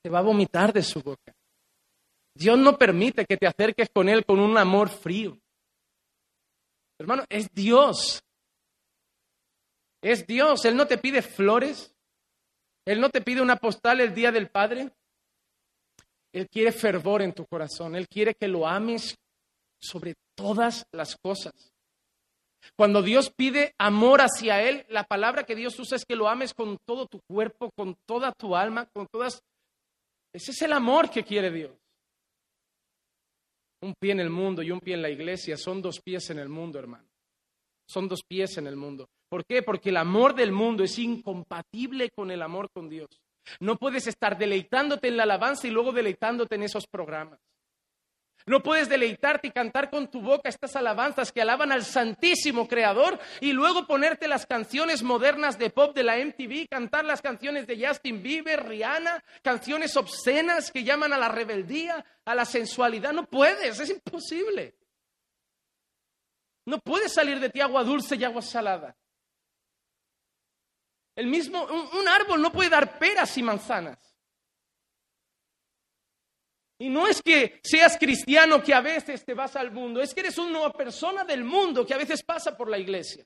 te 0.00 0.08
va 0.08 0.20
a 0.20 0.22
vomitar 0.22 0.72
de 0.72 0.84
su 0.84 1.00
boca. 1.02 1.34
Dios 2.32 2.56
no 2.56 2.78
permite 2.78 3.24
que 3.26 3.36
te 3.36 3.48
acerques 3.48 3.88
con 3.92 4.08
Él 4.08 4.24
con 4.24 4.38
un 4.38 4.56
amor 4.56 4.88
frío. 4.88 5.36
Hermano, 6.96 7.24
es 7.28 7.48
Dios. 7.52 8.22
Es 10.00 10.24
Dios. 10.28 10.64
Él 10.64 10.76
no 10.76 10.86
te 10.86 10.98
pide 10.98 11.22
flores. 11.22 11.92
Él 12.86 13.00
no 13.00 13.10
te 13.10 13.22
pide 13.22 13.42
una 13.42 13.56
postal 13.56 14.00
el 14.00 14.14
día 14.14 14.30
del 14.30 14.48
Padre. 14.48 14.92
Él 16.32 16.48
quiere 16.48 16.70
fervor 16.70 17.22
en 17.22 17.32
tu 17.32 17.46
corazón. 17.46 17.96
Él 17.96 18.06
quiere 18.06 18.36
que 18.36 18.46
lo 18.46 18.68
ames 18.68 19.16
sobre 19.80 20.14
todas 20.36 20.86
las 20.92 21.16
cosas. 21.16 21.69
Cuando 22.76 23.02
Dios 23.02 23.30
pide 23.30 23.74
amor 23.78 24.20
hacia 24.20 24.62
Él, 24.62 24.84
la 24.88 25.04
palabra 25.04 25.44
que 25.44 25.54
Dios 25.54 25.78
usa 25.78 25.96
es 25.96 26.04
que 26.04 26.16
lo 26.16 26.28
ames 26.28 26.54
con 26.54 26.78
todo 26.86 27.06
tu 27.06 27.20
cuerpo, 27.26 27.70
con 27.76 27.96
toda 28.06 28.32
tu 28.32 28.56
alma, 28.56 28.86
con 28.86 29.06
todas... 29.06 29.42
Ese 30.32 30.52
es 30.52 30.62
el 30.62 30.72
amor 30.72 31.10
que 31.10 31.24
quiere 31.24 31.50
Dios. 31.50 31.72
Un 33.82 33.94
pie 33.98 34.12
en 34.12 34.20
el 34.20 34.30
mundo 34.30 34.62
y 34.62 34.70
un 34.70 34.80
pie 34.80 34.94
en 34.94 35.02
la 35.02 35.10
iglesia 35.10 35.56
son 35.56 35.80
dos 35.80 36.00
pies 36.00 36.28
en 36.30 36.38
el 36.38 36.48
mundo, 36.48 36.78
hermano. 36.78 37.08
Son 37.88 38.06
dos 38.06 38.20
pies 38.22 38.56
en 38.58 38.66
el 38.66 38.76
mundo. 38.76 39.08
¿Por 39.28 39.44
qué? 39.44 39.62
Porque 39.62 39.88
el 39.88 39.96
amor 39.96 40.34
del 40.34 40.52
mundo 40.52 40.84
es 40.84 40.98
incompatible 40.98 42.10
con 42.10 42.30
el 42.30 42.42
amor 42.42 42.68
con 42.70 42.88
Dios. 42.88 43.08
No 43.58 43.76
puedes 43.76 44.06
estar 44.06 44.38
deleitándote 44.38 45.08
en 45.08 45.16
la 45.16 45.22
alabanza 45.22 45.66
y 45.66 45.70
luego 45.70 45.92
deleitándote 45.92 46.56
en 46.56 46.64
esos 46.64 46.86
programas. 46.86 47.40
No 48.46 48.62
puedes 48.62 48.88
deleitarte 48.88 49.48
y 49.48 49.50
cantar 49.50 49.90
con 49.90 50.10
tu 50.10 50.20
boca 50.20 50.48
estas 50.48 50.74
alabanzas 50.76 51.30
que 51.32 51.42
alaban 51.42 51.72
al 51.72 51.84
Santísimo 51.84 52.66
Creador 52.66 53.18
y 53.40 53.52
luego 53.52 53.86
ponerte 53.86 54.28
las 54.28 54.46
canciones 54.46 55.02
modernas 55.02 55.58
de 55.58 55.70
pop 55.70 55.94
de 55.94 56.02
la 56.02 56.16
MTV, 56.16 56.68
cantar 56.68 57.04
las 57.04 57.22
canciones 57.22 57.66
de 57.66 57.86
Justin 57.86 58.22
Bieber, 58.22 58.66
Rihanna, 58.66 59.22
canciones 59.42 59.96
obscenas 59.96 60.70
que 60.70 60.84
llaman 60.84 61.12
a 61.12 61.18
la 61.18 61.28
rebeldía, 61.28 62.04
a 62.24 62.34
la 62.34 62.44
sensualidad. 62.44 63.12
No 63.12 63.26
puedes, 63.26 63.78
es 63.78 63.90
imposible. 63.90 64.74
No 66.66 66.78
puedes 66.78 67.12
salir 67.12 67.40
de 67.40 67.50
ti 67.50 67.60
agua 67.60 67.84
dulce 67.84 68.16
y 68.16 68.24
agua 68.24 68.42
salada. 68.42 68.96
El 71.16 71.26
mismo, 71.26 71.64
un, 71.64 72.08
árbol 72.08 72.40
no 72.40 72.52
puede 72.52 72.70
dar 72.70 72.98
peras 72.98 73.36
y 73.36 73.42
manzanas. 73.42 74.09
Y 76.80 76.88
no 76.88 77.06
es 77.06 77.20
que 77.20 77.60
seas 77.62 77.98
cristiano 77.98 78.62
que 78.62 78.72
a 78.72 78.80
veces 78.80 79.22
te 79.22 79.34
vas 79.34 79.54
al 79.54 79.70
mundo, 79.70 80.00
es 80.00 80.14
que 80.14 80.20
eres 80.20 80.38
una 80.38 80.70
persona 80.70 81.24
del 81.24 81.44
mundo 81.44 81.84
que 81.84 81.92
a 81.92 81.98
veces 81.98 82.22
pasa 82.22 82.56
por 82.56 82.70
la 82.70 82.78
iglesia. 82.78 83.22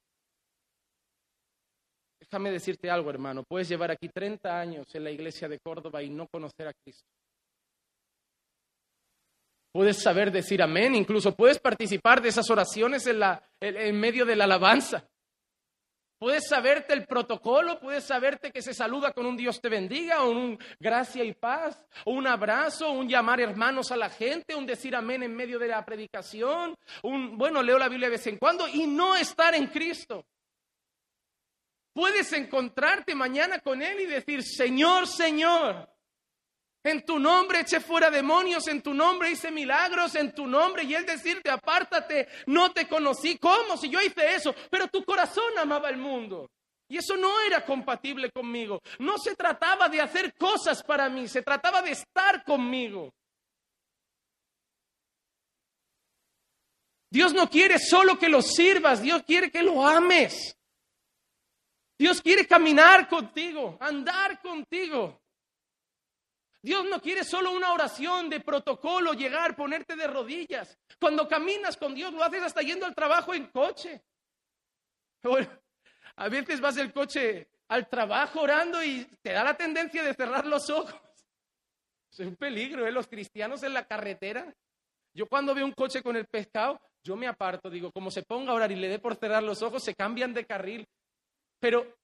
Déjame 2.18 2.50
decirte 2.50 2.90
algo, 2.90 3.10
hermano. 3.10 3.44
Puedes 3.46 3.68
llevar 3.68 3.92
aquí 3.92 4.08
30 4.08 4.58
años 4.58 4.92
en 4.94 5.04
la 5.04 5.12
iglesia 5.12 5.46
de 5.46 5.60
Córdoba 5.60 6.02
y 6.02 6.10
no 6.10 6.26
conocer 6.26 6.66
a 6.66 6.72
Cristo. 6.72 7.04
Puedes 9.72 10.02
saber 10.02 10.32
decir 10.32 10.60
amén, 10.60 10.96
incluso 10.96 11.36
puedes 11.36 11.60
participar 11.60 12.20
de 12.20 12.30
esas 12.30 12.50
oraciones 12.50 13.06
en, 13.06 13.20
la, 13.20 13.40
en 13.60 14.00
medio 14.00 14.24
de 14.24 14.34
la 14.34 14.44
alabanza. 14.44 15.06
Puedes 16.18 16.48
saberte 16.48 16.94
el 16.94 17.06
protocolo, 17.06 17.80
puedes 17.80 18.04
saberte 18.04 18.50
que 18.50 18.62
se 18.62 18.72
saluda 18.72 19.12
con 19.12 19.26
un 19.26 19.36
Dios 19.36 19.60
te 19.60 19.68
bendiga, 19.68 20.22
o 20.22 20.30
un 20.30 20.58
gracia 20.78 21.24
y 21.24 21.32
paz, 21.32 21.84
o 22.04 22.12
un 22.12 22.26
abrazo, 22.26 22.92
un 22.92 23.08
llamar 23.08 23.40
hermanos 23.40 23.90
a 23.90 23.96
la 23.96 24.08
gente, 24.08 24.54
un 24.54 24.66
decir 24.66 24.94
amén 24.94 25.22
en 25.22 25.34
medio 25.34 25.58
de 25.58 25.68
la 25.68 25.84
predicación, 25.84 26.76
un, 27.02 27.36
bueno, 27.36 27.62
leo 27.62 27.78
la 27.78 27.88
Biblia 27.88 28.08
de 28.08 28.16
vez 28.16 28.26
en 28.26 28.38
cuando 28.38 28.68
y 28.68 28.86
no 28.86 29.16
estar 29.16 29.54
en 29.54 29.66
Cristo. 29.66 30.24
Puedes 31.92 32.32
encontrarte 32.32 33.14
mañana 33.14 33.60
con 33.60 33.80
Él 33.80 34.00
y 34.00 34.06
decir, 34.06 34.42
Señor, 34.42 35.06
Señor, 35.06 35.93
en 36.84 37.02
tu 37.02 37.18
nombre 37.18 37.60
eché 37.60 37.80
fuera 37.80 38.10
demonios, 38.10 38.68
en 38.68 38.82
tu 38.82 38.92
nombre 38.92 39.30
hice 39.30 39.50
milagros, 39.50 40.14
en 40.16 40.34
tu 40.34 40.46
nombre. 40.46 40.84
Y 40.84 40.94
él 40.94 41.06
decirte, 41.06 41.50
apártate, 41.50 42.28
no 42.46 42.72
te 42.72 42.86
conocí. 42.86 43.38
¿Cómo? 43.38 43.78
Si 43.78 43.88
yo 43.88 44.02
hice 44.02 44.34
eso. 44.34 44.54
Pero 44.70 44.88
tu 44.88 45.02
corazón 45.02 45.58
amaba 45.58 45.88
el 45.88 45.96
mundo. 45.96 46.50
Y 46.86 46.98
eso 46.98 47.16
no 47.16 47.40
era 47.40 47.64
compatible 47.64 48.30
conmigo. 48.30 48.82
No 48.98 49.16
se 49.16 49.34
trataba 49.34 49.88
de 49.88 50.02
hacer 50.02 50.34
cosas 50.34 50.82
para 50.82 51.08
mí, 51.08 51.26
se 51.26 51.40
trataba 51.40 51.80
de 51.80 51.92
estar 51.92 52.44
conmigo. 52.44 53.10
Dios 57.10 57.32
no 57.32 57.48
quiere 57.48 57.78
solo 57.78 58.18
que 58.18 58.28
lo 58.28 58.42
sirvas, 58.42 59.00
Dios 59.00 59.22
quiere 59.22 59.50
que 59.50 59.62
lo 59.62 59.86
ames. 59.86 60.54
Dios 61.96 62.20
quiere 62.20 62.46
caminar 62.46 63.08
contigo, 63.08 63.78
andar 63.80 64.42
contigo. 64.42 65.23
Dios 66.64 66.86
no 66.88 66.98
quiere 66.98 67.24
solo 67.24 67.52
una 67.52 67.74
oración 67.74 68.30
de 68.30 68.40
protocolo, 68.40 69.12
llegar, 69.12 69.54
ponerte 69.54 69.96
de 69.96 70.06
rodillas. 70.06 70.78
Cuando 70.98 71.28
caminas 71.28 71.76
con 71.76 71.94
Dios, 71.94 72.10
lo 72.14 72.24
haces 72.24 72.42
hasta 72.42 72.62
yendo 72.62 72.86
al 72.86 72.94
trabajo 72.94 73.34
en 73.34 73.48
coche. 73.48 74.02
a 76.16 76.28
veces 76.30 76.62
vas 76.62 76.76
del 76.76 76.90
coche 76.90 77.50
al 77.68 77.86
trabajo 77.86 78.40
orando 78.40 78.82
y 78.82 79.04
te 79.20 79.32
da 79.32 79.44
la 79.44 79.54
tendencia 79.54 80.02
de 80.02 80.14
cerrar 80.14 80.46
los 80.46 80.70
ojos. 80.70 80.98
Es 82.10 82.20
un 82.20 82.36
peligro, 82.36 82.86
¿eh? 82.86 82.92
Los 82.92 83.08
cristianos 83.08 83.62
en 83.62 83.74
la 83.74 83.84
carretera. 83.84 84.50
Yo 85.12 85.26
cuando 85.26 85.54
veo 85.54 85.66
un 85.66 85.72
coche 85.72 86.02
con 86.02 86.16
el 86.16 86.24
pescado, 86.24 86.80
yo 87.02 87.14
me 87.14 87.26
aparto, 87.26 87.68
digo, 87.68 87.92
como 87.92 88.10
se 88.10 88.22
ponga 88.22 88.52
a 88.52 88.54
orar 88.54 88.72
y 88.72 88.76
le 88.76 88.88
dé 88.88 88.98
por 88.98 89.16
cerrar 89.16 89.42
los 89.42 89.60
ojos, 89.60 89.84
se 89.84 89.94
cambian 89.94 90.32
de 90.32 90.46
carril. 90.46 90.88
Pero 91.60 91.94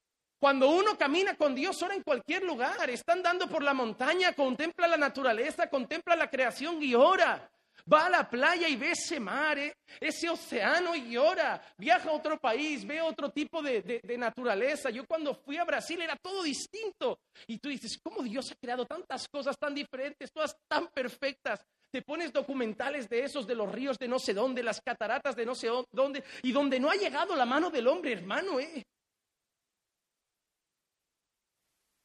cuando 0.41 0.71
uno 0.71 0.97
camina 0.97 1.35
con 1.35 1.53
Dios, 1.53 1.79
ora 1.83 1.93
en 1.93 2.01
cualquier 2.01 2.41
lugar. 2.41 2.89
Está 2.89 3.13
andando 3.13 3.47
por 3.47 3.61
la 3.61 3.75
montaña, 3.75 4.33
contempla 4.33 4.87
la 4.87 4.97
naturaleza, 4.97 5.69
contempla 5.69 6.15
la 6.15 6.31
creación 6.31 6.81
y 6.81 6.95
ora. 6.95 7.47
Va 7.91 8.07
a 8.07 8.09
la 8.09 8.27
playa 8.27 8.67
y 8.67 8.75
ve 8.75 8.89
ese 8.89 9.19
mar, 9.19 9.59
eh, 9.59 9.75
ese 9.99 10.31
océano 10.31 10.95
y 10.95 11.15
ora. 11.15 11.61
Viaja 11.77 12.09
a 12.09 12.13
otro 12.13 12.39
país, 12.39 12.87
ve 12.87 12.99
otro 13.01 13.29
tipo 13.29 13.61
de, 13.61 14.01
naturaleza. 14.17 14.89
Yo 14.89 15.05
cuando 15.05 15.35
fui 15.35 15.57
a 15.57 15.63
Brasil 15.63 16.01
era 16.01 16.15
todo 16.15 16.41
distinto. 16.41 17.19
Y 17.45 17.59
tú 17.59 17.69
dices, 17.69 17.99
¿cómo 18.01 18.23
Dios 18.23 18.51
ha 18.51 18.55
creado 18.55 18.87
tantas 18.87 19.27
cosas 19.27 19.55
tan 19.59 19.75
diferentes, 19.75 20.31
todas 20.31 20.57
tan 20.67 20.87
perfectas? 20.87 21.63
Te 21.91 22.01
pones 22.01 22.33
documentales 22.33 23.07
de 23.07 23.25
esos, 23.25 23.45
de 23.45 23.53
los 23.53 23.71
ríos 23.71 23.99
de 23.99 24.07
no 24.07 24.17
sé 24.17 24.33
dónde, 24.33 24.63
las 24.63 24.81
cataratas 24.81 25.35
de 25.35 25.45
no 25.45 25.53
sé 25.53 25.67
dónde, 25.91 26.23
y 26.41 26.51
donde 26.51 26.79
no 26.79 26.89
ha 26.89 26.95
llegado 26.95 27.35
la 27.35 27.45
mano 27.45 27.69
del 27.69 27.87
hombre, 27.87 28.13
hermano, 28.13 28.59
¿eh? 28.59 28.87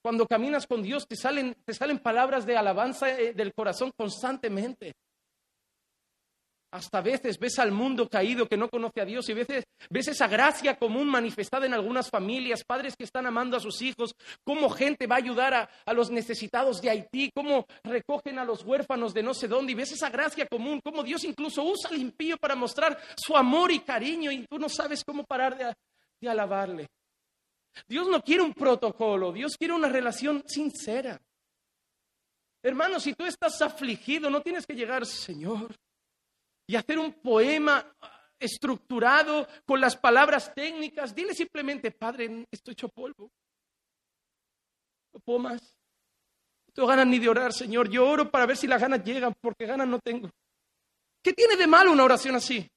Cuando 0.06 0.28
caminas 0.28 0.68
con 0.68 0.84
Dios 0.84 1.08
te 1.08 1.16
salen, 1.16 1.56
te 1.64 1.74
salen 1.74 1.98
palabras 1.98 2.46
de 2.46 2.56
alabanza 2.56 3.10
eh, 3.10 3.32
del 3.34 3.52
corazón 3.52 3.90
constantemente. 3.96 4.92
Hasta 6.70 7.00
veces 7.00 7.36
ves 7.40 7.58
al 7.58 7.72
mundo 7.72 8.08
caído 8.08 8.46
que 8.46 8.56
no 8.56 8.68
conoce 8.68 9.00
a 9.00 9.04
Dios 9.04 9.28
y 9.28 9.34
veces 9.34 9.64
ves 9.90 10.06
esa 10.06 10.28
gracia 10.28 10.78
común 10.78 11.08
manifestada 11.08 11.66
en 11.66 11.74
algunas 11.74 12.08
familias, 12.08 12.62
padres 12.62 12.94
que 12.96 13.02
están 13.02 13.26
amando 13.26 13.56
a 13.56 13.60
sus 13.60 13.82
hijos, 13.82 14.14
cómo 14.44 14.70
gente 14.70 15.08
va 15.08 15.16
a 15.16 15.18
ayudar 15.18 15.68
a, 15.84 15.92
los 15.92 16.08
necesitados 16.08 16.80
de 16.80 16.90
Haití, 16.90 17.32
cómo 17.34 17.66
recogen 17.82 18.38
a 18.38 18.44
los 18.44 18.64
huérfanos 18.64 19.12
de 19.12 19.24
no 19.24 19.34
sé 19.34 19.48
dónde 19.48 19.72
y 19.72 19.74
ves 19.74 19.90
esa 19.90 20.08
gracia 20.08 20.46
común, 20.46 20.80
cómo 20.84 21.02
Dios 21.02 21.24
incluso 21.24 21.64
usa 21.64 21.90
al 21.90 21.96
impío 21.96 22.36
para 22.36 22.54
mostrar 22.54 22.96
su 23.16 23.36
amor 23.36 23.72
y 23.72 23.80
cariño 23.80 24.30
y 24.30 24.46
tú 24.46 24.56
no 24.56 24.68
sabes 24.68 25.02
cómo 25.04 25.24
parar 25.24 25.58
de, 25.58 25.74
de 26.20 26.28
alabarle. 26.28 26.86
Dios 27.86 28.08
no 28.08 28.22
quiere 28.22 28.42
un 28.42 28.54
protocolo, 28.54 29.32
Dios 29.32 29.56
quiere 29.56 29.74
una 29.74 29.88
relación 29.88 30.42
sincera. 30.46 31.20
Hermano, 32.62 32.98
si 32.98 33.14
tú 33.14 33.24
estás 33.24 33.60
afligido, 33.62 34.28
no 34.28 34.42
tienes 34.42 34.66
que 34.66 34.74
llegar, 34.74 35.06
Señor, 35.06 35.76
y 36.66 36.74
hacer 36.74 36.98
un 36.98 37.12
poema 37.12 37.94
estructurado 38.38 39.46
con 39.64 39.80
las 39.80 39.96
palabras 39.96 40.52
técnicas. 40.54 41.14
Dile 41.14 41.34
simplemente, 41.34 41.90
Padre, 41.90 42.46
estoy 42.50 42.72
hecho 42.72 42.88
polvo. 42.88 43.30
No 45.12 45.20
puedo 45.20 45.38
más. 45.38 45.62
No 46.66 46.74
tengo 46.74 46.88
ganas 46.88 47.06
ni 47.06 47.18
de 47.18 47.28
orar, 47.28 47.52
Señor. 47.52 47.88
Yo 47.88 48.08
oro 48.08 48.30
para 48.30 48.46
ver 48.46 48.56
si 48.56 48.66
las 48.66 48.80
ganas 48.80 49.04
llegan, 49.04 49.34
porque 49.40 49.66
ganas 49.66 49.88
no 49.88 49.98
tengo. 50.00 50.30
¿Qué 51.22 51.32
tiene 51.32 51.56
de 51.56 51.66
malo 51.66 51.92
una 51.92 52.04
oración 52.04 52.36
así? 52.36 52.68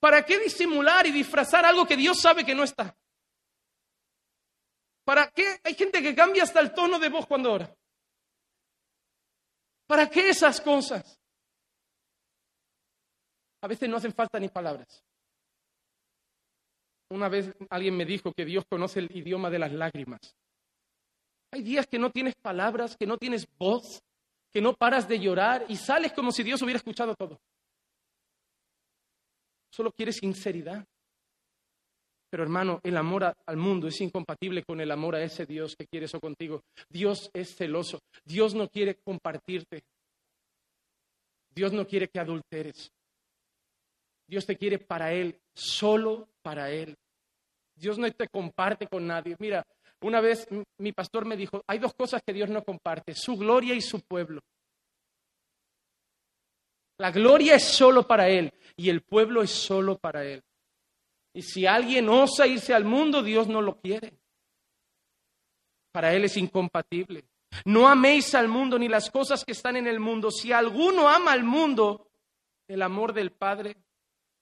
¿Para 0.00 0.24
qué 0.24 0.38
disimular 0.38 1.06
y 1.06 1.12
disfrazar 1.12 1.64
algo 1.64 1.86
que 1.86 1.96
Dios 1.96 2.20
sabe 2.20 2.44
que 2.44 2.54
no 2.54 2.64
está? 2.64 2.96
¿Para 5.04 5.30
qué 5.30 5.60
hay 5.64 5.74
gente 5.74 6.02
que 6.02 6.14
cambia 6.14 6.44
hasta 6.44 6.60
el 6.60 6.72
tono 6.72 6.98
de 6.98 7.08
voz 7.08 7.26
cuando 7.26 7.52
ora? 7.52 7.74
¿Para 9.86 10.08
qué 10.08 10.30
esas 10.30 10.60
cosas? 10.60 11.20
A 13.60 13.68
veces 13.68 13.88
no 13.88 13.96
hacen 13.96 14.12
falta 14.12 14.38
ni 14.38 14.48
palabras. 14.48 15.04
Una 17.10 17.28
vez 17.28 17.52
alguien 17.68 17.96
me 17.96 18.04
dijo 18.04 18.32
que 18.32 18.44
Dios 18.44 18.64
conoce 18.68 19.00
el 19.00 19.14
idioma 19.14 19.50
de 19.50 19.58
las 19.58 19.72
lágrimas. 19.72 20.20
Hay 21.50 21.62
días 21.62 21.86
que 21.86 21.98
no 21.98 22.10
tienes 22.10 22.34
palabras, 22.34 22.96
que 22.96 23.06
no 23.06 23.18
tienes 23.18 23.46
voz, 23.58 24.02
que 24.50 24.62
no 24.62 24.74
paras 24.74 25.06
de 25.06 25.20
llorar 25.20 25.66
y 25.68 25.76
sales 25.76 26.12
como 26.12 26.32
si 26.32 26.42
Dios 26.42 26.62
hubiera 26.62 26.78
escuchado 26.78 27.14
todo. 27.14 27.38
Solo 29.70 29.92
quieres 29.92 30.16
sinceridad. 30.16 30.86
Pero 32.32 32.44
hermano, 32.44 32.80
el 32.82 32.96
amor 32.96 33.24
al 33.44 33.56
mundo 33.58 33.88
es 33.88 34.00
incompatible 34.00 34.62
con 34.62 34.80
el 34.80 34.90
amor 34.90 35.16
a 35.16 35.22
ese 35.22 35.44
Dios 35.44 35.76
que 35.76 35.86
quiere 35.86 36.06
eso 36.06 36.18
contigo. 36.18 36.62
Dios 36.88 37.30
es 37.34 37.54
celoso. 37.54 37.98
Dios 38.24 38.54
no 38.54 38.68
quiere 38.68 38.94
compartirte. 39.04 39.84
Dios 41.54 41.74
no 41.74 41.86
quiere 41.86 42.08
que 42.08 42.18
adulteres. 42.18 42.90
Dios 44.26 44.46
te 44.46 44.56
quiere 44.56 44.78
para 44.78 45.12
Él, 45.12 45.38
solo 45.52 46.26
para 46.40 46.70
Él. 46.70 46.96
Dios 47.74 47.98
no 47.98 48.10
te 48.10 48.28
comparte 48.28 48.86
con 48.86 49.06
nadie. 49.06 49.36
Mira, 49.38 49.66
una 50.00 50.22
vez 50.22 50.48
mi 50.78 50.92
pastor 50.92 51.26
me 51.26 51.36
dijo, 51.36 51.62
hay 51.66 51.80
dos 51.80 51.92
cosas 51.92 52.22
que 52.24 52.32
Dios 52.32 52.48
no 52.48 52.64
comparte, 52.64 53.14
su 53.14 53.36
gloria 53.36 53.74
y 53.74 53.82
su 53.82 54.00
pueblo. 54.00 54.40
La 56.96 57.10
gloria 57.10 57.56
es 57.56 57.64
solo 57.64 58.06
para 58.06 58.30
Él 58.30 58.50
y 58.74 58.88
el 58.88 59.02
pueblo 59.02 59.42
es 59.42 59.50
solo 59.50 59.98
para 59.98 60.24
Él. 60.24 60.42
Y 61.34 61.42
si 61.42 61.66
alguien 61.66 62.08
osa 62.08 62.46
irse 62.46 62.74
al 62.74 62.84
mundo, 62.84 63.22
Dios 63.22 63.48
no 63.48 63.62
lo 63.62 63.80
quiere. 63.80 64.12
Para 65.90 66.14
Él 66.14 66.24
es 66.24 66.36
incompatible. 66.36 67.24
No 67.64 67.88
améis 67.88 68.34
al 68.34 68.48
mundo 68.48 68.78
ni 68.78 68.88
las 68.88 69.10
cosas 69.10 69.44
que 69.44 69.52
están 69.52 69.76
en 69.76 69.86
el 69.86 70.00
mundo. 70.00 70.30
Si 70.30 70.52
alguno 70.52 71.08
ama 71.08 71.32
al 71.32 71.44
mundo, 71.44 72.08
el 72.66 72.82
amor 72.82 73.12
del 73.12 73.32
Padre 73.32 73.76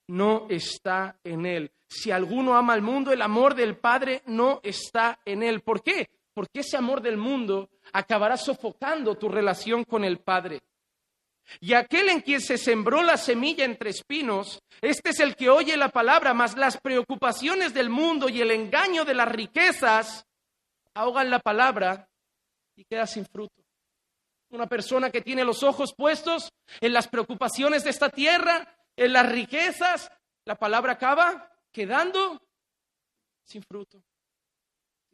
no 0.07 0.47
está 0.49 1.19
en 1.23 1.45
él. 1.45 1.71
Si 1.87 2.11
alguno 2.11 2.55
ama 2.55 2.73
al 2.73 2.81
mundo, 2.81 3.11
el 3.11 3.21
amor 3.21 3.55
del 3.55 3.77
Padre 3.77 4.21
no 4.27 4.59
está 4.63 5.19
en 5.25 5.43
él. 5.43 5.61
¿Por 5.61 5.83
qué? 5.83 6.09
Porque 6.33 6.61
ese 6.61 6.77
amor 6.77 7.01
del 7.01 7.17
mundo 7.17 7.69
acabará 7.91 8.37
sofocando 8.37 9.15
tu 9.15 9.27
relación 9.27 9.83
con 9.83 10.05
el 10.05 10.19
Padre. 10.19 10.61
Y 11.59 11.73
aquel 11.73 12.09
en 12.09 12.21
quien 12.21 12.41
se 12.41 12.57
sembró 12.57 13.03
la 13.03 13.17
semilla 13.17 13.65
entre 13.65 13.89
espinos, 13.89 14.61
este 14.81 15.09
es 15.09 15.19
el 15.19 15.35
que 15.35 15.49
oye 15.49 15.75
la 15.77 15.89
palabra, 15.89 16.33
mas 16.33 16.55
las 16.55 16.79
preocupaciones 16.79 17.73
del 17.73 17.89
mundo 17.89 18.29
y 18.29 18.41
el 18.41 18.51
engaño 18.51 19.05
de 19.05 19.13
las 19.13 19.29
riquezas 19.29 20.25
ahogan 20.93 21.29
la 21.29 21.39
palabra 21.39 22.09
y 22.75 22.85
queda 22.85 23.05
sin 23.05 23.25
fruto. 23.25 23.61
Una 24.49 24.67
persona 24.67 25.09
que 25.09 25.21
tiene 25.21 25.43
los 25.43 25.63
ojos 25.63 25.93
puestos 25.95 26.51
en 26.79 26.93
las 26.93 27.07
preocupaciones 27.07 27.83
de 27.83 27.89
esta 27.89 28.09
tierra, 28.09 28.75
en 28.95 29.13
las 29.13 29.29
riquezas, 29.29 30.11
la 30.45 30.55
palabra 30.55 30.93
acaba 30.93 31.51
quedando 31.71 32.41
sin 33.45 33.63
fruto. 33.63 34.03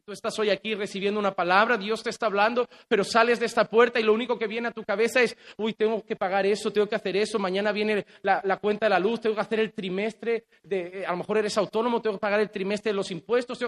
Tú 0.08 0.12
estás 0.12 0.38
hoy 0.38 0.48
aquí 0.48 0.74
recibiendo 0.74 1.20
una 1.20 1.32
palabra, 1.32 1.76
Dios 1.76 2.02
te 2.02 2.08
está 2.08 2.24
hablando, 2.24 2.66
pero 2.88 3.04
sales 3.04 3.38
de 3.40 3.44
esta 3.44 3.66
puerta 3.66 4.00
y 4.00 4.02
lo 4.02 4.14
único 4.14 4.38
que 4.38 4.46
viene 4.46 4.68
a 4.68 4.72
tu 4.72 4.82
cabeza 4.82 5.20
es, 5.20 5.36
uy, 5.58 5.74
tengo 5.74 6.02
que 6.02 6.16
pagar 6.16 6.46
eso, 6.46 6.72
tengo 6.72 6.86
que 6.86 6.94
hacer 6.94 7.14
eso, 7.18 7.38
mañana 7.38 7.72
viene 7.72 8.06
la, 8.22 8.56
cuenta 8.56 8.86
de 8.86 8.90
la 8.90 8.98
luz, 8.98 9.20
tengo 9.20 9.34
que 9.34 9.42
hacer 9.42 9.60
el 9.60 9.74
trimestre, 9.74 10.46
de, 10.62 11.04
a 11.06 11.10
lo 11.10 11.18
mejor 11.18 11.36
eres 11.36 11.58
autónomo, 11.58 12.00
tengo 12.00 12.16
que 12.16 12.22
pagar 12.22 12.40
el 12.40 12.50
trimestre 12.50 12.90
de 12.90 12.96
los 12.96 13.10
impuestos, 13.10 13.58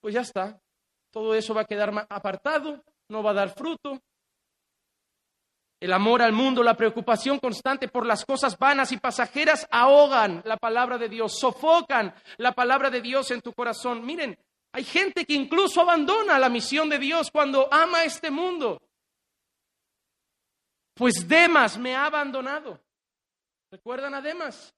pues 0.00 0.14
ya 0.14 0.20
está, 0.20 0.60
todo 1.10 1.34
eso 1.34 1.54
va 1.54 1.62
a 1.62 1.64
quedar 1.64 2.06
apartado, 2.08 2.84
no 3.08 3.24
va 3.24 3.32
a 3.32 3.34
dar 3.34 3.48
fruto. 3.48 4.00
El 5.80 5.92
amor 5.92 6.22
al 6.22 6.32
mundo, 6.32 6.62
la 6.62 6.76
preocupación 6.76 7.40
constante 7.40 7.88
por 7.88 8.06
las 8.06 8.24
cosas 8.24 8.56
vanas 8.56 8.92
y 8.92 8.98
pasajeras 8.98 9.66
ahogan 9.72 10.40
la 10.44 10.56
palabra 10.56 10.98
de 10.98 11.08
Dios, 11.08 11.36
sofocan 11.36 12.14
la 12.36 12.52
palabra 12.52 12.90
de 12.90 13.00
Dios 13.00 13.32
en 13.32 13.40
tu 13.40 13.52
corazón. 13.52 14.06
Miren, 14.06 14.38
hay 14.72 14.84
gente 14.84 15.24
que 15.24 15.34
incluso 15.34 15.80
abandona 15.80 16.38
la 16.38 16.48
misión 16.48 16.88
de 16.88 16.98
Dios 16.98 17.30
cuando 17.30 17.72
ama 17.72 18.04
este 18.04 18.30
mundo. 18.30 18.80
Pues 20.94 21.26
Demas 21.26 21.78
me 21.78 21.94
ha 21.94 22.06
abandonado. 22.06 22.80
¿Recuerdan 23.70 24.14
a 24.14 24.20
Demas? 24.20 24.74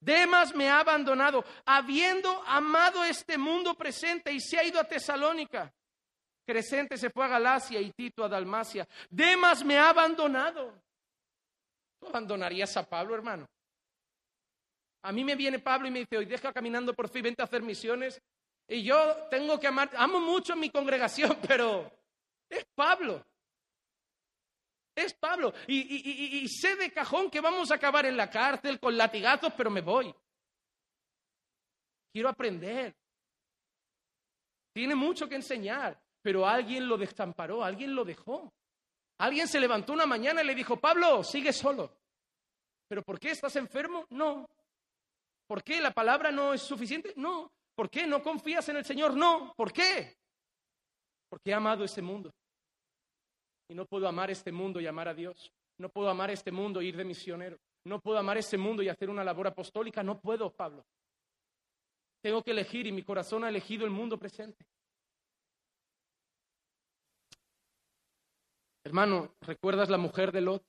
Demas 0.00 0.54
me 0.54 0.68
ha 0.68 0.80
abandonado, 0.80 1.44
habiendo 1.64 2.42
amado 2.46 3.02
este 3.04 3.36
mundo 3.36 3.74
presente 3.74 4.32
y 4.32 4.40
se 4.40 4.58
ha 4.58 4.64
ido 4.64 4.78
a 4.78 4.84
Tesalónica. 4.84 5.72
Crescente 6.46 6.96
se 6.96 7.10
fue 7.10 7.24
a 7.24 7.28
Galacia 7.28 7.80
y 7.80 7.90
Tito 7.90 8.22
a 8.22 8.28
Dalmacia. 8.28 8.86
Demas 9.10 9.64
me 9.64 9.76
ha 9.78 9.90
abandonado. 9.90 10.80
¿Tú 11.98 12.06
abandonarías 12.06 12.76
a 12.76 12.88
Pablo, 12.88 13.14
hermano? 13.14 13.46
A 15.02 15.12
mí 15.12 15.24
me 15.24 15.34
viene 15.34 15.58
Pablo 15.58 15.88
y 15.88 15.90
me 15.90 16.00
dice, 16.00 16.18
hoy 16.18 16.26
deja 16.26 16.52
caminando 16.52 16.94
por 16.94 17.08
fin, 17.08 17.22
vente 17.22 17.42
a 17.42 17.46
hacer 17.46 17.62
misiones. 17.62 18.20
Y 18.68 18.82
yo 18.82 19.28
tengo 19.30 19.58
que 19.60 19.66
amar, 19.66 19.90
amo 19.96 20.20
mucho 20.20 20.52
a 20.52 20.56
mi 20.56 20.70
congregación, 20.70 21.38
pero 21.46 21.90
es 22.48 22.64
Pablo. 22.74 23.24
Es 24.94 25.12
Pablo. 25.14 25.52
Y, 25.66 26.48
sé 26.48 26.76
de 26.76 26.90
cajón 26.90 27.30
que 27.30 27.40
vamos 27.40 27.70
a 27.70 27.74
acabar 27.74 28.06
en 28.06 28.16
la 28.16 28.30
cárcel 28.30 28.80
con 28.80 28.96
latigazos, 28.96 29.52
pero 29.54 29.70
me 29.70 29.82
voy. 29.82 30.14
Quiero 32.12 32.30
aprender. 32.30 32.94
Tiene 34.72 34.94
mucho 34.94 35.28
que 35.28 35.34
enseñar 35.34 36.00
pero 36.26 36.44
alguien 36.44 36.88
lo 36.88 36.98
desamparó, 36.98 37.62
alguien 37.62 37.94
lo 37.94 38.04
dejó. 38.04 38.52
Alguien 39.18 39.46
se 39.46 39.60
levantó 39.60 39.92
una 39.92 40.06
mañana 40.06 40.42
y 40.42 40.46
le 40.46 40.56
dijo, 40.56 40.76
Pablo, 40.76 41.22
sigue 41.22 41.52
solo. 41.52 41.96
¿Pero 42.88 43.04
por 43.04 43.20
qué 43.20 43.30
estás 43.30 43.54
enfermo? 43.54 44.06
No. 44.10 44.50
¿Por 45.46 45.62
qué 45.62 45.80
la 45.80 45.92
palabra 45.92 46.32
no 46.32 46.52
es 46.52 46.62
suficiente? 46.62 47.12
No. 47.14 47.52
¿Por 47.76 47.90
qué 47.90 48.06
no 48.06 48.22
confías 48.22 48.66
en 48.70 48.78
el 48.78 48.84
Señor? 48.84 49.14
No. 49.14 49.52
¿Por 49.54 49.72
qué? 49.72 50.16
Porque 51.28 51.50
he 51.50 51.54
amado 51.54 51.84
este 51.84 52.00
mundo. 52.00 52.32
Y 53.68 53.74
no 53.74 53.84
puedo 53.84 54.08
amar 54.08 54.30
este 54.30 54.50
mundo 54.50 54.80
y 54.80 54.86
amar 54.86 55.08
a 55.08 55.14
Dios. 55.14 55.52
No 55.78 55.90
puedo 55.90 56.08
amar 56.08 56.30
este 56.30 56.50
mundo 56.50 56.80
e 56.80 56.86
ir 56.86 56.96
de 56.96 57.04
misionero. 57.04 57.58
No 57.84 58.00
puedo 58.00 58.18
amar 58.18 58.38
este 58.38 58.56
mundo 58.56 58.82
y 58.82 58.88
hacer 58.88 59.10
una 59.10 59.22
labor 59.22 59.48
apostólica. 59.48 60.02
No 60.02 60.18
puedo, 60.18 60.50
Pablo. 60.50 60.86
Tengo 62.22 62.42
que 62.42 62.52
elegir 62.52 62.86
y 62.86 62.92
mi 62.92 63.02
corazón 63.02 63.44
ha 63.44 63.50
elegido 63.50 63.84
el 63.84 63.90
mundo 63.90 64.18
presente. 64.18 64.64
Hermano, 68.84 69.34
¿recuerdas 69.42 69.90
la 69.90 69.98
mujer 69.98 70.32
de 70.32 70.40
Lot? 70.40 70.64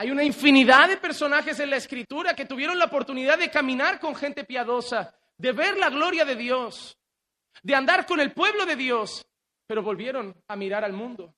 Hay 0.00 0.12
una 0.12 0.22
infinidad 0.22 0.88
de 0.88 0.96
personajes 0.96 1.58
en 1.58 1.70
la 1.70 1.76
escritura 1.76 2.32
que 2.32 2.44
tuvieron 2.44 2.78
la 2.78 2.84
oportunidad 2.84 3.36
de 3.36 3.50
caminar 3.50 3.98
con 3.98 4.14
gente 4.14 4.44
piadosa, 4.44 5.12
de 5.36 5.50
ver 5.50 5.76
la 5.76 5.90
gloria 5.90 6.24
de 6.24 6.36
Dios, 6.36 6.96
de 7.64 7.74
andar 7.74 8.06
con 8.06 8.20
el 8.20 8.32
pueblo 8.32 8.64
de 8.64 8.76
Dios, 8.76 9.26
pero 9.66 9.82
volvieron 9.82 10.40
a 10.46 10.54
mirar 10.54 10.84
al 10.84 10.92
mundo. 10.92 11.34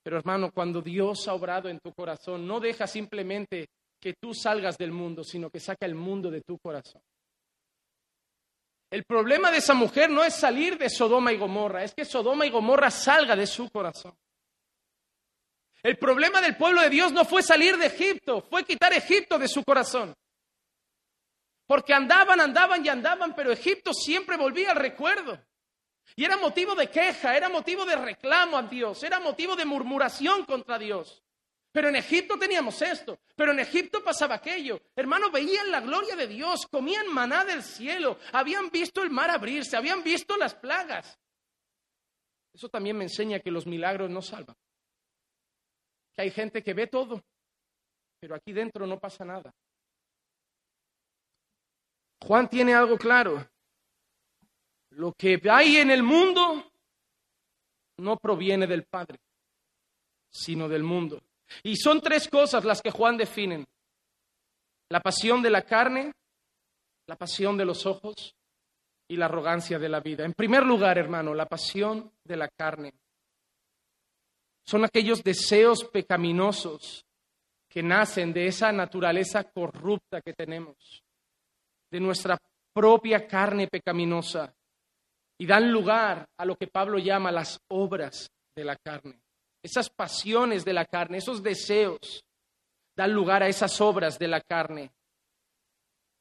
Pero 0.00 0.16
hermano, 0.16 0.52
cuando 0.52 0.80
Dios 0.80 1.26
ha 1.26 1.34
obrado 1.34 1.68
en 1.68 1.80
tu 1.80 1.92
corazón, 1.92 2.46
no 2.46 2.60
deja 2.60 2.86
simplemente 2.86 3.68
que 4.00 4.14
tú 4.14 4.32
salgas 4.32 4.78
del 4.78 4.92
mundo, 4.92 5.24
sino 5.24 5.50
que 5.50 5.58
saca 5.58 5.86
el 5.86 5.96
mundo 5.96 6.30
de 6.30 6.42
tu 6.42 6.56
corazón. 6.60 7.02
El 8.92 9.02
problema 9.02 9.50
de 9.50 9.56
esa 9.56 9.74
mujer 9.74 10.08
no 10.08 10.22
es 10.22 10.36
salir 10.36 10.78
de 10.78 10.88
Sodoma 10.88 11.32
y 11.32 11.36
Gomorra, 11.36 11.82
es 11.82 11.94
que 11.96 12.04
Sodoma 12.04 12.46
y 12.46 12.50
Gomorra 12.50 12.92
salga 12.92 13.34
de 13.34 13.48
su 13.48 13.68
corazón. 13.70 14.14
El 15.82 15.98
problema 15.98 16.40
del 16.40 16.56
pueblo 16.56 16.80
de 16.80 16.90
Dios 16.90 17.12
no 17.12 17.24
fue 17.24 17.42
salir 17.42 17.76
de 17.76 17.86
Egipto, 17.86 18.42
fue 18.42 18.64
quitar 18.64 18.92
Egipto 18.92 19.38
de 19.38 19.48
su 19.48 19.64
corazón. 19.64 20.14
Porque 21.66 21.92
andaban, 21.92 22.40
andaban 22.40 22.84
y 22.84 22.88
andaban, 22.88 23.34
pero 23.34 23.50
Egipto 23.50 23.92
siempre 23.92 24.36
volvía 24.36 24.70
al 24.70 24.76
recuerdo. 24.76 25.42
Y 26.14 26.24
era 26.24 26.36
motivo 26.36 26.74
de 26.74 26.88
queja, 26.88 27.36
era 27.36 27.48
motivo 27.48 27.84
de 27.84 27.96
reclamo 27.96 28.56
a 28.58 28.62
Dios, 28.62 29.02
era 29.02 29.18
motivo 29.18 29.56
de 29.56 29.64
murmuración 29.64 30.44
contra 30.44 30.78
Dios. 30.78 31.22
Pero 31.72 31.88
en 31.88 31.96
Egipto 31.96 32.38
teníamos 32.38 32.82
esto, 32.82 33.18
pero 33.34 33.52
en 33.52 33.60
Egipto 33.60 34.04
pasaba 34.04 34.34
aquello. 34.34 34.78
Hermanos, 34.94 35.32
veían 35.32 35.70
la 35.70 35.80
gloria 35.80 36.14
de 36.14 36.26
Dios, 36.26 36.66
comían 36.70 37.08
maná 37.08 37.44
del 37.44 37.62
cielo, 37.62 38.18
habían 38.32 38.70
visto 38.70 39.02
el 39.02 39.10
mar 39.10 39.30
abrirse, 39.30 39.76
habían 39.76 40.02
visto 40.02 40.36
las 40.36 40.54
plagas. 40.54 41.18
Eso 42.52 42.68
también 42.68 42.98
me 42.98 43.04
enseña 43.04 43.40
que 43.40 43.50
los 43.50 43.66
milagros 43.66 44.10
no 44.10 44.20
salvan. 44.20 44.54
Que 46.14 46.22
hay 46.22 46.30
gente 46.30 46.62
que 46.62 46.74
ve 46.74 46.86
todo, 46.86 47.22
pero 48.20 48.34
aquí 48.34 48.52
dentro 48.52 48.86
no 48.86 48.98
pasa 48.98 49.24
nada. 49.24 49.52
Juan 52.22 52.48
tiene 52.48 52.74
algo 52.74 52.96
claro. 52.96 53.46
Lo 54.90 55.12
que 55.12 55.40
hay 55.50 55.78
en 55.78 55.90
el 55.90 56.02
mundo 56.02 56.70
no 57.98 58.16
proviene 58.16 58.66
del 58.66 58.84
Padre, 58.84 59.18
sino 60.30 60.68
del 60.68 60.82
mundo. 60.82 61.22
Y 61.62 61.76
son 61.76 62.00
tres 62.00 62.28
cosas 62.28 62.64
las 62.64 62.80
que 62.80 62.90
Juan 62.90 63.16
define. 63.16 63.64
La 64.90 65.00
pasión 65.00 65.42
de 65.42 65.50
la 65.50 65.62
carne, 65.62 66.12
la 67.06 67.16
pasión 67.16 67.56
de 67.56 67.64
los 67.64 67.86
ojos 67.86 68.36
y 69.08 69.16
la 69.16 69.26
arrogancia 69.26 69.78
de 69.78 69.88
la 69.88 70.00
vida. 70.00 70.24
En 70.24 70.34
primer 70.34 70.64
lugar, 70.64 70.98
hermano, 70.98 71.34
la 71.34 71.46
pasión 71.46 72.12
de 72.24 72.36
la 72.36 72.48
carne. 72.48 72.92
Son 74.72 74.86
aquellos 74.86 75.22
deseos 75.22 75.84
pecaminosos 75.84 77.04
que 77.68 77.82
nacen 77.82 78.32
de 78.32 78.46
esa 78.46 78.72
naturaleza 78.72 79.44
corrupta 79.44 80.22
que 80.22 80.32
tenemos, 80.32 81.02
de 81.90 82.00
nuestra 82.00 82.38
propia 82.72 83.26
carne 83.26 83.68
pecaminosa, 83.68 84.50
y 85.38 85.44
dan 85.44 85.70
lugar 85.70 86.26
a 86.38 86.46
lo 86.46 86.56
que 86.56 86.68
Pablo 86.68 86.98
llama 86.98 87.30
las 87.30 87.60
obras 87.68 88.30
de 88.56 88.64
la 88.64 88.76
carne 88.76 89.22
esas 89.62 89.88
pasiones 89.90 90.64
de 90.64 90.72
la 90.72 90.84
carne, 90.84 91.18
esos 91.18 91.42
deseos, 91.42 92.24
dan 92.96 93.12
lugar 93.12 93.42
a 93.42 93.48
esas 93.48 93.80
obras 93.80 94.18
de 94.18 94.28
la 94.28 94.40
carne. 94.40 94.90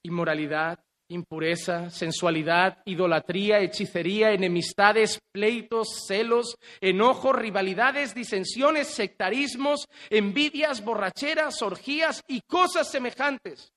Inmoralidad, 0.03 0.79
impureza, 1.11 1.89
sensualidad, 1.89 2.79
idolatría, 2.85 3.59
hechicería, 3.59 4.31
enemistades, 4.31 5.19
pleitos, 5.31 6.05
celos, 6.07 6.55
enojos, 6.79 7.35
rivalidades, 7.35 8.15
disensiones, 8.15 8.87
sectarismos, 8.87 9.87
envidias, 10.09 10.83
borracheras, 10.83 11.61
orgías 11.61 12.21
y 12.27 12.41
cosas 12.41 12.89
semejantes, 12.89 13.71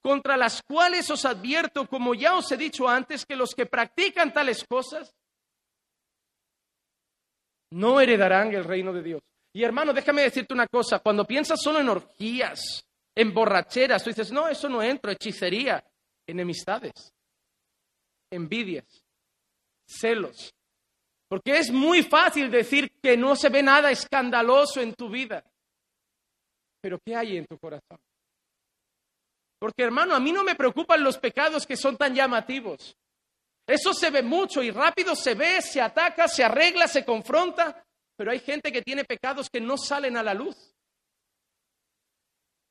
contra 0.00 0.36
las 0.36 0.62
cuales 0.62 1.10
os 1.10 1.24
advierto, 1.24 1.86
como 1.86 2.14
ya 2.14 2.36
os 2.36 2.50
he 2.52 2.56
dicho 2.56 2.88
antes, 2.88 3.26
que 3.26 3.36
los 3.36 3.54
que 3.54 3.66
practican 3.66 4.32
tales 4.32 4.64
cosas 4.68 5.12
no 7.70 8.00
heredarán 8.00 8.54
el 8.54 8.64
reino 8.64 8.92
de 8.92 9.02
Dios. 9.02 9.20
Y 9.52 9.64
hermano, 9.64 9.92
déjame 9.92 10.22
decirte 10.22 10.54
una 10.54 10.66
cosa, 10.66 11.00
cuando 11.00 11.24
piensas 11.26 11.60
solo 11.60 11.80
en 11.80 11.88
orgías, 11.88 12.86
en 13.14 13.32
borracheras, 13.32 14.04
tú 14.04 14.10
dices, 14.10 14.30
no, 14.30 14.46
eso 14.48 14.68
no 14.68 14.82
entro, 14.82 15.10
hechicería, 15.10 15.82
enemistades, 16.26 17.12
envidias, 18.30 18.84
celos. 19.86 20.52
Porque 21.28 21.58
es 21.58 21.70
muy 21.70 22.02
fácil 22.02 22.50
decir 22.50 22.90
que 23.02 23.16
no 23.16 23.34
se 23.34 23.48
ve 23.48 23.62
nada 23.62 23.90
escandaloso 23.90 24.80
en 24.80 24.94
tu 24.94 25.08
vida. 25.08 25.44
Pero 26.80 26.98
¿qué 27.04 27.16
hay 27.16 27.36
en 27.36 27.46
tu 27.46 27.58
corazón? 27.58 27.98
Porque 29.58 29.82
hermano, 29.82 30.14
a 30.14 30.20
mí 30.20 30.32
no 30.32 30.44
me 30.44 30.54
preocupan 30.54 31.02
los 31.02 31.18
pecados 31.18 31.66
que 31.66 31.76
son 31.76 31.96
tan 31.96 32.14
llamativos. 32.14 32.96
Eso 33.66 33.92
se 33.92 34.10
ve 34.10 34.22
mucho 34.22 34.62
y 34.62 34.70
rápido 34.70 35.16
se 35.16 35.34
ve, 35.34 35.60
se 35.60 35.80
ataca, 35.80 36.28
se 36.28 36.44
arregla, 36.44 36.86
se 36.86 37.04
confronta, 37.04 37.84
pero 38.16 38.30
hay 38.30 38.38
gente 38.38 38.70
que 38.70 38.82
tiene 38.82 39.04
pecados 39.04 39.50
que 39.50 39.60
no 39.60 39.76
salen 39.76 40.16
a 40.16 40.22
la 40.22 40.34
luz. 40.34 40.75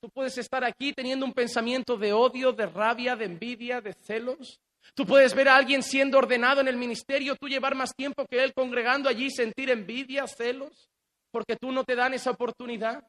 Tú 0.05 0.11
puedes 0.11 0.37
estar 0.37 0.63
aquí 0.63 0.93
teniendo 0.93 1.25
un 1.25 1.33
pensamiento 1.33 1.97
de 1.97 2.13
odio, 2.13 2.51
de 2.51 2.67
rabia, 2.67 3.15
de 3.15 3.25
envidia, 3.25 3.81
de 3.81 3.91
celos. 3.91 4.59
Tú 4.93 5.03
puedes 5.03 5.33
ver 5.33 5.49
a 5.49 5.55
alguien 5.55 5.81
siendo 5.81 6.19
ordenado 6.19 6.61
en 6.61 6.67
el 6.67 6.77
ministerio, 6.77 7.35
tú 7.35 7.47
llevar 7.47 7.73
más 7.73 7.95
tiempo 7.95 8.27
que 8.27 8.43
él 8.43 8.53
congregando 8.53 9.09
allí, 9.09 9.31
sentir 9.31 9.71
envidia, 9.71 10.27
celos, 10.27 10.91
porque 11.31 11.55
tú 11.55 11.71
no 11.71 11.83
te 11.83 11.95
dan 11.95 12.13
esa 12.13 12.29
oportunidad. 12.29 13.03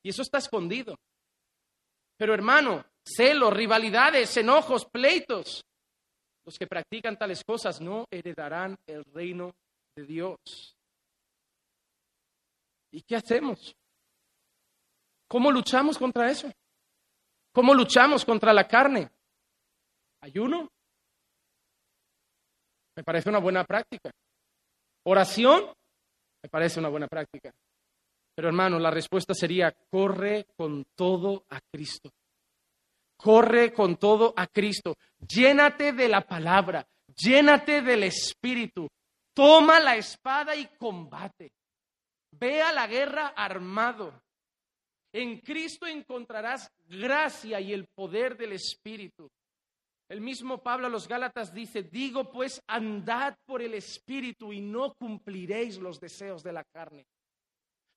Y 0.00 0.10
eso 0.10 0.22
está 0.22 0.38
escondido. 0.38 0.94
Pero 2.16 2.34
hermano, 2.34 2.84
celos, 3.04 3.52
rivalidades, 3.52 4.36
enojos, 4.36 4.86
pleitos, 4.86 5.64
los 6.44 6.56
que 6.56 6.68
practican 6.68 7.18
tales 7.18 7.42
cosas 7.42 7.80
no 7.80 8.06
heredarán 8.12 8.76
el 8.86 9.04
reino 9.06 9.56
de 9.96 10.04
Dios. 10.04 10.76
¿Y 12.92 13.02
qué 13.02 13.16
hacemos? 13.16 13.74
¿Cómo 15.28 15.52
luchamos 15.52 15.98
contra 15.98 16.30
eso? 16.30 16.50
¿Cómo 17.52 17.74
luchamos 17.74 18.24
contra 18.24 18.52
la 18.52 18.66
carne? 18.66 19.10
¿Ayuno? 20.22 20.68
Me 22.96 23.04
parece 23.04 23.28
una 23.28 23.38
buena 23.38 23.64
práctica. 23.64 24.10
¿Oración? 25.04 25.72
Me 26.42 26.48
parece 26.48 26.80
una 26.80 26.88
buena 26.88 27.06
práctica. 27.06 27.52
Pero 28.34 28.48
hermano, 28.48 28.78
la 28.78 28.90
respuesta 28.90 29.34
sería, 29.34 29.72
corre 29.90 30.46
con 30.56 30.84
todo 30.94 31.44
a 31.50 31.60
Cristo. 31.60 32.10
Corre 33.16 33.72
con 33.72 33.96
todo 33.96 34.32
a 34.36 34.46
Cristo. 34.46 34.94
Llénate 35.18 35.92
de 35.92 36.08
la 36.08 36.20
palabra, 36.20 36.86
llénate 37.16 37.82
del 37.82 38.04
Espíritu. 38.04 38.88
Toma 39.34 39.80
la 39.80 39.96
espada 39.96 40.54
y 40.54 40.66
combate. 40.76 41.50
Ve 42.32 42.62
a 42.62 42.72
la 42.72 42.86
guerra 42.86 43.28
armado. 43.36 44.22
En 45.12 45.40
Cristo 45.40 45.86
encontrarás 45.86 46.70
gracia 46.88 47.60
y 47.60 47.72
el 47.72 47.86
poder 47.86 48.36
del 48.36 48.52
Espíritu. 48.52 49.30
El 50.08 50.20
mismo 50.20 50.62
Pablo 50.62 50.86
a 50.86 50.90
los 50.90 51.06
Gálatas 51.06 51.52
dice, 51.52 51.82
digo 51.82 52.30
pues, 52.30 52.62
andad 52.66 53.34
por 53.46 53.62
el 53.62 53.74
Espíritu 53.74 54.52
y 54.52 54.60
no 54.60 54.94
cumpliréis 54.94 55.78
los 55.78 56.00
deseos 56.00 56.42
de 56.42 56.52
la 56.52 56.64
carne 56.64 57.06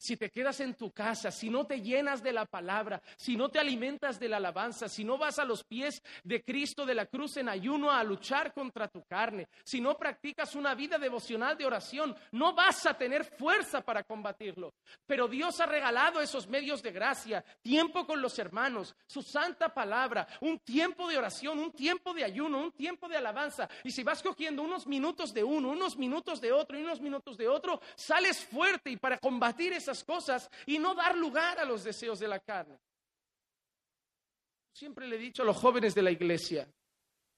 si 0.01 0.17
te 0.17 0.31
quedas 0.31 0.59
en 0.61 0.73
tu 0.73 0.89
casa, 0.89 1.29
si 1.29 1.51
no 1.51 1.67
te 1.67 1.79
llenas 1.79 2.23
de 2.23 2.33
la 2.33 2.47
palabra, 2.47 3.03
si 3.17 3.37
no 3.37 3.49
te 3.49 3.59
alimentas 3.59 4.19
de 4.19 4.29
la 4.29 4.37
alabanza, 4.37 4.89
si 4.89 5.03
no 5.03 5.15
vas 5.15 5.37
a 5.37 5.45
los 5.45 5.63
pies 5.63 6.01
de 6.23 6.43
Cristo 6.43 6.87
de 6.87 6.95
la 6.95 7.05
cruz 7.05 7.37
en 7.37 7.47
ayuno 7.47 7.91
a 7.91 8.03
luchar 8.03 8.51
contra 8.51 8.87
tu 8.87 9.03
carne, 9.03 9.47
si 9.63 9.79
no 9.79 9.95
practicas 9.95 10.55
una 10.55 10.73
vida 10.73 10.97
devocional 10.97 11.55
de 11.55 11.67
oración, 11.67 12.15
no 12.31 12.55
vas 12.55 12.87
a 12.87 12.95
tener 12.95 13.23
fuerza 13.23 13.81
para 13.81 14.03
combatirlo. 14.03 14.73
Pero 15.05 15.27
Dios 15.27 15.59
ha 15.59 15.67
regalado 15.67 16.19
esos 16.19 16.47
medios 16.47 16.81
de 16.81 16.91
gracia, 16.91 17.45
tiempo 17.61 18.07
con 18.07 18.23
los 18.23 18.39
hermanos, 18.39 18.95
su 19.05 19.21
santa 19.21 19.71
palabra, 19.71 20.27
un 20.39 20.57
tiempo 20.57 21.07
de 21.09 21.19
oración, 21.19 21.59
un 21.59 21.73
tiempo 21.73 22.11
de 22.15 22.23
ayuno, 22.23 22.57
un 22.59 22.71
tiempo 22.71 23.07
de 23.07 23.17
alabanza. 23.17 23.69
Y 23.83 23.91
si 23.91 24.01
vas 24.01 24.23
cogiendo 24.23 24.63
unos 24.63 24.87
minutos 24.87 25.31
de 25.31 25.43
uno, 25.43 25.69
unos 25.69 25.95
minutos 25.95 26.41
de 26.41 26.51
otro 26.51 26.79
y 26.79 26.81
unos 26.81 26.99
minutos 26.99 27.37
de 27.37 27.47
otro, 27.47 27.79
sales 27.95 28.43
fuerte 28.43 28.89
y 28.89 28.97
para 28.97 29.19
combatir 29.19 29.73
esa 29.73 29.90
cosas 30.03 30.49
y 30.65 30.79
no 30.79 30.95
dar 30.95 31.15
lugar 31.15 31.59
a 31.59 31.65
los 31.65 31.83
deseos 31.83 32.19
de 32.19 32.27
la 32.27 32.39
carne. 32.39 32.79
Siempre 34.73 35.07
le 35.07 35.17
he 35.17 35.19
dicho 35.19 35.43
a 35.43 35.45
los 35.45 35.57
jóvenes 35.57 35.93
de 35.93 36.01
la 36.01 36.11
iglesia, 36.11 36.67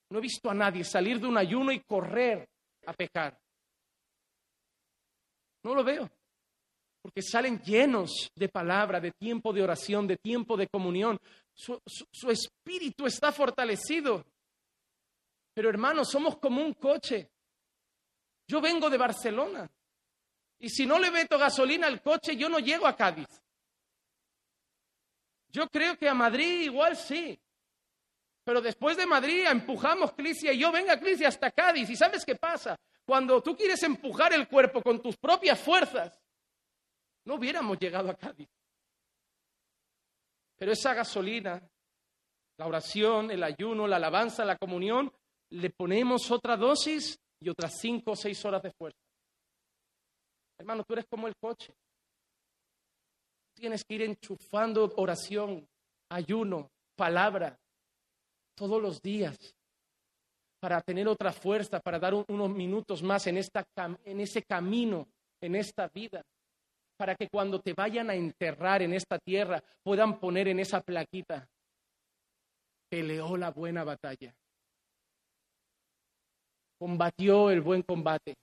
no 0.10 0.20
he 0.20 0.22
visto 0.22 0.50
a 0.50 0.54
nadie 0.54 0.84
salir 0.84 1.20
de 1.20 1.28
un 1.28 1.38
ayuno 1.38 1.72
y 1.72 1.80
correr 1.80 2.48
a 2.86 2.94
pecar. 2.94 3.38
No 5.64 5.74
lo 5.74 5.84
veo, 5.84 6.10
porque 7.02 7.22
salen 7.22 7.60
llenos 7.62 8.32
de 8.36 8.50
palabra, 8.50 9.00
de 9.00 9.12
tiempo 9.12 9.52
de 9.52 9.64
oración, 9.64 10.08
de 10.08 10.18
tiempo 10.18 10.56
de 10.56 10.68
comunión. 10.68 11.18
Su, 11.54 11.80
su 11.86 12.30
espíritu 12.30 13.06
está 13.06 13.32
fortalecido. 13.32 14.26
Pero 15.54 15.70
hermanos, 15.70 16.10
somos 16.10 16.38
como 16.38 16.62
un 16.62 16.74
coche. 16.74 17.30
Yo 18.48 18.62
vengo 18.62 18.90
de 18.90 18.98
Barcelona. 18.98 19.70
Y 20.60 20.70
si 20.70 20.86
no 20.86 21.00
le 21.00 21.12
meto 21.12 21.38
gasolina 21.38 21.88
al 21.88 22.02
coche, 22.02 22.36
yo 22.36 22.50
no 22.50 22.60
llego 22.60 22.88
a 22.88 22.96
Cádiz. 22.96 23.28
Yo 25.50 25.68
creo 25.68 25.98
que 25.98 26.10
a 26.10 26.14
Madrid 26.14 26.62
igual 26.62 26.96
sí. 26.96 27.40
Pero 28.44 28.62
después 28.62 28.98
de 28.98 29.06
Madrid 29.06 29.46
empujamos 29.48 30.14
Clicia 30.14 30.52
y 30.52 30.60
yo 30.60 30.72
venga 30.72 31.00
Clicia 31.00 31.28
hasta 31.28 31.52
Cádiz. 31.52 31.90
¿Y 31.90 31.96
sabes 31.96 32.26
qué 32.26 32.36
pasa? 32.36 32.78
Cuando 33.06 33.42
tú 33.42 33.56
quieres 33.56 33.84
empujar 33.84 34.34
el 34.34 34.48
cuerpo 34.48 34.82
con 34.82 35.02
tus 35.02 35.16
propias 35.18 35.60
fuerzas, 35.60 36.20
no 37.26 37.36
hubiéramos 37.36 37.78
llegado 37.78 38.10
a 38.10 38.16
Cádiz. 38.16 38.50
Pero 40.58 40.72
esa 40.72 40.94
gasolina, 40.94 41.62
la 42.58 42.68
oración, 42.68 43.32
el 43.32 43.44
ayuno, 43.44 43.88
la 43.88 43.98
alabanza, 43.98 44.46
la 44.46 44.58
comunión, 44.58 45.12
le 45.50 45.70
ponemos 45.70 46.32
otra 46.32 46.58
dosis 46.58 47.20
y 47.40 47.50
otras 47.50 47.80
cinco 47.80 48.12
o 48.12 48.16
seis 48.16 48.44
horas 48.46 48.64
de 48.64 48.72
fuerza. 48.72 49.03
Hermano, 50.64 50.86
tú 50.86 50.94
eres 50.94 51.06
como 51.10 51.28
el 51.28 51.36
coche. 51.36 51.74
Tienes 53.54 53.84
que 53.84 53.96
ir 53.96 54.04
enchufando 54.04 54.94
oración, 54.96 55.68
ayuno, 56.10 56.72
palabra, 56.96 57.60
todos 58.56 58.82
los 58.82 59.02
días, 59.02 59.38
para 60.62 60.80
tener 60.80 61.10
otra 61.10 61.34
fuerza, 61.34 61.82
para 61.82 62.00
dar 62.00 62.14
unos 62.14 62.50
minutos 62.50 63.04
más 63.04 63.28
en, 63.28 63.40
esta, 63.40 63.68
en 64.06 64.22
ese 64.22 64.44
camino, 64.44 65.10
en 65.42 65.56
esta 65.56 65.90
vida, 65.90 66.24
para 66.96 67.16
que 67.16 67.28
cuando 67.28 67.60
te 67.60 67.74
vayan 67.74 68.10
a 68.10 68.16
enterrar 68.16 68.84
en 68.84 68.94
esta 68.94 69.20
tierra 69.20 69.62
puedan 69.84 70.18
poner 70.18 70.48
en 70.48 70.62
esa 70.62 70.80
plaquita, 70.80 71.46
peleó 72.90 73.36
la 73.36 73.52
buena 73.52 73.84
batalla, 73.84 74.34
combatió 76.80 77.52
el 77.52 77.60
buen 77.60 77.82
combate, 77.82 78.36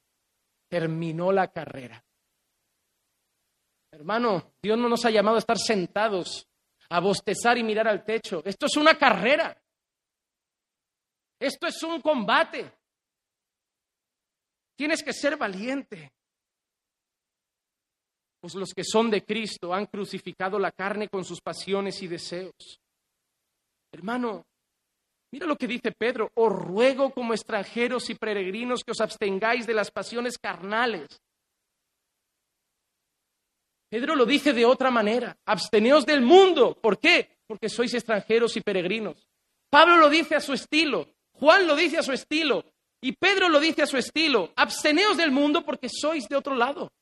terminó 0.69 1.33
la 1.33 1.49
carrera. 1.49 2.05
Hermano, 3.93 4.53
Dios 4.63 4.79
no 4.79 4.89
nos 4.89 5.05
ha 5.05 5.11
llamado 5.11 5.37
a 5.37 5.41
estar 5.41 5.59
sentados, 5.59 6.47
a 6.89 7.01
bostezar 7.01 7.59
y 7.59 7.65
mirar 7.65 7.89
al 7.89 8.05
techo. 8.05 8.43
Esto 8.45 8.67
es 8.67 8.77
una 8.77 8.97
carrera. 8.97 9.57
Esto 11.39 11.67
es 11.67 11.83
un 11.83 12.01
combate. 12.01 12.73
Tienes 14.77 15.03
que 15.03 15.13
ser 15.13 15.37
valiente. 15.37 16.13
Pues 18.41 18.55
los 18.55 18.73
que 18.73 18.85
son 18.85 19.11
de 19.11 19.25
Cristo 19.25 19.75
han 19.75 19.87
crucificado 19.87 20.59
la 20.59 20.73
carne 20.73 21.09
con 21.09 21.25
sus 21.25 21.41
pasiones 21.41 22.03
y 22.03 22.09
deseos. 22.09 22.81
Hermano, 23.93 24.45
Mira 25.33 25.47
lo 25.47 25.57
que 25.57 25.69
dice 25.69 25.93
Pedro, 25.93 26.31
os 26.35 26.53
ruego 26.53 27.11
como 27.11 27.35
extranjeros 27.35 28.11
y 28.11 28.17
peregrinos 28.17 28.83
que 28.83 28.91
os 28.91 29.01
abstengáis 29.01 29.67
de 29.67 29.75
las 29.75 29.91
pasiones 29.91 30.39
carnales. 30.39 31.07
Pedro 33.91 34.15
lo 34.15 34.25
dice 34.25 34.53
de 34.53 34.65
otra 34.65 34.91
manera, 34.91 35.37
absteneos 35.45 36.07
del 36.07 36.23
mundo. 36.23 36.79
¿Por 36.81 37.01
qué? 37.01 37.39
Porque 37.49 37.69
sois 37.69 37.93
extranjeros 37.93 38.57
y 38.57 38.61
peregrinos. 38.61 39.27
Pablo 39.69 39.97
lo 39.97 40.09
dice 40.09 40.37
a 40.37 40.41
su 40.41 40.53
estilo, 40.53 41.09
Juan 41.33 41.67
lo 41.67 41.75
dice 41.75 41.99
a 41.99 42.03
su 42.03 42.13
estilo 42.13 42.65
y 43.01 43.13
Pedro 43.13 43.49
lo 43.49 43.59
dice 43.59 43.83
a 43.83 43.87
su 43.87 43.97
estilo, 43.97 44.53
absteneos 44.55 45.17
del 45.17 45.33
mundo 45.33 45.65
porque 45.65 45.89
sois 45.89 46.29
de 46.29 46.37
otro 46.37 46.55
lado. 46.55 46.93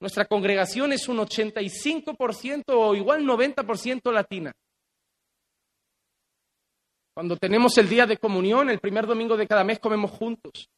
Nuestra 0.00 0.26
congregación 0.26 0.92
es 0.92 1.08
un 1.08 1.16
85% 1.18 2.62
o 2.68 2.94
igual 2.94 3.24
90% 3.24 4.12
latina. 4.12 4.52
Cuando 7.14 7.36
tenemos 7.36 7.76
el 7.78 7.88
día 7.88 8.06
de 8.06 8.18
comunión, 8.18 8.70
el 8.70 8.78
primer 8.78 9.06
domingo 9.06 9.36
de 9.36 9.48
cada 9.48 9.64
mes 9.64 9.80
comemos 9.80 10.10
juntos. 10.10 10.68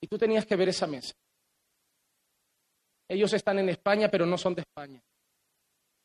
Y 0.00 0.06
tú 0.06 0.16
tenías 0.16 0.46
que 0.46 0.56
ver 0.56 0.70
esa 0.70 0.86
mesa. 0.86 1.14
Ellos 3.10 3.32
están 3.32 3.58
en 3.58 3.68
España, 3.68 4.08
pero 4.08 4.24
no 4.24 4.38
son 4.38 4.54
de 4.54 4.62
España. 4.62 5.02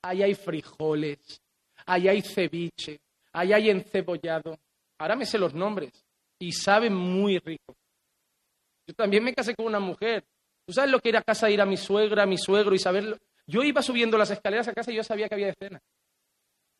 Ahí 0.01 0.23
hay 0.23 0.35
frijoles, 0.35 1.41
ahí 1.85 2.07
hay 2.07 2.21
ceviche, 2.21 2.99
ahí 3.31 3.53
hay 3.53 3.69
encebollado. 3.69 4.57
Ahora 4.97 5.15
me 5.15 5.25
sé 5.25 5.37
los 5.37 5.53
nombres 5.53 6.05
y 6.39 6.51
saben 6.51 6.95
muy 6.95 7.37
rico. 7.39 7.75
Yo 8.87 8.93
también 8.93 9.23
me 9.23 9.33
casé 9.33 9.55
con 9.55 9.65
una 9.65 9.79
mujer 9.79 10.23
¿Tú 10.65 10.73
sabes 10.73 10.89
lo 10.89 10.99
que 10.99 11.09
ir 11.09 11.17
a 11.17 11.21
casa, 11.21 11.49
ir 11.49 11.61
a 11.61 11.65
mi 11.65 11.77
suegra, 11.77 12.23
a 12.23 12.25
mi 12.25 12.37
suegro 12.37 12.73
y 12.73 12.79
saberlo? 12.79 13.17
Yo 13.45 13.61
iba 13.61 13.83
subiendo 13.83 14.17
las 14.17 14.31
escaleras 14.31 14.67
a 14.67 14.73
casa 14.73 14.91
y 14.91 14.95
yo 14.95 15.03
sabía 15.03 15.29
que 15.29 15.35
había 15.35 15.47
de 15.47 15.55
cena. 15.59 15.79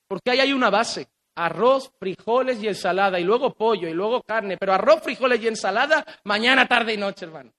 Porque 0.07 0.31
ahí 0.31 0.39
hay 0.39 0.53
una 0.53 0.71
base. 0.71 1.07
Arroz, 1.35 1.91
frijoles 1.99 2.63
y 2.63 2.67
ensalada, 2.67 3.19
y 3.19 3.23
luego 3.23 3.53
pollo, 3.53 3.89
y 3.89 3.93
luego 3.93 4.23
carne, 4.23 4.57
pero 4.57 4.73
arroz, 4.73 5.03
frijoles 5.03 5.41
y 5.41 5.49
ensalada 5.49 6.05
mañana, 6.23 6.65
tarde 6.65 6.93
y 6.93 6.97
noche, 6.97 7.25
hermano. 7.25 7.51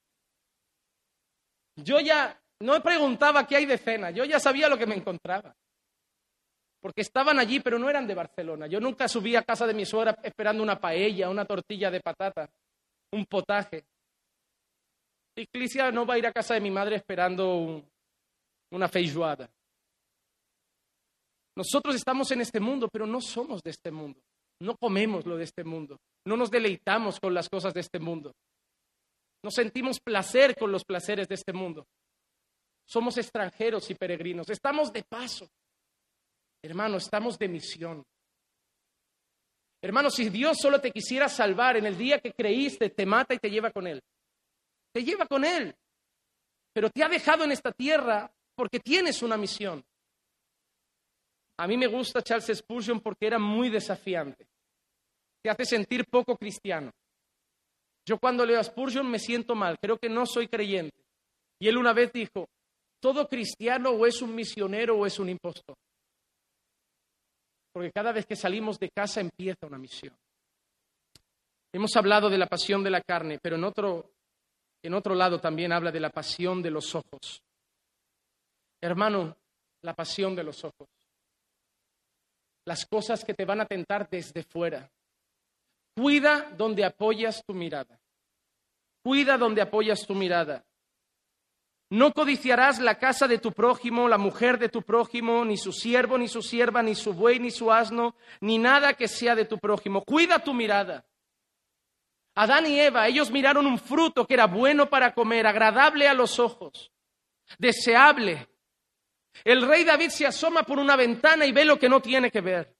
Yo 1.75 1.99
ya 1.99 2.41
no 2.59 2.81
preguntaba 2.81 3.45
qué 3.45 3.57
hay 3.57 3.65
de 3.65 3.77
cena, 3.77 4.11
yo 4.11 4.25
ya 4.25 4.39
sabía 4.39 4.69
lo 4.69 4.77
que 4.77 4.87
me 4.87 4.95
encontraba. 4.95 5.55
Porque 6.79 7.01
estaban 7.01 7.39
allí, 7.39 7.59
pero 7.59 7.79
no 7.79 7.89
eran 7.89 8.07
de 8.07 8.15
Barcelona. 8.15 8.67
Yo 8.67 8.79
nunca 8.79 9.07
subí 9.07 9.35
a 9.35 9.43
casa 9.43 9.65
de 9.65 9.73
mi 9.73 9.85
suegra 9.85 10.17
esperando 10.23 10.63
una 10.63 10.79
paella, 10.79 11.29
una 11.29 11.45
tortilla 11.45 11.89
de 11.91 12.01
patata, 12.01 12.49
un 13.11 13.25
potaje. 13.25 13.85
Iglesia 15.35 15.91
no 15.91 16.05
va 16.05 16.15
a 16.15 16.17
ir 16.17 16.27
a 16.27 16.31
casa 16.31 16.53
de 16.53 16.61
mi 16.61 16.71
madre 16.71 16.95
esperando 16.95 17.83
una 18.71 18.87
feijoada. 18.87 19.49
Nosotros 21.55 21.95
estamos 21.95 22.31
en 22.31 22.41
este 22.41 22.59
mundo, 22.59 22.87
pero 22.91 23.05
no 23.05 23.19
somos 23.21 23.61
de 23.63 23.71
este 23.71 23.91
mundo. 23.91 24.19
No 24.59 24.75
comemos 24.77 25.25
lo 25.25 25.37
de 25.37 25.43
este 25.43 25.63
mundo. 25.63 25.99
No 26.25 26.37
nos 26.37 26.49
deleitamos 26.49 27.19
con 27.19 27.33
las 27.33 27.49
cosas 27.49 27.73
de 27.73 27.81
este 27.81 27.99
mundo. 27.99 28.33
No 29.43 29.51
sentimos 29.51 29.99
placer 29.99 30.55
con 30.55 30.71
los 30.71 30.83
placeres 30.83 31.27
de 31.27 31.35
este 31.35 31.53
mundo. 31.53 31.85
Somos 32.87 33.17
extranjeros 33.17 33.89
y 33.91 33.95
peregrinos. 33.95 34.49
Estamos 34.49 34.93
de 34.93 35.03
paso. 35.03 35.49
Hermano, 36.61 36.97
estamos 36.97 37.37
de 37.37 37.49
misión. 37.49 38.03
Hermano, 39.81 40.09
si 40.09 40.29
Dios 40.29 40.57
solo 40.59 40.79
te 40.79 40.91
quisiera 40.91 41.27
salvar 41.27 41.75
en 41.75 41.85
el 41.85 41.97
día 41.97 42.19
que 42.19 42.31
creíste, 42.31 42.89
te 42.89 43.05
mata 43.05 43.33
y 43.33 43.39
te 43.39 43.49
lleva 43.49 43.71
con 43.71 43.87
Él. 43.87 44.01
Te 44.93 45.03
lleva 45.03 45.27
con 45.27 45.43
Él. 45.43 45.75
Pero 46.73 46.89
te 46.89 47.03
ha 47.03 47.09
dejado 47.09 47.43
en 47.43 47.51
esta 47.51 47.73
tierra 47.73 48.31
porque 48.55 48.79
tienes 48.79 49.21
una 49.21 49.35
misión. 49.35 49.83
A 51.57 51.67
mí 51.67 51.75
me 51.75 51.87
gusta 51.87 52.21
Charles 52.21 52.57
Spurgeon 52.57 53.01
porque 53.01 53.27
era 53.27 53.37
muy 53.37 53.69
desafiante. 53.69 54.47
Te 55.41 55.49
hace 55.49 55.65
sentir 55.65 56.05
poco 56.05 56.37
cristiano. 56.37 56.91
Yo 58.05 58.17
cuando 58.17 58.45
leo 58.45 58.59
a 58.59 58.63
Spurgeon 58.63 59.09
me 59.09 59.19
siento 59.19 59.55
mal, 59.55 59.77
creo 59.77 59.97
que 59.97 60.07
no 60.07 60.25
soy 60.25 60.47
creyente. 60.47 61.03
Y 61.59 61.67
él 61.67 61.77
una 61.77 61.93
vez 61.93 62.13
dijo, 62.13 62.47
todo 62.99 63.27
cristiano 63.27 63.91
o 63.91 64.05
es 64.05 64.21
un 64.21 64.33
misionero 64.33 64.97
o 64.97 65.05
es 65.05 65.19
un 65.19 65.29
impostor. 65.29 65.75
Porque 67.71 67.91
cada 67.91 68.11
vez 68.11 68.25
que 68.25 68.35
salimos 68.35 68.79
de 68.79 68.89
casa 68.89 69.21
empieza 69.21 69.67
una 69.67 69.77
misión. 69.77 70.15
Hemos 71.71 71.95
hablado 71.95 72.29
de 72.29 72.37
la 72.37 72.47
pasión 72.47 72.83
de 72.83 72.89
la 72.89 73.01
carne, 73.01 73.39
pero 73.41 73.55
en 73.55 73.63
otro, 73.63 74.11
en 74.81 74.93
otro 74.93 75.13
lado 75.13 75.39
también 75.39 75.71
habla 75.71 75.91
de 75.91 75.99
la 75.99 76.09
pasión 76.09 76.61
de 76.61 76.71
los 76.71 76.95
ojos. 76.95 77.43
Hermano, 78.81 79.35
la 79.81 79.93
pasión 79.93 80.35
de 80.35 80.43
los 80.43 80.63
ojos 80.63 80.87
las 82.67 82.85
cosas 82.85 83.23
que 83.23 83.33
te 83.33 83.45
van 83.45 83.61
a 83.61 83.65
tentar 83.65 84.09
desde 84.09 84.43
fuera. 84.43 84.91
Cuida 85.95 86.51
donde 86.57 86.83
apoyas 86.83 87.41
tu 87.45 87.53
mirada. 87.53 87.97
Cuida 89.01 89.37
donde 89.37 89.61
apoyas 89.61 90.05
tu 90.05 90.13
mirada. 90.13 90.65
No 91.89 92.11
codiciarás 92.11 92.79
la 92.79 92.99
casa 92.99 93.27
de 93.27 93.37
tu 93.37 93.53
prójimo, 93.53 94.09
la 94.09 94.17
mujer 94.17 94.59
de 94.59 94.69
tu 94.69 94.81
prójimo, 94.81 95.45
ni 95.45 95.57
su 95.57 95.71
siervo, 95.71 96.17
ni 96.17 96.27
su 96.27 96.41
sierva, 96.41 96.83
ni 96.83 96.95
su 96.95 97.13
buey, 97.13 97.39
ni 97.39 97.49
su 97.49 97.71
asno, 97.71 98.15
ni 98.41 98.57
nada 98.57 98.93
que 98.93 99.07
sea 99.07 99.35
de 99.35 99.45
tu 99.45 99.57
prójimo. 99.57 100.03
Cuida 100.03 100.39
tu 100.39 100.53
mirada. 100.53 101.05
Adán 102.35 102.67
y 102.67 102.79
Eva, 102.79 103.07
ellos 103.07 103.31
miraron 103.31 103.65
un 103.65 103.79
fruto 103.79 104.27
que 104.27 104.33
era 104.33 104.47
bueno 104.47 104.89
para 104.89 105.13
comer, 105.13 105.47
agradable 105.47 106.07
a 106.07 106.13
los 106.13 106.39
ojos, 106.39 106.91
deseable, 107.57 108.47
el 109.43 109.67
rey 109.67 109.83
David 109.83 110.09
se 110.09 110.25
asoma 110.25 110.63
por 110.63 110.79
una 110.79 110.95
ventana 110.95 111.45
y 111.45 111.51
ve 111.51 111.65
lo 111.65 111.77
que 111.77 111.89
no 111.89 112.01
tiene 112.01 112.31
que 112.31 112.41
ver. 112.41 112.75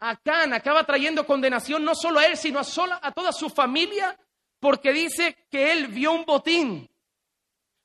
Acán 0.00 0.52
acaba 0.52 0.84
trayendo 0.84 1.26
condenación 1.26 1.84
no 1.84 1.94
solo 1.94 2.18
a 2.18 2.26
él, 2.26 2.36
sino 2.36 2.58
a, 2.58 2.64
a 3.00 3.12
toda 3.12 3.32
su 3.32 3.48
familia, 3.48 4.18
porque 4.60 4.92
dice 4.92 5.46
que 5.50 5.72
él 5.72 5.88
vio 5.88 6.12
un 6.12 6.24
botín. 6.24 6.90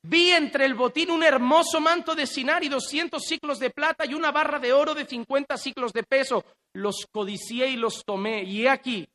Vi 0.01 0.31
entre 0.31 0.65
el 0.65 0.75
botín 0.75 1.11
un 1.11 1.23
hermoso 1.23 1.81
manto 1.81 2.15
de 2.15 2.25
sinar 2.25 2.63
y 2.63 2.69
doscientos 2.69 3.25
ciclos 3.25 3.59
de 3.59 3.69
plata 3.69 4.05
y 4.05 4.13
una 4.13 4.31
barra 4.31 4.57
de 4.57 4.71
oro 4.71 4.93
de 4.93 5.05
cincuenta 5.05 5.57
ciclos 5.57 5.91
de 5.91 6.03
peso. 6.03 6.45
Los 6.73 7.07
codicié 7.11 7.67
y 7.69 7.75
los 7.75 8.05
tomé. 8.05 8.43
Y 8.43 8.63
he 8.63 8.69
aquí, 8.69 9.07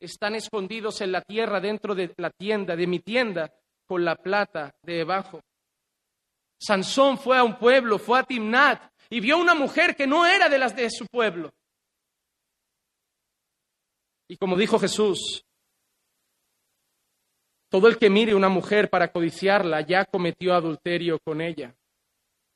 están 0.00 0.34
escondidos 0.34 1.00
en 1.00 1.12
la 1.12 1.22
tierra 1.22 1.60
dentro 1.60 1.94
de 1.94 2.12
la 2.16 2.30
tienda, 2.30 2.74
de 2.74 2.86
mi 2.86 2.98
tienda, 3.00 3.52
con 3.86 4.04
la 4.04 4.16
plata 4.16 4.74
debajo. 4.82 5.40
Sansón 6.58 7.18
fue 7.18 7.38
a 7.38 7.44
un 7.44 7.58
pueblo, 7.58 7.98
fue 7.98 8.18
a 8.18 8.24
Timnat 8.24 8.90
y 9.10 9.20
vio 9.20 9.38
una 9.38 9.54
mujer 9.54 9.94
que 9.94 10.06
no 10.06 10.26
era 10.26 10.48
de 10.48 10.58
las 10.58 10.74
de 10.74 10.90
su 10.90 11.06
pueblo. 11.06 11.52
Y 14.28 14.36
como 14.36 14.56
dijo 14.56 14.78
Jesús, 14.78 15.45
todo 17.76 17.88
el 17.88 17.98
que 17.98 18.08
mire 18.08 18.34
una 18.34 18.48
mujer 18.48 18.88
para 18.88 19.12
codiciarla 19.12 19.82
ya 19.82 20.06
cometió 20.06 20.54
adulterio 20.54 21.18
con 21.18 21.42
ella. 21.42 21.74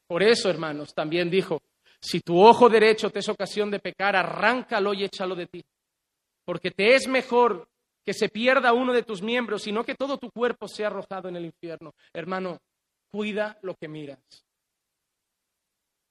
Por 0.07 0.23
eso, 0.23 0.49
hermanos, 0.49 0.95
también 0.95 1.29
dijo, 1.29 1.61
si 2.01 2.21
tu 2.21 2.41
ojo 2.41 2.71
derecho 2.71 3.11
te 3.11 3.19
es 3.19 3.29
ocasión 3.29 3.71
de 3.71 3.81
pecar, 3.81 4.17
arráncalo 4.17 4.95
y 4.95 5.05
échalo 5.05 5.35
de 5.35 5.47
ti. 5.47 5.63
Porque 6.47 6.71
te 6.71 6.95
es 6.95 7.07
mejor 7.07 7.69
que 8.03 8.15
se 8.15 8.31
pierda 8.31 8.73
uno 8.73 8.95
de 8.95 9.03
tus 9.03 9.21
miembros, 9.21 9.61
sino 9.61 9.85
que 9.85 9.95
todo 9.95 10.17
tu 10.17 10.31
cuerpo 10.31 10.67
sea 10.67 10.87
arrojado 10.87 11.29
en 11.29 11.37
el 11.37 11.45
infierno. 11.45 11.93
Hermano, 12.15 12.59
Cuida 13.13 13.59
lo 13.61 13.75
que 13.75 13.89
miras. 13.89 14.21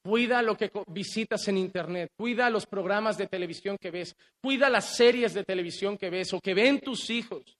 Cuida 0.04 0.44
lo 0.44 0.56
que 0.56 0.70
visitas 0.88 1.48
en 1.48 1.58
Internet. 1.58 2.12
Cuida 2.16 2.48
los 2.52 2.68
programas 2.68 3.18
de 3.18 3.26
televisión 3.26 3.76
que 3.80 3.90
ves. 3.90 4.16
Cuida 4.40 4.70
las 4.70 4.96
series 4.96 5.34
de 5.34 5.44
televisión 5.44 5.98
que 5.98 6.12
ves 6.12 6.32
o 6.34 6.40
que 6.40 6.54
ven 6.54 6.80
tus 6.80 7.10
hijos. 7.10 7.59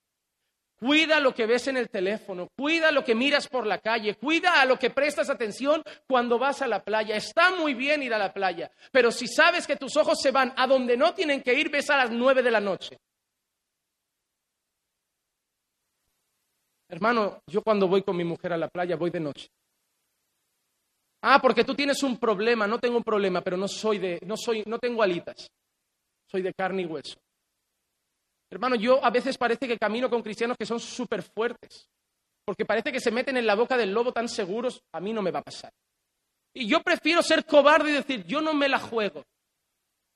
Cuida 0.80 1.20
lo 1.20 1.34
que 1.34 1.46
ves 1.46 1.68
en 1.68 1.76
el 1.76 1.90
teléfono. 1.90 2.48
Cuida 2.56 2.92
lo 2.92 3.04
que 3.04 3.14
miras 3.14 3.48
por 3.50 3.68
la 3.68 3.80
calle. 3.80 4.16
Cuida 4.16 4.62
a 4.62 4.66
lo 4.66 4.80
que 4.80 4.92
prestas 4.92 5.30
atención 5.30 5.84
cuando 6.08 6.40
vas 6.40 6.62
a 6.62 6.68
la 6.68 6.84
playa. 6.84 7.16
Está 7.16 7.52
muy 7.52 7.74
bien 7.74 8.02
ir 8.02 8.14
a 8.14 8.18
la 8.18 8.34
playa. 8.34 8.72
Pero 8.92 9.12
si 9.12 9.28
sabes 9.28 9.68
que 9.68 9.76
tus 9.76 9.98
ojos 9.98 10.20
se 10.22 10.32
van 10.32 10.54
a 10.56 10.66
donde 10.68 10.96
no 10.96 11.14
tienen 11.14 11.42
que 11.42 11.54
ir, 11.54 11.70
ves 11.70 11.90
a 11.90 11.98
las 11.98 12.12
nueve 12.12 12.42
de 12.42 12.52
la 12.52 12.62
noche. 12.62 12.98
Hermano, 16.88 17.42
yo 17.46 17.62
cuando 17.62 17.88
voy 17.88 18.02
con 18.02 18.16
mi 18.16 18.24
mujer 18.24 18.54
a 18.54 18.58
la 18.58 18.70
playa 18.70 18.96
voy 18.96 19.10
de 19.10 19.20
noche. 19.20 19.48
Ah, 21.22 21.40
porque 21.42 21.66
tú 21.66 21.76
tienes 21.76 22.02
un 22.04 22.18
problema, 22.18 22.66
no 22.66 22.80
tengo 22.80 22.98
un 22.98 23.04
problema, 23.04 23.42
pero 23.42 23.58
no 23.58 23.68
soy 23.68 23.98
de, 23.98 24.20
no 24.26 24.38
soy, 24.38 24.64
no 24.66 24.80
tengo 24.80 25.04
alitas. 25.04 25.52
Soy 26.26 26.42
de 26.42 26.54
carne 26.54 26.84
y 26.84 26.86
hueso. 26.86 27.20
Hermano, 28.52 28.76
yo 28.76 29.04
a 29.04 29.10
veces 29.10 29.38
parece 29.38 29.68
que 29.68 29.78
camino 29.78 30.10
con 30.10 30.24
cristianos 30.24 30.58
que 30.58 30.66
son 30.66 30.80
súper 30.80 31.22
fuertes, 31.22 31.88
porque 32.46 32.66
parece 32.66 32.92
que 32.92 33.00
se 33.00 33.12
meten 33.12 33.38
en 33.38 33.46
la 33.46 33.56
boca 33.56 33.78
del 33.78 33.94
lobo 33.94 34.12
tan 34.12 34.28
seguros, 34.28 34.82
a 34.92 35.00
mí 35.00 35.14
no 35.14 35.22
me 35.22 35.32
va 35.32 35.40
a 35.40 35.44
pasar. 35.44 35.72
Y 36.54 36.68
yo 36.68 36.82
prefiero 36.82 37.22
ser 37.22 37.46
cobarde 37.46 37.92
y 37.92 37.94
decir, 37.94 38.26
yo 38.26 38.42
no 38.42 38.54
me 38.54 38.68
la 38.68 38.80
juego. 38.80 39.24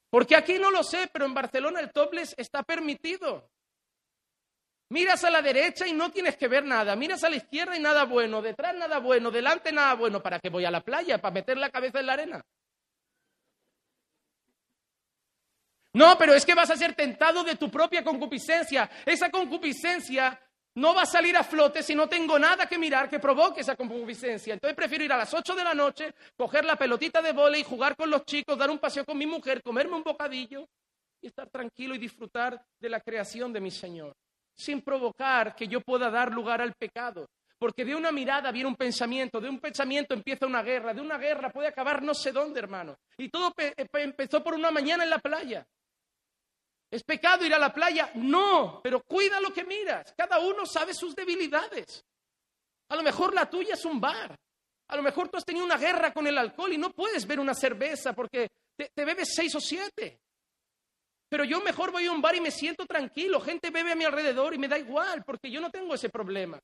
Porque 0.09 0.35
aquí 0.35 0.59
no 0.59 0.71
lo 0.71 0.83
sé, 0.83 1.09
pero 1.11 1.25
en 1.25 1.33
Barcelona 1.33 1.79
el 1.79 1.91
topless 1.91 2.35
está 2.37 2.63
permitido. 2.63 3.49
Miras 4.89 5.23
a 5.23 5.31
la 5.31 5.41
derecha 5.41 5.87
y 5.87 5.93
no 5.93 6.11
tienes 6.11 6.37
que 6.37 6.47
ver 6.47 6.63
nada. 6.63 6.95
Miras 6.95 7.23
a 7.23 7.29
la 7.31 7.37
izquierda 7.37 7.75
y 7.75 7.79
nada 7.79 8.05
bueno. 8.05 8.41
Detrás 8.41 8.75
nada 8.75 8.99
bueno. 8.99 9.31
Delante 9.31 9.71
nada 9.71 9.95
bueno. 9.95 10.21
¿Para 10.21 10.39
qué 10.39 10.49
voy 10.49 10.65
a 10.65 10.71
la 10.71 10.81
playa? 10.81 11.19
¿Para 11.19 11.33
meter 11.33 11.57
la 11.57 11.71
cabeza 11.71 11.99
en 11.99 12.05
la 12.05 12.13
arena? 12.13 12.45
No, 15.93 16.17
pero 16.17 16.33
es 16.33 16.45
que 16.45 16.55
vas 16.55 16.69
a 16.71 16.75
ser 16.75 16.95
tentado 16.95 17.43
de 17.43 17.55
tu 17.55 17.69
propia 17.69 18.03
concupiscencia. 18.03 18.89
Esa 19.05 19.29
concupiscencia 19.29 20.39
no 20.75 20.95
va 20.95 21.03
a 21.03 21.05
salir 21.05 21.37
a 21.37 21.43
flote 21.43 21.83
si 21.83 21.93
no 21.93 22.07
tengo 22.09 22.39
nada 22.39 22.65
que 22.65 22.79
mirar 22.79 23.09
que 23.09 23.19
provoque 23.19 23.61
esa 23.61 23.75
concupiscencia. 23.75 24.53
Entonces 24.53 24.75
prefiero 24.75 25.03
ir 25.03 25.13
a 25.13 25.17
las 25.17 25.33
8 25.33 25.53
de 25.53 25.63
la 25.63 25.75
noche, 25.75 26.13
coger 26.35 26.65
la 26.65 26.75
pelotita 26.75 27.21
de 27.21 27.33
y 27.59 27.63
jugar 27.63 27.95
con 27.95 28.09
los 28.09 28.25
chicos, 28.25 28.57
dar 28.57 28.71
un 28.71 28.79
paseo 28.79 29.05
con 29.05 29.17
mi 29.17 29.27
mujer, 29.27 29.61
comerme 29.61 29.95
un 29.95 30.03
bocadillo 30.03 30.67
y 31.21 31.27
estar 31.27 31.49
tranquilo 31.49 31.93
y 31.93 31.99
disfrutar 31.99 32.59
de 32.79 32.89
la 32.89 32.99
creación 32.99 33.53
de 33.53 33.61
mi 33.61 33.69
Señor 33.69 34.13
sin 34.55 34.81
provocar 34.81 35.55
que 35.55 35.67
yo 35.67 35.81
pueda 35.81 36.09
dar 36.09 36.31
lugar 36.31 36.61
al 36.61 36.73
pecado. 36.73 37.27
Porque 37.57 37.85
de 37.85 37.95
una 37.95 38.11
mirada 38.11 38.51
viene 38.51 38.67
un 38.67 38.75
pensamiento, 38.75 39.39
de 39.39 39.49
un 39.49 39.59
pensamiento 39.59 40.13
empieza 40.13 40.45
una 40.45 40.61
guerra, 40.61 40.93
de 40.93 41.01
una 41.01 41.17
guerra 41.17 41.49
puede 41.49 41.69
acabar 41.69 42.01
no 42.03 42.13
sé 42.13 42.31
dónde, 42.31 42.59
hermano. 42.59 42.97
Y 43.17 43.29
todo 43.29 43.53
eh, 43.57 43.73
empezó 43.93 44.43
por 44.43 44.53
una 44.53 44.69
mañana 44.69 45.03
en 45.03 45.09
la 45.09 45.19
playa. 45.19 45.65
¿Es 46.93 47.03
pecado 47.03 47.43
ir 47.43 47.51
a 47.55 47.57
la 47.57 47.73
playa? 47.73 48.11
No, 48.13 48.79
pero 48.83 49.01
cuida 49.01 49.41
lo 49.41 49.51
que 49.51 49.63
miras. 49.63 50.13
Cada 50.15 50.37
uno 50.37 50.63
sabe 50.63 50.93
sus 50.93 51.15
debilidades. 51.15 52.05
A 52.89 52.95
lo 52.95 53.01
mejor 53.01 53.33
la 53.33 53.49
tuya 53.49 53.73
es 53.73 53.83
un 53.83 53.99
bar. 53.99 54.39
A 54.89 54.95
lo 54.95 55.01
mejor 55.01 55.27
tú 55.27 55.37
has 55.37 55.43
tenido 55.43 55.65
una 55.65 55.77
guerra 55.77 56.13
con 56.13 56.27
el 56.27 56.37
alcohol 56.37 56.71
y 56.71 56.77
no 56.77 56.91
puedes 56.91 57.25
ver 57.25 57.39
una 57.39 57.55
cerveza 57.55 58.13
porque 58.13 58.51
te, 58.75 58.91
bebes 59.05 59.33
seis 59.33 59.55
o 59.55 59.59
siete. 59.59 60.21
Pero 61.27 61.43
yo 61.45 61.61
mejor 61.61 61.91
voy 61.91 62.05
a 62.05 62.11
un 62.11 62.21
bar 62.21 62.35
y 62.35 62.41
me 62.41 62.51
siento 62.51 62.85
tranquilo. 62.85 63.41
Gente 63.41 63.71
bebe 63.71 63.93
a 63.93 63.95
mi 63.95 64.05
alrededor 64.05 64.53
y 64.53 64.59
me 64.59 64.67
da 64.67 64.77
igual 64.77 65.23
porque 65.25 65.49
yo 65.49 65.59
no 65.59 65.71
tengo 65.71 65.95
ese 65.95 66.09
problema. 66.09 66.59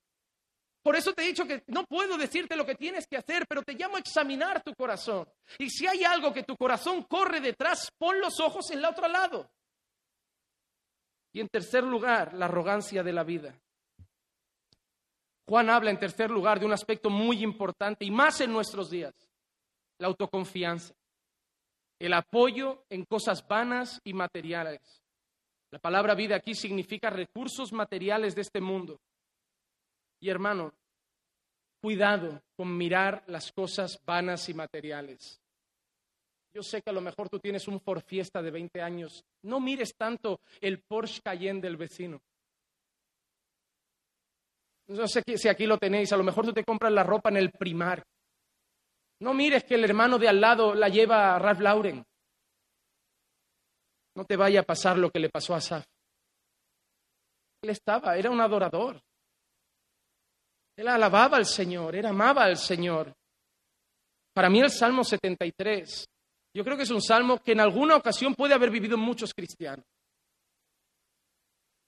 Por 0.84 0.96
eso 0.96 1.12
te 1.14 1.24
he 1.24 1.28
dicho 1.28 1.48
que 1.48 1.64
no 1.66 1.86
puedo 1.86 2.20
decirte 2.20 2.56
lo 2.56 2.68
que 2.68 2.76
tienes 2.76 3.08
que 3.08 3.18
hacer, 3.18 3.48
pero 3.50 3.64
te 3.64 3.74
llamo 3.74 3.96
a 3.96 4.00
examinar 4.00 4.62
tu 4.62 4.76
corazón. 4.76 5.28
Y 5.58 5.72
si 5.72 5.88
hay 5.88 6.04
algo 6.04 6.32
que 6.32 6.44
tu 6.44 6.56
corazón 6.56 7.06
corre 7.06 7.42
detrás, 7.42 7.92
pon 7.98 8.20
los 8.20 8.40
ojos 8.40 8.70
en 8.70 8.78
el 8.78 8.86
otro 8.86 9.08
lado. 9.08 9.50
Y 11.32 11.42
en 11.42 11.48
tercer 11.48 11.84
lugar, 11.84 12.34
la 12.34 12.46
arrogancia 12.46 13.04
de 13.04 13.14
la 13.14 13.24
vida. 13.24 13.54
Juan 15.48 15.70
habla 15.70 15.90
en 15.90 16.00
tercer 16.00 16.30
lugar 16.30 16.60
de 16.60 16.66
un 16.66 16.74
aspecto 16.74 17.10
muy 17.10 17.44
importante 17.44 18.06
y 18.06 18.12
más 18.12 18.40
en 18.42 18.52
nuestros 18.52 18.90
días, 18.90 19.14
la 19.98 20.08
autoconfianza, 20.08 20.94
el 22.00 22.14
apoyo 22.14 22.86
en 22.90 23.04
cosas 23.06 23.48
vanas 23.48 24.00
y 24.04 24.14
materiales. 24.14 25.04
La 25.72 25.80
palabra 25.80 26.16
vida 26.16 26.36
aquí 26.36 26.56
significa 26.56 27.10
recursos 27.10 27.74
materiales 27.74 28.36
de 28.36 28.42
este 28.42 28.62
mundo. 28.62 29.00
Y 30.20 30.30
hermano, 30.30 30.74
cuidado 31.82 32.42
con 32.56 32.76
mirar 32.76 33.24
las 33.28 33.52
cosas 33.52 34.00
vanas 34.06 34.50
y 34.50 34.54
materiales. 34.54 35.42
Yo 36.54 36.64
sé 36.64 36.82
que 36.82 36.89
a 36.89 36.93
lo 36.93 37.02
mejor 37.02 37.30
tú 37.30 37.39
tienes 37.39 37.68
un 37.68 37.80
Ford 37.80 38.02
Fiesta 38.06 38.41
de 38.41 38.52
20 38.52 38.82
años. 38.82 39.24
No 39.43 39.60
mires 39.60 39.95
tanto 39.95 40.41
el 40.60 40.82
Porsche 40.82 41.22
Cayenne 41.24 41.62
del 41.62 41.78
vecino. 41.78 42.20
No 44.88 45.08
sé 45.08 45.22
si 45.38 45.47
aquí 45.47 45.68
lo 45.68 45.78
tenéis. 45.78 46.12
A 46.12 46.18
lo 46.18 46.24
mejor 46.24 46.45
tú 46.45 46.54
te 46.54 46.64
compras 46.64 46.91
la 46.91 47.04
ropa 47.04 47.30
en 47.30 47.38
el 47.38 47.52
primar. 47.52 48.04
No 49.22 49.34
mires 49.34 49.64
que 49.64 49.76
el 49.76 49.84
hermano 49.84 50.18
de 50.18 50.28
al 50.28 50.41
lado 50.41 50.74
la 50.74 50.89
lleva 50.89 51.36
a 51.36 51.39
Ralph 51.39 51.60
Lauren. 51.60 52.04
No 54.16 54.26
te 54.26 54.36
vaya 54.36 54.62
a 54.62 54.64
pasar 54.64 54.97
lo 54.97 55.12
que 55.12 55.20
le 55.20 55.30
pasó 55.30 55.54
a 55.54 55.62
Saf. 55.62 55.86
Él 57.62 57.70
estaba, 57.70 58.18
era 58.18 58.32
un 58.32 58.41
adorador. 58.41 59.00
Él 60.76 60.88
alababa 60.88 61.38
al 61.38 61.45
Señor, 61.45 61.95
él 61.95 62.06
amaba 62.06 62.45
al 62.45 62.58
Señor. 62.58 63.14
Para 64.34 64.50
mí 64.50 64.62
el 64.62 64.72
Salmo 64.72 65.04
73, 65.04 66.06
yo 66.54 66.64
creo 66.64 66.78
que 66.78 66.84
es 66.84 66.91
un 66.91 67.02
salmo 67.02 67.39
que 67.39 67.52
en 67.52 67.60
alguna 67.60 67.95
ocasión 67.95 68.34
puede 68.36 68.54
haber 68.54 68.72
vivido 68.72 68.97
muchos 68.97 69.34
cristianos. 69.34 69.86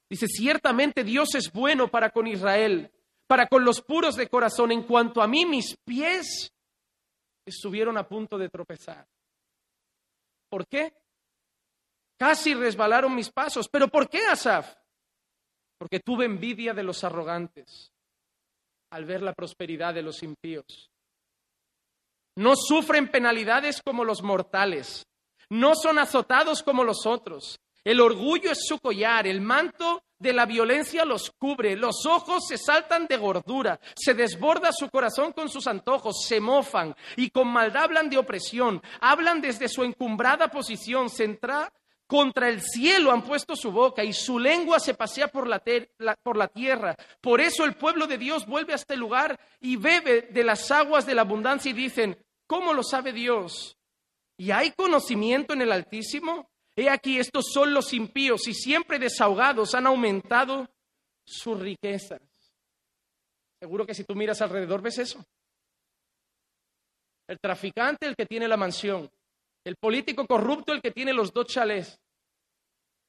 Dice, 0.10 0.28
ciertamente 0.28 1.04
Dios 1.04 1.36
es 1.36 1.52
bueno 1.52 1.88
para 1.88 2.10
con 2.10 2.28
Israel, 2.28 2.92
para 3.28 3.48
con 3.48 3.64
los 3.64 3.82
puros 3.82 4.16
de 4.16 4.28
corazón. 4.28 4.72
En 4.72 4.84
cuanto 4.84 5.22
a 5.22 5.28
mí, 5.28 5.46
mis 5.46 5.78
pies 5.78 6.54
estuvieron 7.46 7.98
a 7.98 8.08
punto 8.08 8.38
de 8.38 8.50
tropezar. 8.50 9.08
¿Por 10.50 10.68
qué? 10.68 10.94
Casi 12.18 12.54
resbalaron 12.54 13.16
mis 13.16 13.32
pasos. 13.32 13.70
¿Pero 13.70 13.88
por 13.88 14.10
qué, 14.10 14.28
Asaf? 14.28 14.76
Porque 15.78 16.02
tuve 16.02 16.26
envidia 16.26 16.74
de 16.74 16.84
los 16.84 17.04
arrogantes 17.04 17.92
al 18.92 19.06
ver 19.06 19.22
la 19.22 19.34
prosperidad 19.34 19.94
de 19.94 20.04
los 20.04 20.22
impíos. 20.22 20.91
No 22.42 22.56
sufren 22.56 23.08
penalidades 23.08 23.84
como 23.86 24.04
los 24.04 24.24
mortales, 24.24 25.06
no 25.50 25.76
son 25.76 26.00
azotados 26.00 26.64
como 26.64 26.84
los 26.84 27.06
otros. 27.06 27.60
El 27.84 28.02
orgullo 28.02 28.52
es 28.52 28.66
su 28.66 28.80
collar, 28.80 29.28
el 29.28 29.42
manto 29.42 30.02
de 30.18 30.34
la 30.34 30.48
violencia 30.48 31.06
los 31.06 31.30
cubre, 31.38 31.76
los 31.76 32.08
ojos 32.08 32.48
se 32.48 32.58
saltan 32.58 33.06
de 33.06 33.18
gordura, 33.18 33.80
se 33.96 34.16
desborda 34.16 34.72
su 34.72 34.90
corazón 34.90 35.34
con 35.34 35.50
sus 35.50 35.68
antojos, 35.68 36.26
se 36.26 36.40
mofan 36.40 36.96
y 37.16 37.30
con 37.30 37.48
maldad 37.48 37.84
hablan 37.84 38.10
de 38.10 38.18
opresión, 38.18 38.82
hablan 39.02 39.40
desde 39.40 39.70
su 39.70 39.84
encumbrada 39.84 40.48
posición, 40.48 41.12
centra, 41.12 41.72
contra 42.12 42.50
el 42.50 42.62
cielo 42.62 43.14
han 43.14 43.22
puesto 43.22 43.56
su 43.56 43.72
boca 43.72 44.04
y 44.04 44.12
su 44.12 44.38
lengua 44.38 44.82
se 44.82 44.96
pasea 44.96 45.30
por 45.30 45.48
la, 45.48 45.64
por 46.22 46.36
la, 46.36 46.48
tierra. 46.50 46.98
Por 47.22 47.40
eso 47.40 47.64
el 47.64 47.76
pueblo 47.76 48.06
de 48.06 48.18
Dios 48.18 48.46
vuelve 48.46 48.74
a 48.74 48.76
este 48.76 48.98
lugar 48.98 49.40
y 49.62 49.78
bebe 49.78 50.24
de 50.24 50.44
las 50.44 50.72
aguas 50.72 51.06
de 51.06 51.16
la 51.16 51.22
abundancia 51.22 51.70
y 51.70 51.74
dicen, 51.74 52.18
¿cómo 52.52 52.74
lo 52.74 52.84
sabe 52.84 53.14
Dios? 53.14 53.78
¿Y 54.36 54.52
hay 54.52 54.72
conocimiento 54.72 55.54
en 55.54 55.62
el 55.62 55.72
Altísimo? 55.72 56.50
He 56.76 56.90
aquí, 56.90 57.18
estos 57.18 57.46
son 57.54 57.74
los 57.74 57.94
impíos 57.94 58.46
y 58.46 58.54
siempre 58.54 59.00
desahogados 59.00 59.74
han 59.74 59.88
aumentado 59.88 60.70
sus 61.24 61.58
riquezas. 61.58 62.20
Seguro 63.58 63.86
que 63.86 63.94
si 63.94 64.04
tú 64.04 64.16
miras 64.16 64.42
alrededor 64.42 64.82
ves 64.82 64.98
eso. 64.98 65.24
El 67.26 67.40
traficante, 67.40 68.06
el 68.06 68.18
que 68.18 68.26
tiene 68.26 68.50
la 68.50 68.58
mansión. 68.58 69.10
El 69.64 69.78
político 69.78 70.28
corrupto, 70.28 70.74
el 70.74 70.82
que 70.82 70.92
tiene 70.92 71.14
los 71.14 71.32
dos 71.32 71.48
chalés. 71.48 72.01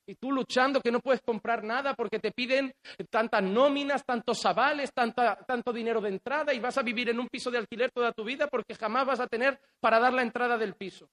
Y 0.07 0.16
tú 0.16 0.32
luchando 0.32 0.80
que 0.80 0.90
no 0.90 1.00
puedes 1.00 1.20
comprar 1.22 1.62
nada 1.62 1.94
porque 1.94 2.18
te 2.18 2.32
piden 2.32 2.74
tantas 3.09 3.42
nóminas, 3.42 4.05
tantos 4.05 4.44
avales, 4.44 4.90
tanto 4.92 5.72
dinero 5.72 6.00
de 6.00 6.09
entrada 6.09 6.53
y 6.53 6.59
vas 6.59 6.76
a 6.76 6.82
vivir 6.82 7.11
en 7.11 7.20
un 7.20 7.28
piso 7.28 7.50
de 7.50 7.59
alquiler 7.59 7.92
toda 7.92 8.12
tu 8.12 8.24
vida 8.24 8.48
porque 8.48 8.74
jamás 8.74 9.07
vas 9.07 9.20
a 9.20 9.28
tener 9.28 9.61
para 9.80 10.00
dar 10.00 10.12
la 10.12 10.22
entrada 10.22 10.59
del 10.59 10.74
piso. 10.74 11.09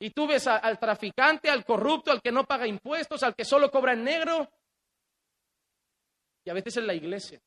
Y 0.00 0.10
tú 0.10 0.26
ves 0.26 0.46
al 0.48 0.78
traficante, 0.78 1.48
al 1.48 1.64
corrupto, 1.64 2.10
al 2.10 2.20
que 2.20 2.32
no 2.32 2.44
paga 2.44 2.66
impuestos, 2.66 3.22
al 3.22 3.34
que 3.34 3.44
solo 3.44 3.70
cobra 3.70 3.92
en 3.92 4.04
negro. 4.04 4.48
Y 6.44 6.50
a 6.50 6.54
veces 6.54 6.76
en 6.76 6.86
la 6.86 6.94
iglesia. 6.94 7.40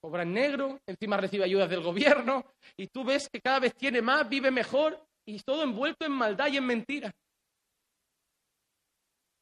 Cobra 0.00 0.22
en 0.22 0.32
negro, 0.32 0.80
encima 0.86 1.16
recibe 1.16 1.44
ayudas 1.44 1.68
del 1.68 1.82
gobierno. 1.82 2.44
Y 2.76 2.86
tú 2.86 3.04
ves 3.04 3.28
que 3.28 3.40
cada 3.40 3.58
vez 3.58 3.74
tiene 3.74 4.00
más, 4.00 4.28
vive 4.28 4.50
mejor 4.52 5.04
y 5.26 5.40
todo 5.40 5.64
envuelto 5.64 6.06
en 6.06 6.12
maldad 6.12 6.46
y 6.46 6.56
en 6.56 6.64
mentira. 6.64 7.12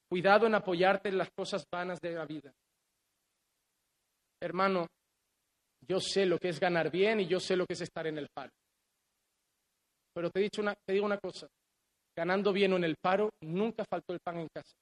Cuidado 0.09 0.47
en 0.47 0.55
apoyarte 0.55 1.09
en 1.09 1.19
las 1.19 1.31
cosas 1.31 1.65
vanas 1.71 2.01
de 2.01 2.13
la 2.13 2.25
vida. 2.25 2.53
Hermano, 4.41 4.87
yo 5.89 6.01
sé 6.01 6.27
lo 6.27 6.39
que 6.39 6.49
es 6.49 6.61
ganar 6.61 6.91
bien 6.91 7.21
y 7.21 7.27
yo 7.27 7.41
sé 7.41 7.57
lo 7.57 7.67
que 7.67 7.75
es 7.75 7.81
estar 7.81 8.07
en 8.07 8.19
el 8.19 8.29
paro. 8.33 8.51
Pero 10.15 10.31
te, 10.31 10.41
dicho 10.41 10.63
una, 10.63 10.75
te 10.75 10.93
digo 10.95 11.05
una 11.05 11.19
cosa, 11.19 11.47
ganando 12.17 12.53
bien 12.53 12.73
o 12.73 12.77
en 12.77 12.85
el 12.85 12.97
paro, 12.97 13.31
nunca 13.43 13.85
faltó 13.85 14.13
el 14.13 14.21
pan 14.21 14.39
en 14.39 14.49
casa. 14.49 14.75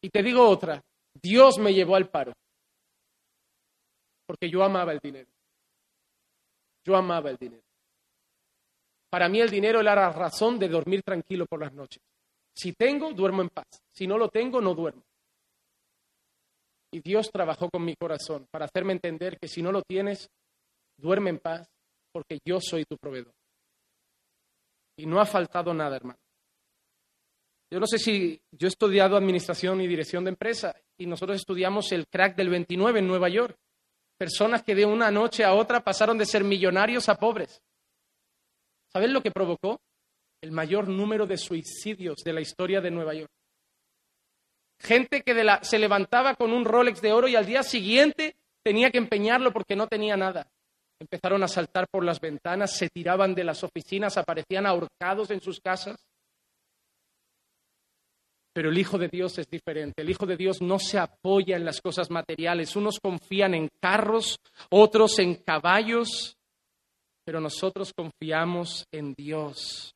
Y 0.00 0.08
te 0.08 0.22
digo 0.22 0.48
otra, 0.48 0.80
Dios 1.14 1.58
me 1.58 1.74
llevó 1.74 1.96
al 1.96 2.08
paro, 2.08 2.32
porque 4.26 4.48
yo 4.48 4.62
amaba 4.62 4.92
el 4.92 5.00
dinero. 5.02 5.28
Yo 6.84 6.96
amaba 6.96 7.30
el 7.30 7.36
dinero. 7.36 7.62
Para 9.10 9.28
mí 9.28 9.40
el 9.40 9.50
dinero 9.50 9.80
era 9.80 9.94
la 9.94 10.12
razón 10.12 10.58
de 10.58 10.68
dormir 10.68 11.02
tranquilo 11.02 11.46
por 11.46 11.60
las 11.60 11.72
noches. 11.72 12.02
Si 12.56 12.72
tengo, 12.72 13.12
duermo 13.12 13.42
en 13.42 13.50
paz. 13.50 13.66
Si 13.92 14.06
no 14.06 14.16
lo 14.16 14.28
tengo, 14.28 14.60
no 14.60 14.74
duermo. 14.74 15.02
Y 16.90 17.00
Dios 17.00 17.30
trabajó 17.30 17.68
con 17.68 17.84
mi 17.84 17.94
corazón 17.94 18.46
para 18.50 18.64
hacerme 18.64 18.94
entender 18.94 19.38
que 19.38 19.48
si 19.48 19.60
no 19.60 19.70
lo 19.70 19.82
tienes, 19.82 20.28
duerme 20.96 21.30
en 21.30 21.38
paz 21.38 21.68
porque 22.12 22.38
yo 22.46 22.58
soy 22.60 22.84
tu 22.84 22.96
proveedor. 22.96 23.34
Y 24.96 25.04
no 25.04 25.20
ha 25.20 25.26
faltado 25.26 25.74
nada, 25.74 25.96
hermano. 25.96 26.18
Yo 27.70 27.80
no 27.80 27.86
sé 27.86 27.98
si 27.98 28.40
yo 28.52 28.68
he 28.68 28.70
estudiado 28.70 29.16
administración 29.16 29.80
y 29.80 29.88
dirección 29.88 30.24
de 30.24 30.30
empresa 30.30 30.74
y 30.96 31.06
nosotros 31.06 31.36
estudiamos 31.36 31.92
el 31.92 32.06
crack 32.06 32.36
del 32.36 32.48
29 32.48 33.00
en 33.00 33.08
Nueva 33.08 33.28
York. 33.28 33.58
Personas 34.16 34.62
que 34.62 34.74
de 34.74 34.86
una 34.86 35.10
noche 35.10 35.44
a 35.44 35.52
otra 35.52 35.84
pasaron 35.84 36.16
de 36.16 36.24
ser 36.24 36.44
millonarios 36.44 37.08
a 37.10 37.16
pobres. 37.16 37.60
¿Saben 38.90 39.12
lo 39.12 39.20
que 39.20 39.30
provocó? 39.30 39.80
El 40.40 40.52
mayor 40.52 40.88
número 40.88 41.26
de 41.26 41.36
suicidios 41.36 42.16
de 42.24 42.32
la 42.32 42.40
historia 42.40 42.80
de 42.80 42.90
Nueva 42.90 43.14
York. 43.14 43.30
Gente 44.78 45.22
que 45.22 45.34
se 45.62 45.78
levantaba 45.78 46.34
con 46.34 46.52
un 46.52 46.64
Rolex 46.64 47.00
de 47.00 47.12
oro 47.12 47.28
y 47.28 47.36
al 47.36 47.46
día 47.46 47.62
siguiente 47.62 48.36
tenía 48.62 48.90
que 48.90 48.98
empeñarlo 48.98 49.52
porque 49.52 49.76
no 49.76 49.86
tenía 49.86 50.16
nada. 50.16 50.50
Empezaron 50.98 51.42
a 51.42 51.48
saltar 51.48 51.88
por 51.88 52.04
las 52.04 52.20
ventanas, 52.20 52.76
se 52.76 52.88
tiraban 52.88 53.34
de 53.34 53.44
las 53.44 53.62
oficinas, 53.64 54.16
aparecían 54.16 54.66
ahorcados 54.66 55.30
en 55.30 55.40
sus 55.40 55.60
casas. 55.60 55.96
Pero 58.54 58.70
el 58.70 58.78
Hijo 58.78 58.96
de 58.96 59.08
Dios 59.08 59.38
es 59.38 59.48
diferente. 59.50 60.00
El 60.00 60.08
Hijo 60.08 60.24
de 60.24 60.36
Dios 60.36 60.62
no 60.62 60.78
se 60.78 60.98
apoya 60.98 61.56
en 61.56 61.64
las 61.66 61.82
cosas 61.82 62.10
materiales. 62.10 62.74
Unos 62.74 62.98
confían 63.00 63.54
en 63.54 63.68
carros, 63.80 64.38
otros 64.70 65.18
en 65.18 65.34
caballos, 65.34 66.38
pero 67.24 67.40
nosotros 67.40 67.92
confiamos 67.92 68.86
en 68.90 69.12
Dios. 69.14 69.95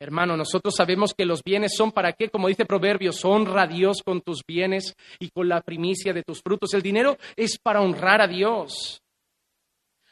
Hermano, 0.00 0.36
nosotros 0.36 0.74
sabemos 0.76 1.14
que 1.14 1.24
los 1.24 1.42
bienes 1.42 1.76
son 1.76 1.92
para 1.92 2.12
qué, 2.12 2.28
como 2.28 2.48
dice 2.48 2.66
Proverbios, 2.66 3.24
honra 3.24 3.62
a 3.62 3.66
Dios 3.66 4.02
con 4.04 4.20
tus 4.22 4.42
bienes 4.46 4.94
y 5.20 5.30
con 5.30 5.48
la 5.48 5.60
primicia 5.60 6.12
de 6.12 6.22
tus 6.22 6.42
frutos. 6.42 6.74
El 6.74 6.82
dinero 6.82 7.16
es 7.36 7.58
para 7.58 7.80
honrar 7.80 8.20
a 8.20 8.26
Dios, 8.26 9.00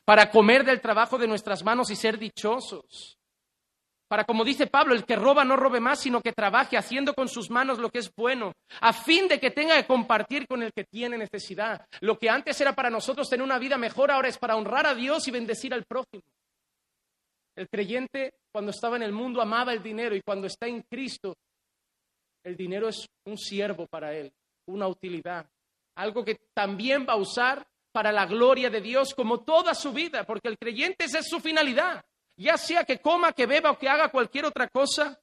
para 0.05 0.31
comer 0.31 0.65
del 0.65 0.81
trabajo 0.81 1.19
de 1.19 1.27
nuestras 1.27 1.65
manos 1.65 1.91
y 1.91 1.97
ser 1.97 2.19
dichosos. 2.19 3.19
Para, 4.07 4.25
como 4.25 4.45
dice 4.45 4.67
Pablo, 4.67 4.95
el 4.95 5.05
que 5.05 5.17
roba 5.17 5.43
no 5.43 5.57
robe 5.57 5.81
más, 5.81 6.01
sino 6.01 6.21
que 6.21 6.33
trabaje 6.33 6.77
haciendo 6.77 7.15
con 7.15 7.29
sus 7.29 7.51
manos 7.51 7.79
lo 7.79 7.89
que 7.89 7.99
es 7.99 8.13
bueno, 8.15 8.53
a 8.81 8.93
fin 8.93 9.27
de 9.27 9.41
que 9.41 9.51
tenga 9.51 9.75
que 9.77 9.87
compartir 9.87 10.47
con 10.47 10.63
el 10.63 10.71
que 10.73 10.85
tiene 10.85 11.17
necesidad. 11.17 11.87
Lo 12.01 12.19
que 12.19 12.29
antes 12.29 12.61
era 12.61 12.75
para 12.75 12.91
nosotros 12.91 13.29
tener 13.29 13.43
una 13.43 13.59
vida 13.59 13.79
mejor, 13.79 14.11
ahora 14.11 14.29
es 14.29 14.37
para 14.37 14.55
honrar 14.55 14.87
a 14.87 14.95
Dios 14.95 15.27
y 15.29 15.31
bendecir 15.31 15.73
al 15.73 15.85
prójimo. 15.85 16.23
El 17.57 17.69
creyente 17.69 18.35
cuando 18.53 18.71
estaba 18.71 18.97
en 18.97 19.03
el 19.03 19.13
mundo 19.13 19.41
amaba 19.41 19.73
el 19.73 19.83
dinero 19.83 20.15
y 20.15 20.21
cuando 20.21 20.47
está 20.47 20.67
en 20.67 20.83
Cristo 20.83 21.35
El 22.45 22.57
dinero 22.57 22.89
es 22.89 23.07
un 23.27 23.39
siervo 23.39 23.87
para 23.87 24.13
él, 24.15 24.33
una 24.67 24.89
utilidad, 24.89 25.49
algo 25.97 26.25
que 26.25 26.37
también 26.55 27.07
va 27.09 27.15
a 27.15 27.17
usar 27.17 27.67
para 27.93 28.11
la 28.11 28.27
gloria 28.27 28.69
de 28.69 28.81
Dios 28.81 29.15
como 29.15 29.45
toda 29.45 29.75
su 29.75 29.93
vida, 29.93 30.25
porque 30.25 30.49
el 30.49 30.59
creyente 30.59 31.05
es 31.05 31.29
su 31.29 31.41
finalidad, 31.41 32.05
ya 32.37 32.57
sea 32.57 32.85
que 32.85 33.01
coma, 33.01 33.33
que 33.33 33.47
beba 33.47 33.71
o 33.71 33.79
que 33.79 33.89
haga 33.89 34.11
cualquier 34.11 34.47
otra 34.47 34.69
cosa, 34.69 35.21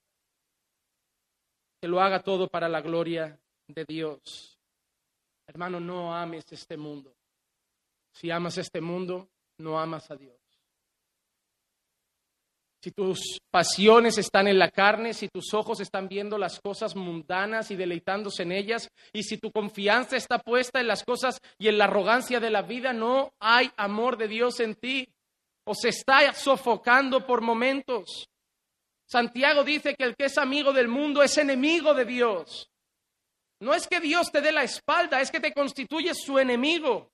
que 1.81 1.87
lo 1.87 1.99
haga 1.99 2.21
todo 2.21 2.47
para 2.47 2.69
la 2.69 2.81
gloria 2.81 3.37
de 3.67 3.85
Dios. 3.85 4.57
Hermano, 5.47 5.79
no 5.79 6.15
ames 6.15 6.45
este 6.51 6.77
mundo. 6.77 7.13
Si 8.13 8.29
amas 8.29 8.57
este 8.57 8.81
mundo, 8.81 9.29
no 9.57 9.79
amas 9.79 10.11
a 10.11 10.15
Dios. 10.15 10.38
Si 12.81 12.91
tus 12.91 13.39
pasiones 13.51 14.17
están 14.17 14.47
en 14.47 14.57
la 14.57 14.69
carne, 14.69 15.13
si 15.13 15.27
tus 15.27 15.53
ojos 15.53 15.81
están 15.81 16.07
viendo 16.07 16.37
las 16.37 16.61
cosas 16.61 16.95
mundanas 16.95 17.71
y 17.71 17.75
deleitándose 17.75 18.43
en 18.43 18.53
ellas, 18.53 18.87
y 19.11 19.23
si 19.23 19.37
tu 19.37 19.51
confianza 19.51 20.15
está 20.15 20.39
puesta 20.39 20.79
en 20.79 20.87
las 20.87 21.03
cosas 21.03 21.39
y 21.57 21.67
en 21.67 21.77
la 21.77 21.85
arrogancia 21.85 22.39
de 22.39 22.49
la 22.49 22.61
vida, 22.61 22.93
no 22.93 23.33
hay 23.39 23.69
amor 23.75 24.17
de 24.17 24.29
Dios 24.29 24.61
en 24.61 24.75
ti, 24.75 25.09
o 25.65 25.75
se 25.75 25.89
está 25.89 26.33
sofocando 26.33 27.27
por 27.27 27.41
momentos. 27.41 28.29
Santiago 29.05 29.63
dice 29.65 29.95
que 29.95 30.05
el 30.05 30.15
que 30.15 30.25
es 30.25 30.37
amigo 30.37 30.71
del 30.71 30.87
mundo 30.87 31.21
es 31.21 31.37
enemigo 31.37 31.93
de 31.93 32.05
Dios. 32.05 32.69
No 33.59 33.73
es 33.73 33.87
que 33.87 33.99
Dios 33.99 34.31
te 34.31 34.39
dé 34.39 34.53
la 34.53 34.63
espalda, 34.63 35.19
es 35.19 35.31
que 35.31 35.41
te 35.41 35.51
constituye 35.51 36.13
su 36.13 36.39
enemigo. 36.39 37.11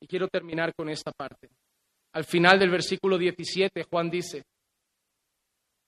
Y 0.00 0.06
quiero 0.06 0.28
terminar 0.28 0.74
con 0.74 0.88
esta 0.88 1.12
parte. 1.12 1.50
Al 2.14 2.24
final 2.24 2.58
del 2.58 2.70
versículo 2.70 3.18
17, 3.18 3.84
Juan 3.90 4.08
dice, 4.08 4.42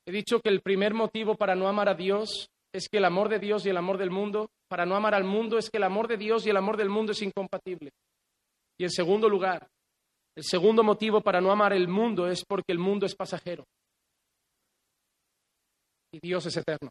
he 0.07 0.13
dicho 0.13 0.41
que 0.41 0.49
el 0.49 0.61
primer 0.61 0.93
motivo 0.93 1.37
para 1.37 1.55
no 1.55 1.69
amar 1.69 1.89
a 1.89 1.95
Dios 1.95 2.49
es 2.73 2.89
que 2.89 2.99
el 2.99 3.05
amor 3.05 3.29
de 3.29 3.39
Dios 3.39 3.65
y 3.65 3.71
el 3.71 3.77
amor 3.77 3.97
del 3.97 4.11
mundo, 4.11 4.51
para 4.69 4.85
no 4.85 4.97
amar 4.97 5.15
al 5.15 5.25
mundo 5.25 5.57
es 5.57 5.71
que 5.71 5.79
el 5.79 5.85
amor 5.85 6.09
de 6.09 6.17
Dios 6.17 6.47
y 6.47 6.51
el 6.51 6.57
amor 6.57 6.77
del 6.77 6.89
mundo 6.89 7.13
es 7.13 7.23
incompatible. 7.23 7.91
Y 8.79 8.85
en 8.85 8.91
segundo 8.91 9.29
lugar, 9.29 9.67
el 10.37 10.43
segundo 10.45 10.83
motivo 10.83 11.21
para 11.23 11.41
no 11.41 11.51
amar 11.51 11.73
el 11.73 11.89
mundo 11.89 12.27
es 12.29 12.45
porque 12.45 12.73
el 12.73 12.79
mundo 12.79 13.07
es 13.07 13.15
pasajero 13.15 13.65
y 16.13 16.21
Dios 16.21 16.45
es 16.47 16.57
eterno. 16.57 16.91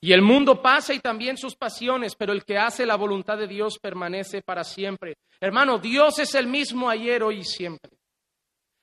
Y 0.00 0.12
el 0.12 0.22
mundo 0.22 0.62
pasa 0.62 0.94
y 0.94 1.00
también 1.00 1.36
sus 1.36 1.56
pasiones, 1.56 2.14
pero 2.14 2.32
el 2.32 2.44
que 2.44 2.56
hace 2.56 2.86
la 2.86 2.96
voluntad 2.96 3.36
de 3.36 3.48
Dios 3.48 3.78
permanece 3.80 4.42
para 4.42 4.62
siempre. 4.62 5.16
Hermano, 5.40 5.78
Dios 5.78 6.20
es 6.20 6.34
el 6.36 6.46
mismo 6.46 6.88
ayer, 6.88 7.22
hoy 7.22 7.38
y 7.38 7.44
siempre. 7.44 7.98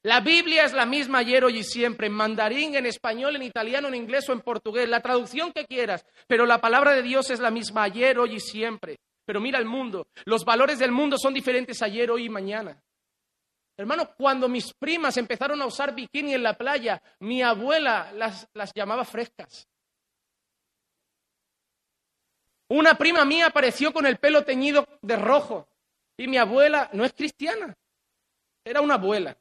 La 0.04 0.20
Biblia 0.20 0.66
es 0.66 0.74
la 0.74 0.86
misma 0.86 1.20
ayer, 1.20 1.44
hoy 1.46 1.60
y 1.60 1.64
siempre, 1.64 2.08
en 2.08 2.14
mandarín, 2.14 2.76
en 2.76 2.86
español, 2.86 3.38
en 3.38 3.44
italiano, 3.44 3.88
en 3.88 3.96
inglés 3.96 4.30
o 4.30 4.34
en 4.34 4.42
portugués, 4.42 4.88
la 4.88 5.00
traducción 5.00 5.52
que 5.52 5.66
quieras, 5.66 6.06
pero 6.28 6.46
la 6.46 6.60
palabra 6.60 6.92
de 6.92 7.02
Dios 7.02 7.32
es 7.32 7.40
la 7.40 7.50
misma 7.50 7.84
ayer, 7.84 8.20
hoy 8.20 8.36
y 8.36 8.40
siempre. 8.40 8.98
Pero 9.26 9.40
mira 9.40 9.58
el 9.58 9.66
mundo, 9.66 10.06
los 10.26 10.46
valores 10.46 10.78
del 10.78 10.92
mundo 10.92 11.18
son 11.18 11.34
diferentes 11.34 11.82
ayer, 11.82 12.12
hoy 12.12 12.26
y 12.26 12.30
mañana. 12.30 12.80
Hermano, 13.78 14.12
cuando 14.16 14.48
mis 14.48 14.74
primas 14.74 15.18
empezaron 15.18 15.62
a 15.62 15.66
usar 15.66 15.96
bikini 15.96 16.36
en 16.36 16.44
la 16.44 16.54
playa, 16.54 17.02
mi 17.22 17.42
abuela 17.42 18.12
las, 18.14 18.48
las 18.54 18.72
llamaba 18.76 19.06
frescas. 19.06 19.68
Una 22.68 22.98
prima 22.98 23.26
mía 23.26 23.48
apareció 23.48 23.94
con 23.94 24.06
el 24.06 24.18
pelo 24.18 24.44
teñido 24.44 24.88
de 25.02 25.16
rojo 25.18 25.68
y 26.18 26.28
mi 26.28 26.38
abuela 26.38 26.90
no 26.94 27.06
es 27.06 27.14
cristiana, 27.14 27.76
era 28.64 28.82
una 28.82 28.96
abuela, 28.96 29.38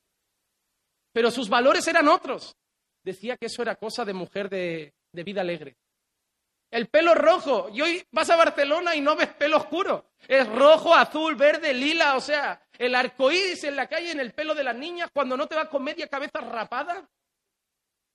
pero 1.13 1.31
sus 1.31 1.49
valores 1.49 1.87
eran 1.89 2.09
otros. 2.09 2.57
Decía 3.03 3.37
que 3.37 3.47
eso 3.47 3.63
era 3.63 3.77
cosa 3.77 4.05
de 4.05 4.15
mujer 4.15 4.49
de, 4.49 4.95
vida 5.13 5.43
alegre. 5.43 5.77
El 6.71 6.89
pelo 6.89 7.15
rojo, 7.15 7.69
y 7.73 7.81
hoy 7.83 8.05
vas 8.11 8.29
a 8.31 8.37
Barcelona 8.37 8.97
y 8.97 9.01
no 9.01 9.15
ves 9.15 9.29
pelo 9.29 9.59
oscuro, 9.59 10.11
es 10.27 10.49
rojo, 10.49 10.93
azul, 10.93 11.37
verde, 11.37 11.73
lila, 11.73 12.17
o 12.17 12.21
sea, 12.21 12.67
el 12.79 12.95
arcoíris 12.95 13.63
en 13.65 13.77
la 13.77 13.87
calle 13.87 14.11
en 14.11 14.21
el 14.21 14.33
pelo 14.33 14.55
de 14.55 14.65
las 14.65 14.75
niñas 14.75 15.11
cuando 15.13 15.37
no 15.37 15.47
te 15.47 15.55
vas 15.55 15.69
con 15.69 15.85
media 15.85 16.09
cabeza 16.09 16.41
rapada. 16.41 17.09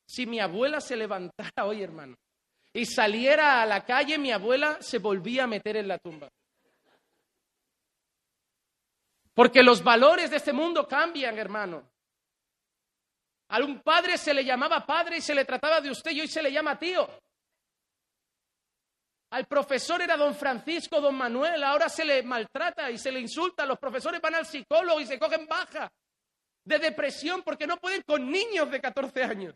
Si 0.06 0.26
mi 0.26 0.40
abuela 0.40 0.82
se 0.82 0.98
levantara 0.98 1.66
hoy, 1.66 1.84
hermano, 1.84 2.18
y 2.74 2.86
saliera 2.86 3.62
a 3.62 3.66
la 3.66 3.84
calle, 3.84 4.18
mi 4.18 4.32
abuela 4.32 4.78
se 4.82 5.00
volvía 5.00 5.46
a 5.46 5.48
meter 5.48 5.78
en 5.78 5.88
la 5.88 5.98
tumba. 5.98 6.30
Porque 9.34 9.64
los 9.64 9.84
valores 9.84 10.30
de 10.30 10.38
este 10.38 10.54
mundo 10.54 10.88
cambian, 10.88 11.38
hermano. 11.38 11.90
A 13.50 13.60
un 13.64 13.82
padre 13.82 14.18
se 14.18 14.34
le 14.34 14.44
llamaba 14.44 14.86
padre 14.86 15.18
y 15.18 15.22
se 15.22 15.34
le 15.34 15.46
trataba 15.46 15.82
de 15.82 15.90
usted 15.90 16.12
y 16.12 16.22
hoy 16.22 16.28
se 16.28 16.44
le 16.44 16.52
llama 16.52 16.78
tío. 16.78 17.08
Al 19.32 19.46
profesor 19.46 20.02
era 20.02 20.18
don 20.18 20.36
Francisco, 20.36 21.00
don 21.00 21.16
Manuel, 21.16 21.64
ahora 21.64 21.88
se 21.88 22.04
le 22.04 22.22
maltrata 22.24 22.90
y 22.92 22.98
se 22.98 23.12
le 23.12 23.20
insulta. 23.20 23.66
Los 23.66 23.80
profesores 23.80 24.20
van 24.22 24.36
al 24.36 24.46
psicólogo 24.46 25.00
y 25.00 25.06
se 25.06 25.20
cogen 25.20 25.48
baja 25.48 25.92
de 26.64 26.80
depresión 26.80 27.42
porque 27.44 27.66
no 27.66 27.78
pueden 27.78 28.04
con 28.04 28.30
niños 28.30 28.70
de 28.70 28.82
14 28.82 29.24
años. 29.24 29.56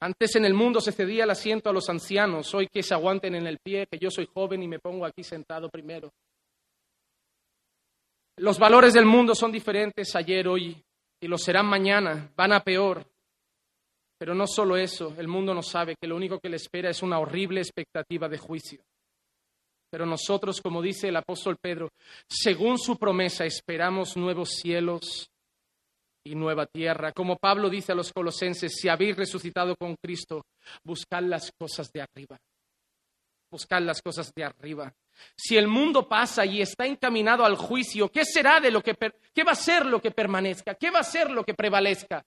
Antes 0.00 0.36
en 0.36 0.44
el 0.44 0.52
mundo 0.52 0.80
se 0.80 0.92
cedía 0.92 1.24
el 1.24 1.30
asiento 1.30 1.70
a 1.70 1.72
los 1.72 1.88
ancianos, 1.88 2.54
hoy 2.54 2.68
que 2.68 2.82
se 2.82 2.92
aguanten 2.92 3.34
en 3.34 3.46
el 3.46 3.58
pie, 3.58 3.86
que 3.90 3.98
yo 3.98 4.10
soy 4.10 4.26
joven 4.26 4.62
y 4.62 4.68
me 4.68 4.78
pongo 4.78 5.06
aquí 5.06 5.22
sentado 5.22 5.70
primero. 5.70 6.12
Los 8.38 8.58
valores 8.58 8.92
del 8.92 9.06
mundo 9.06 9.34
son 9.34 9.50
diferentes 9.50 10.14
ayer, 10.14 10.46
hoy 10.46 10.76
y 11.18 11.28
lo 11.28 11.38
serán 11.38 11.66
mañana, 11.66 12.30
van 12.36 12.52
a 12.52 12.60
peor. 12.60 13.06
Pero 14.18 14.34
no 14.34 14.46
solo 14.46 14.76
eso, 14.76 15.14
el 15.18 15.28
mundo 15.28 15.54
no 15.54 15.62
sabe 15.62 15.94
que 15.98 16.06
lo 16.06 16.16
único 16.16 16.38
que 16.38 16.50
le 16.50 16.56
espera 16.56 16.90
es 16.90 17.02
una 17.02 17.18
horrible 17.18 17.60
expectativa 17.60 18.28
de 18.28 18.38
juicio. 18.38 18.82
Pero 19.90 20.04
nosotros, 20.04 20.60
como 20.60 20.82
dice 20.82 21.08
el 21.08 21.16
apóstol 21.16 21.56
Pedro, 21.60 21.90
según 22.28 22.78
su 22.78 22.98
promesa 22.98 23.46
esperamos 23.46 24.16
nuevos 24.16 24.50
cielos 24.50 25.30
y 26.26 26.34
nueva 26.34 26.66
tierra. 26.66 27.12
Como 27.12 27.36
Pablo 27.36 27.70
dice 27.70 27.92
a 27.92 27.94
los 27.94 28.12
colosenses, 28.12 28.74
si 28.74 28.88
habéis 28.88 29.16
resucitado 29.16 29.76
con 29.76 29.94
Cristo, 29.96 30.42
buscad 30.84 31.22
las 31.22 31.52
cosas 31.58 31.90
de 31.92 32.02
arriba. 32.02 32.36
Buscad 33.50 33.80
las 33.82 34.02
cosas 34.02 34.32
de 34.34 34.44
arriba. 34.44 34.92
Si 35.36 35.56
el 35.56 35.68
mundo 35.68 36.08
pasa 36.08 36.44
y 36.44 36.60
está 36.60 36.84
encaminado 36.84 37.44
al 37.44 37.56
juicio, 37.56 38.10
¿qué 38.10 38.24
será 38.24 38.60
de 38.60 38.70
lo 38.70 38.82
que 38.82 38.94
qué 39.32 39.44
va 39.44 39.52
a 39.52 39.56
ser 39.56 39.86
lo 39.86 40.00
que 40.00 40.10
permanezca? 40.10 40.74
¿Qué 40.74 40.90
va 40.90 40.98
a 40.98 41.04
ser 41.04 41.30
lo 41.30 41.44
que 41.44 41.54
prevalezca? 41.54 42.22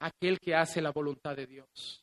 Aquel 0.00 0.38
que 0.38 0.54
hace 0.54 0.80
la 0.80 0.92
voluntad 0.92 1.36
de 1.36 1.46
Dios 1.46 2.00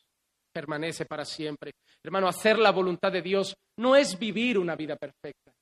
permanece 0.52 1.06
para 1.06 1.24
siempre. 1.24 1.72
Hermano, 2.04 2.28
hacer 2.28 2.60
la 2.60 2.72
voluntad 2.72 3.12
de 3.12 3.22
Dios 3.22 3.56
no 3.78 3.96
es 3.96 4.20
vivir 4.20 4.58
una 4.58 4.76
vida 4.76 4.98
perfecta, 4.98 5.54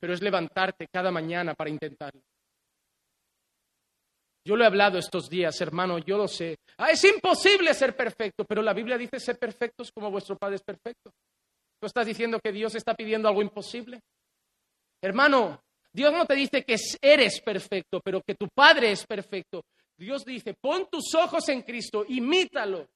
pero 0.00 0.12
es 0.12 0.22
levantarte 0.22 0.88
cada 0.92 1.10
mañana 1.10 1.54
para 1.54 1.70
intentarlo. 1.70 2.22
Yo 4.44 4.56
lo 4.56 4.64
he 4.64 4.66
hablado 4.66 4.98
estos 4.98 5.28
días, 5.28 5.60
hermano, 5.60 5.98
yo 5.98 6.16
lo 6.16 6.26
sé. 6.26 6.56
Ah, 6.78 6.90
es 6.90 7.04
imposible 7.04 7.74
ser 7.74 7.94
perfecto, 7.94 8.44
pero 8.44 8.62
la 8.62 8.72
Biblia 8.72 8.96
dice 8.96 9.20
ser 9.20 9.38
perfectos 9.38 9.90
como 9.92 10.10
vuestro 10.10 10.36
Padre 10.36 10.56
es 10.56 10.62
perfecto. 10.62 11.12
¿Tú 11.78 11.86
estás 11.86 12.06
diciendo 12.06 12.38
que 12.42 12.52
Dios 12.52 12.74
está 12.74 12.94
pidiendo 12.94 13.28
algo 13.28 13.42
imposible? 13.42 14.00
Hermano, 15.02 15.62
Dios 15.92 16.12
no 16.12 16.24
te 16.24 16.34
dice 16.34 16.62
que 16.62 16.76
eres 17.02 17.40
perfecto, 17.40 18.00
pero 18.02 18.22
que 18.22 18.34
tu 18.34 18.48
Padre 18.48 18.92
es 18.92 19.06
perfecto. 19.06 19.62
Dios 19.98 20.24
dice, 20.24 20.54
pon 20.60 20.88
tus 20.90 21.14
ojos 21.14 21.48
en 21.50 21.62
Cristo, 21.62 22.04
imítalo 22.08 22.88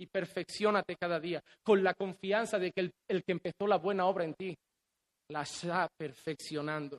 y 0.00 0.06
perfeccionate 0.06 0.96
cada 0.96 1.20
día 1.20 1.42
con 1.62 1.82
la 1.82 1.94
confianza 1.94 2.58
de 2.58 2.72
que 2.72 2.80
el, 2.80 2.92
el 3.08 3.22
que 3.22 3.32
empezó 3.32 3.66
la 3.66 3.78
buena 3.78 4.06
obra 4.06 4.24
en 4.24 4.34
ti 4.34 4.56
la 5.30 5.42
está 5.42 5.88
perfeccionando. 5.96 6.98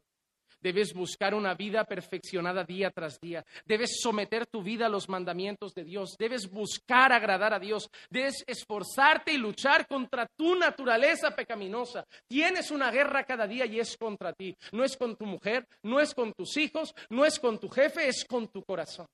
Debes 0.61 0.93
buscar 0.93 1.33
una 1.33 1.53
vida 1.53 1.83
perfeccionada 1.85 2.63
día 2.63 2.91
tras 2.91 3.19
día. 3.19 3.45
Debes 3.65 3.99
someter 4.01 4.45
tu 4.45 4.61
vida 4.61 4.87
a 4.87 4.89
los 4.89 5.07
mandamientos 5.09 5.73
de 5.73 5.83
Dios. 5.83 6.15
Debes 6.17 6.49
buscar 6.49 7.11
agradar 7.11 7.53
a 7.53 7.59
Dios. 7.59 7.89
Debes 8.09 8.43
esforzarte 8.47 9.33
y 9.33 9.37
luchar 9.37 9.87
contra 9.87 10.27
tu 10.27 10.55
naturaleza 10.55 11.35
pecaminosa. 11.35 12.05
Tienes 12.27 12.71
una 12.71 12.91
guerra 12.91 13.23
cada 13.23 13.47
día 13.47 13.65
y 13.65 13.79
es 13.79 13.95
contra 13.97 14.33
ti. 14.33 14.55
No 14.71 14.83
es 14.83 14.97
con 14.97 15.15
tu 15.15 15.25
mujer, 15.25 15.67
no 15.83 15.99
es 15.99 16.13
con 16.13 16.33
tus 16.33 16.57
hijos, 16.57 16.93
no 17.09 17.25
es 17.25 17.39
con 17.39 17.59
tu 17.59 17.69
jefe, 17.69 18.07
es 18.07 18.25
con 18.25 18.47
tu 18.47 18.63
corazón. 18.63 19.07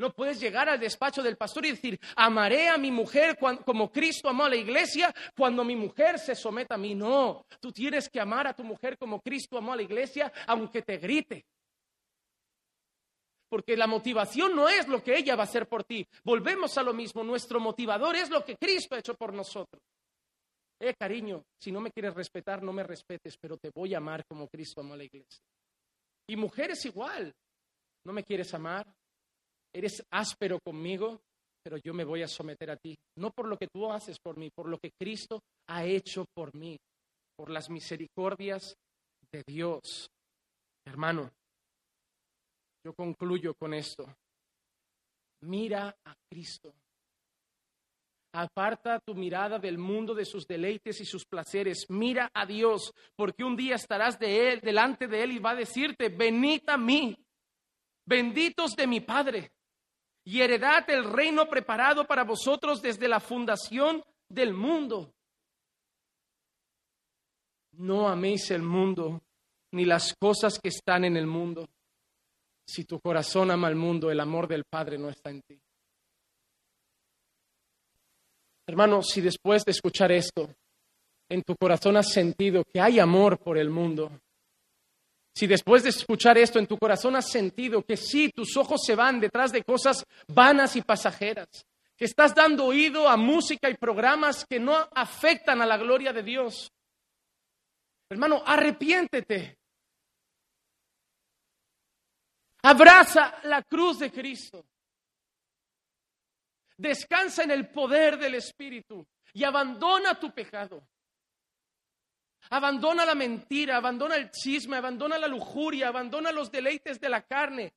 No 0.00 0.14
puedes 0.14 0.40
llegar 0.40 0.66
al 0.66 0.80
despacho 0.80 1.22
del 1.22 1.36
pastor 1.36 1.66
y 1.66 1.72
decir, 1.72 2.00
amaré 2.16 2.70
a 2.70 2.78
mi 2.78 2.90
mujer 2.90 3.36
como 3.66 3.92
Cristo 3.92 4.30
amó 4.30 4.44
a 4.44 4.48
la 4.48 4.56
iglesia 4.56 5.14
cuando 5.36 5.62
mi 5.62 5.76
mujer 5.76 6.18
se 6.18 6.34
someta 6.34 6.76
a 6.76 6.78
mí. 6.78 6.94
No, 6.94 7.44
tú 7.60 7.70
tienes 7.70 8.08
que 8.08 8.18
amar 8.18 8.46
a 8.46 8.54
tu 8.54 8.64
mujer 8.64 8.96
como 8.96 9.20
Cristo 9.20 9.58
amó 9.58 9.74
a 9.74 9.76
la 9.76 9.82
iglesia, 9.82 10.32
aunque 10.46 10.80
te 10.80 10.96
grite. 10.96 11.44
Porque 13.50 13.76
la 13.76 13.86
motivación 13.86 14.56
no 14.56 14.70
es 14.70 14.88
lo 14.88 15.02
que 15.02 15.18
ella 15.18 15.36
va 15.36 15.42
a 15.42 15.44
hacer 15.44 15.68
por 15.68 15.84
ti. 15.84 16.08
Volvemos 16.24 16.78
a 16.78 16.82
lo 16.82 16.94
mismo, 16.94 17.22
nuestro 17.22 17.60
motivador 17.60 18.16
es 18.16 18.30
lo 18.30 18.42
que 18.42 18.56
Cristo 18.56 18.94
ha 18.94 19.00
hecho 19.00 19.16
por 19.16 19.34
nosotros. 19.34 19.82
Eh, 20.80 20.94
cariño, 20.98 21.44
si 21.58 21.70
no 21.70 21.82
me 21.82 21.90
quieres 21.90 22.14
respetar, 22.14 22.62
no 22.62 22.72
me 22.72 22.84
respetes, 22.84 23.36
pero 23.36 23.58
te 23.58 23.68
voy 23.68 23.92
a 23.92 23.98
amar 23.98 24.24
como 24.26 24.48
Cristo 24.48 24.80
amó 24.80 24.94
a 24.94 24.96
la 24.96 25.04
iglesia. 25.04 25.42
Y 26.26 26.36
mujer 26.36 26.70
es 26.70 26.86
igual. 26.86 27.34
¿No 28.02 28.14
me 28.14 28.24
quieres 28.24 28.54
amar? 28.54 28.86
Eres 29.72 30.02
áspero 30.10 30.58
conmigo, 30.60 31.20
pero 31.62 31.76
yo 31.76 31.92
me 31.92 32.04
voy 32.04 32.22
a 32.22 32.28
someter 32.28 32.70
a 32.70 32.76
ti, 32.76 32.96
no 33.16 33.30
por 33.30 33.46
lo 33.46 33.56
que 33.56 33.68
tú 33.68 33.90
haces 33.90 34.18
por 34.18 34.36
mí, 34.36 34.50
por 34.50 34.68
lo 34.68 34.78
que 34.78 34.90
Cristo 34.98 35.40
ha 35.68 35.84
hecho 35.84 36.24
por 36.34 36.54
mí, 36.54 36.78
por 37.36 37.50
las 37.50 37.68
misericordias 37.70 38.74
de 39.32 39.42
Dios. 39.46 40.08
Hermano, 40.86 41.30
yo 42.84 42.94
concluyo 42.94 43.54
con 43.54 43.74
esto. 43.74 44.06
Mira 45.42 45.94
a 46.04 46.14
Cristo. 46.28 46.72
Aparta 48.32 49.00
tu 49.00 49.14
mirada 49.14 49.58
del 49.58 49.76
mundo 49.76 50.14
de 50.14 50.24
sus 50.24 50.46
deleites 50.46 51.00
y 51.00 51.04
sus 51.04 51.24
placeres. 51.24 51.86
Mira 51.88 52.30
a 52.32 52.46
Dios, 52.46 52.92
porque 53.16 53.42
un 53.42 53.56
día 53.56 53.74
estarás 53.74 54.18
de 54.18 54.52
él, 54.52 54.60
delante 54.60 55.08
de 55.08 55.22
él 55.22 55.32
y 55.32 55.38
va 55.38 55.50
a 55.50 55.56
decirte, 55.56 56.10
venid 56.10 56.62
a 56.68 56.76
mí, 56.76 57.16
benditos 58.06 58.76
de 58.76 58.86
mi 58.86 59.00
Padre, 59.00 59.50
y 60.24 60.40
heredad 60.40 60.88
el 60.90 61.04
reino 61.04 61.48
preparado 61.48 62.06
para 62.06 62.24
vosotros 62.24 62.82
desde 62.82 63.08
la 63.08 63.20
fundación 63.20 64.02
del 64.28 64.54
mundo. 64.54 65.12
No 67.72 68.08
améis 68.08 68.50
el 68.50 68.62
mundo, 68.62 69.22
ni 69.72 69.84
las 69.84 70.14
cosas 70.14 70.58
que 70.58 70.68
están 70.68 71.04
en 71.04 71.16
el 71.16 71.26
mundo. 71.26 71.66
Si 72.66 72.84
tu 72.84 73.00
corazón 73.00 73.50
ama 73.50 73.68
al 73.68 73.76
mundo, 73.76 74.10
el 74.10 74.20
amor 74.20 74.46
del 74.46 74.64
Padre 74.64 74.98
no 74.98 75.08
está 75.08 75.30
en 75.30 75.42
ti. 75.42 75.60
Hermano, 78.66 79.02
si 79.02 79.20
después 79.20 79.64
de 79.64 79.72
escuchar 79.72 80.12
esto, 80.12 80.54
en 81.28 81.42
tu 81.42 81.56
corazón 81.56 81.96
has 81.96 82.12
sentido 82.12 82.62
que 82.64 82.80
hay 82.80 83.00
amor 83.00 83.38
por 83.38 83.58
el 83.58 83.70
mundo, 83.70 84.20
si 85.34 85.46
después 85.46 85.82
de 85.82 85.90
escuchar 85.90 86.36
esto 86.38 86.58
en 86.58 86.66
tu 86.66 86.76
corazón 86.76 87.16
has 87.16 87.30
sentido 87.30 87.82
que 87.82 87.96
sí, 87.96 88.30
tus 88.30 88.56
ojos 88.56 88.82
se 88.84 88.94
van 88.94 89.20
detrás 89.20 89.52
de 89.52 89.62
cosas 89.62 90.04
vanas 90.28 90.76
y 90.76 90.82
pasajeras, 90.82 91.48
que 91.96 92.04
estás 92.04 92.34
dando 92.34 92.66
oído 92.66 93.08
a 93.08 93.16
música 93.16 93.70
y 93.70 93.76
programas 93.76 94.44
que 94.44 94.58
no 94.58 94.74
afectan 94.94 95.62
a 95.62 95.66
la 95.66 95.76
gloria 95.76 96.12
de 96.12 96.22
Dios, 96.22 96.72
hermano, 98.08 98.42
arrepiéntete. 98.44 99.56
Abraza 102.62 103.40
la 103.44 103.62
cruz 103.62 104.00
de 104.00 104.10
Cristo. 104.10 104.66
Descansa 106.76 107.44
en 107.44 107.50
el 107.50 107.68
poder 107.70 108.18
del 108.18 108.34
Espíritu 108.34 109.06
y 109.32 109.44
abandona 109.44 110.18
tu 110.18 110.32
pecado. 110.32 110.82
Abandona 112.48 113.04
la 113.04 113.14
mentira, 113.14 113.76
abandona 113.76 114.16
el 114.16 114.30
chisme, 114.30 114.76
abandona 114.76 115.18
la 115.18 115.28
lujuria, 115.28 115.88
abandona 115.88 116.32
los 116.32 116.50
deleites 116.50 116.98
de 116.98 117.08
la 117.08 117.22
carne, 117.22 117.72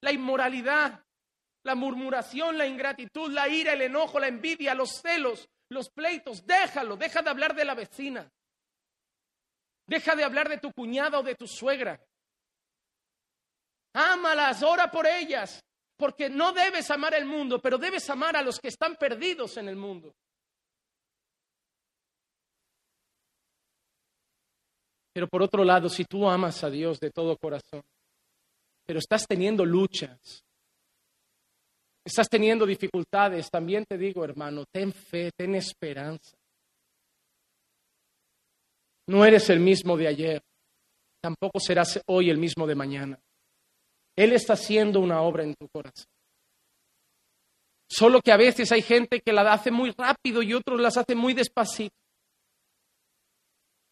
la 0.00 0.12
inmoralidad, 0.12 1.04
la 1.64 1.74
murmuración, 1.74 2.56
la 2.56 2.66
ingratitud, 2.66 3.32
la 3.32 3.48
ira, 3.48 3.72
el 3.72 3.82
enojo, 3.82 4.20
la 4.20 4.28
envidia, 4.28 4.74
los 4.74 5.00
celos, 5.00 5.48
los 5.68 5.90
pleitos. 5.90 6.46
Déjalo, 6.46 6.96
deja 6.96 7.22
de 7.22 7.30
hablar 7.30 7.54
de 7.54 7.64
la 7.64 7.74
vecina. 7.74 8.30
Deja 9.86 10.14
de 10.14 10.24
hablar 10.24 10.48
de 10.48 10.58
tu 10.58 10.72
cuñada 10.72 11.18
o 11.18 11.22
de 11.22 11.34
tu 11.34 11.46
suegra. 11.46 12.00
Ámalas, 13.94 14.62
ora 14.62 14.90
por 14.90 15.06
ellas, 15.06 15.62
porque 15.96 16.28
no 16.28 16.52
debes 16.52 16.90
amar 16.90 17.14
el 17.14 17.26
mundo, 17.26 17.60
pero 17.60 17.78
debes 17.78 18.08
amar 18.10 18.36
a 18.36 18.42
los 18.42 18.58
que 18.58 18.68
están 18.68 18.96
perdidos 18.96 19.56
en 19.56 19.68
el 19.68 19.76
mundo. 19.76 20.14
Pero 25.14 25.28
por 25.28 25.42
otro 25.42 25.64
lado, 25.64 25.88
si 25.88 26.04
tú 26.04 26.28
amas 26.28 26.64
a 26.64 26.70
Dios 26.70 26.98
de 26.98 27.10
todo 27.10 27.36
corazón, 27.36 27.82
pero 28.84 28.98
estás 28.98 29.24
teniendo 29.28 29.64
luchas, 29.64 30.44
estás 32.04 32.28
teniendo 32.28 32.66
dificultades, 32.66 33.48
también 33.48 33.84
te 33.88 33.96
digo, 33.96 34.24
hermano, 34.24 34.64
ten 34.72 34.92
fe, 34.92 35.30
ten 35.36 35.54
esperanza. 35.54 36.36
No 39.06 39.24
eres 39.24 39.48
el 39.50 39.60
mismo 39.60 39.96
de 39.96 40.08
ayer, 40.08 40.42
tampoco 41.22 41.60
serás 41.60 42.00
hoy 42.06 42.28
el 42.28 42.38
mismo 42.38 42.66
de 42.66 42.74
mañana. 42.74 43.18
Él 44.16 44.32
está 44.32 44.54
haciendo 44.54 44.98
una 44.98 45.22
obra 45.22 45.44
en 45.44 45.54
tu 45.54 45.68
corazón. 45.68 46.06
Solo 47.88 48.20
que 48.20 48.32
a 48.32 48.36
veces 48.36 48.72
hay 48.72 48.82
gente 48.82 49.20
que 49.20 49.32
la 49.32 49.52
hace 49.52 49.70
muy 49.70 49.92
rápido 49.96 50.42
y 50.42 50.54
otros 50.54 50.80
las 50.80 50.96
hace 50.96 51.14
muy 51.14 51.34
despacito. 51.34 51.94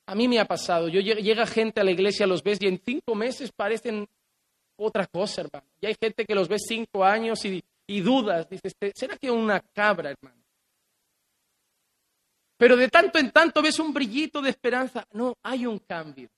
A 0.07 0.15
mí 0.15 0.29
me 0.29 0.39
ha 0.41 0.45
pasado. 0.45 0.89
Yo 0.89 1.01
llega 1.01 1.47
gente 1.47 1.81
a 1.81 1.85
la 1.85 1.91
iglesia, 1.91 2.27
los 2.27 2.43
ves 2.43 2.59
y 2.61 2.67
en 2.67 2.81
cinco 2.85 3.15
meses 3.15 3.53
parecen 3.53 4.07
otra 4.77 5.07
cosa, 5.07 5.43
hermano. 5.43 5.67
Y 5.81 5.87
hay 5.87 5.97
gente 6.01 6.25
que 6.25 6.35
los 6.35 6.49
ves 6.49 6.63
cinco 6.67 7.05
años 7.05 7.45
y, 7.45 7.63
y 7.87 8.01
dudas. 8.01 8.49
Dices, 8.49 8.75
¿será 8.95 9.17
que 9.17 9.31
una 9.31 9.61
cabra, 9.61 10.11
hermano? 10.11 10.43
Pero 12.57 12.77
de 12.77 12.89
tanto 12.89 13.19
en 13.19 13.33
tanto 13.33 13.61
ves 13.61 13.79
un 13.79 13.93
brillito 13.93 14.41
de 14.41 14.51
esperanza. 14.51 15.07
No, 15.13 15.35
hay 15.43 15.67
un 15.67 15.79
cambio. 15.81 16.29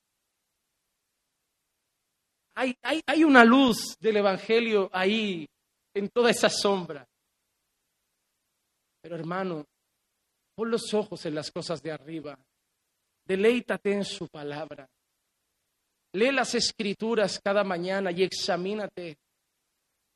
Hay, 2.55 2.77
hay, 2.83 3.25
una 3.25 3.45
luz 3.45 3.99
del 3.99 4.19
Evangelio 4.19 4.89
ahí, 4.93 5.47
en 5.93 6.09
toda 6.09 6.31
esa 6.31 6.49
sombra. 6.49 7.07
Pero 9.03 9.17
hermano, 9.17 9.67
pon 10.55 10.71
los 10.71 10.95
ojos 10.95 11.27
en 11.27 11.35
las 11.35 11.51
cosas 11.51 11.83
de 11.83 11.91
arriba. 11.91 12.39
Deleítate 13.27 13.93
en 13.93 14.05
su 14.05 14.29
palabra. 14.29 14.87
Lee 16.12 16.31
las 16.31 16.55
escrituras 16.55 17.41
cada 17.43 17.64
mañana 17.64 18.12
y 18.12 18.22
examínate. 18.22 19.16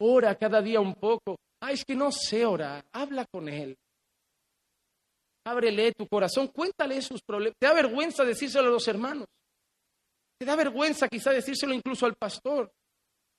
Ora 0.01 0.35
cada 0.37 0.63
día 0.63 0.81
un 0.81 0.95
poco. 0.95 1.37
Ah, 1.61 1.73
es 1.73 1.85
que 1.85 1.97
no 1.97 2.13
sé 2.13 2.47
orar. 2.47 2.85
Habla 2.93 3.27
con 3.27 3.49
él. 3.49 3.77
Ábrele 5.45 5.93
tu 5.93 6.07
corazón. 6.07 6.49
Cuéntale 6.49 7.03
sus 7.03 7.21
problemas. 7.23 7.57
Te 7.59 7.67
da 7.67 7.75
vergüenza 7.75 8.25
decírselo 8.25 8.69
a 8.69 8.73
los 8.73 8.87
hermanos. 8.87 9.27
Te 10.39 10.47
da 10.47 10.55
vergüenza 10.55 11.09
quizá 11.09 11.33
decírselo 11.33 11.75
incluso 11.75 12.07
al 12.07 12.15
pastor. 12.15 12.71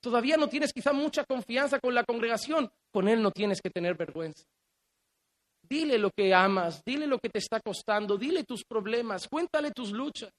Todavía 0.02 0.36
no 0.36 0.50
tienes 0.50 0.74
quizá 0.74 0.92
mucha 0.92 1.24
confianza 1.24 1.80
con 1.80 1.94
la 1.94 2.04
congregación. 2.04 2.70
Con 2.92 3.08
él 3.08 3.22
no 3.22 3.32
tienes 3.32 3.62
que 3.62 3.70
tener 3.70 3.96
vergüenza. 3.96 4.44
Dile 5.70 5.98
lo 5.98 6.10
que 6.10 6.34
amas, 6.34 6.84
dile 6.84 7.06
lo 7.06 7.20
que 7.20 7.30
te 7.30 7.40
está 7.40 7.60
costando, 7.60 8.18
dile 8.18 8.44
tus 8.44 8.64
problemas, 8.64 9.28
cuéntale 9.28 9.72
tus 9.72 9.92
luchas. 9.92 10.32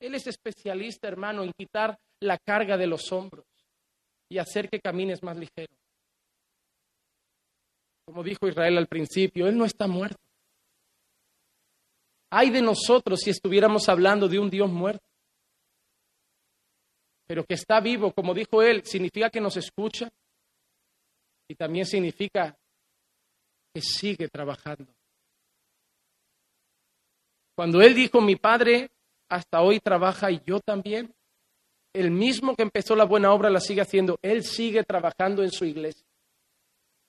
Él 0.00 0.14
es 0.14 0.26
especialista, 0.26 1.08
hermano, 1.08 1.42
en 1.42 1.52
quitar 1.52 1.98
la 2.20 2.38
carga 2.38 2.76
de 2.76 2.86
los 2.86 3.12
hombros 3.12 3.44
y 4.28 4.38
hacer 4.38 4.68
que 4.68 4.80
camines 4.80 5.22
más 5.22 5.36
ligero. 5.36 5.72
Como 8.06 8.22
dijo 8.22 8.48
Israel 8.48 8.78
al 8.78 8.86
principio, 8.86 9.46
Él 9.46 9.56
no 9.56 9.64
está 9.64 9.86
muerto. 9.86 10.22
Ay 12.30 12.50
de 12.50 12.62
nosotros 12.62 13.20
si 13.20 13.30
estuviéramos 13.30 13.88
hablando 13.88 14.28
de 14.28 14.38
un 14.38 14.50
Dios 14.50 14.70
muerto 14.70 15.06
pero 17.26 17.44
que 17.44 17.54
está 17.54 17.80
vivo, 17.80 18.12
como 18.12 18.32
dijo 18.34 18.62
él, 18.62 18.84
significa 18.84 19.30
que 19.30 19.40
nos 19.40 19.56
escucha 19.56 20.08
y 21.48 21.54
también 21.54 21.84
significa 21.84 22.56
sigue 23.80 24.28
trabajando. 24.28 24.86
Cuando 27.56 27.80
él 27.80 27.94
dijo, 27.94 28.20
mi 28.20 28.36
padre 28.36 28.90
hasta 29.28 29.62
hoy 29.62 29.80
trabaja 29.80 30.30
y 30.30 30.40
yo 30.46 30.60
también, 30.60 31.12
el 31.94 32.10
mismo 32.10 32.54
que 32.54 32.62
empezó 32.62 32.94
la 32.94 33.04
buena 33.04 33.32
obra 33.32 33.48
la 33.48 33.60
sigue 33.60 33.80
haciendo, 33.80 34.18
él 34.22 34.44
sigue 34.44 34.84
trabajando 34.84 35.42
en 35.42 35.50
su 35.50 35.64
iglesia. 35.64 36.06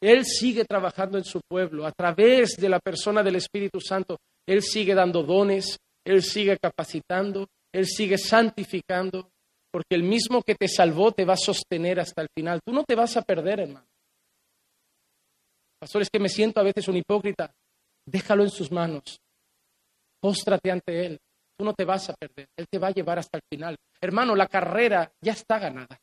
Él 0.01 0.25
sigue 0.25 0.63
trabajando 0.63 1.17
en 1.17 1.25
su 1.25 1.41
pueblo 1.41 1.85
a 1.85 1.91
través 1.91 2.55
de 2.57 2.69
la 2.69 2.79
persona 2.79 3.23
del 3.23 3.35
Espíritu 3.35 3.81
Santo. 3.81 4.17
Él 4.45 4.61
sigue 4.61 4.93
dando 4.93 5.23
dones, 5.23 5.77
Él 6.05 6.23
sigue 6.23 6.57
capacitando, 6.57 7.47
Él 7.73 7.85
sigue 7.85 8.17
santificando, 8.17 9.29
porque 9.71 9.95
el 9.95 10.03
mismo 10.03 10.41
que 10.43 10.55
te 10.55 10.67
salvó 10.67 11.11
te 11.11 11.25
va 11.25 11.33
a 11.33 11.37
sostener 11.37 11.99
hasta 11.99 12.21
el 12.21 12.27
final. 12.33 12.61
Tú 12.63 12.73
no 12.73 12.83
te 12.83 12.95
vas 12.95 13.17
a 13.17 13.23
perder, 13.23 13.61
hermano. 13.61 13.87
Pastor, 15.79 16.01
es 16.01 16.09
que 16.09 16.19
me 16.19 16.29
siento 16.29 16.59
a 16.59 16.63
veces 16.63 16.87
un 16.87 16.97
hipócrita. 16.97 17.51
Déjalo 18.05 18.43
en 18.43 18.49
sus 18.49 18.71
manos. 18.71 19.19
Póstrate 20.19 20.71
ante 20.71 21.05
Él. 21.05 21.19
Tú 21.57 21.65
no 21.65 21.73
te 21.73 21.85
vas 21.85 22.09
a 22.09 22.13
perder. 22.13 22.47
Él 22.55 22.65
te 22.69 22.79
va 22.79 22.87
a 22.87 22.91
llevar 22.91 23.19
hasta 23.19 23.37
el 23.37 23.43
final. 23.49 23.75
Hermano, 24.01 24.35
la 24.35 24.47
carrera 24.47 25.11
ya 25.21 25.33
está 25.33 25.59
ganada. 25.59 25.99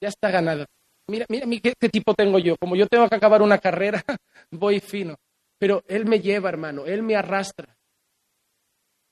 Ya 0.00 0.08
está 0.08 0.30
ganada. 0.30 0.66
Mira, 1.08 1.26
mira, 1.28 1.46
qué, 1.62 1.74
qué 1.78 1.88
tipo 1.88 2.14
tengo 2.14 2.38
yo. 2.38 2.56
Como 2.58 2.76
yo 2.76 2.86
tengo 2.86 3.08
que 3.08 3.14
acabar 3.14 3.42
una 3.42 3.58
carrera, 3.58 4.02
voy 4.50 4.80
fino. 4.80 5.16
Pero 5.58 5.82
Él 5.86 6.06
me 6.06 6.20
lleva, 6.20 6.48
hermano. 6.48 6.86
Él 6.86 7.02
me 7.02 7.16
arrastra. 7.16 7.76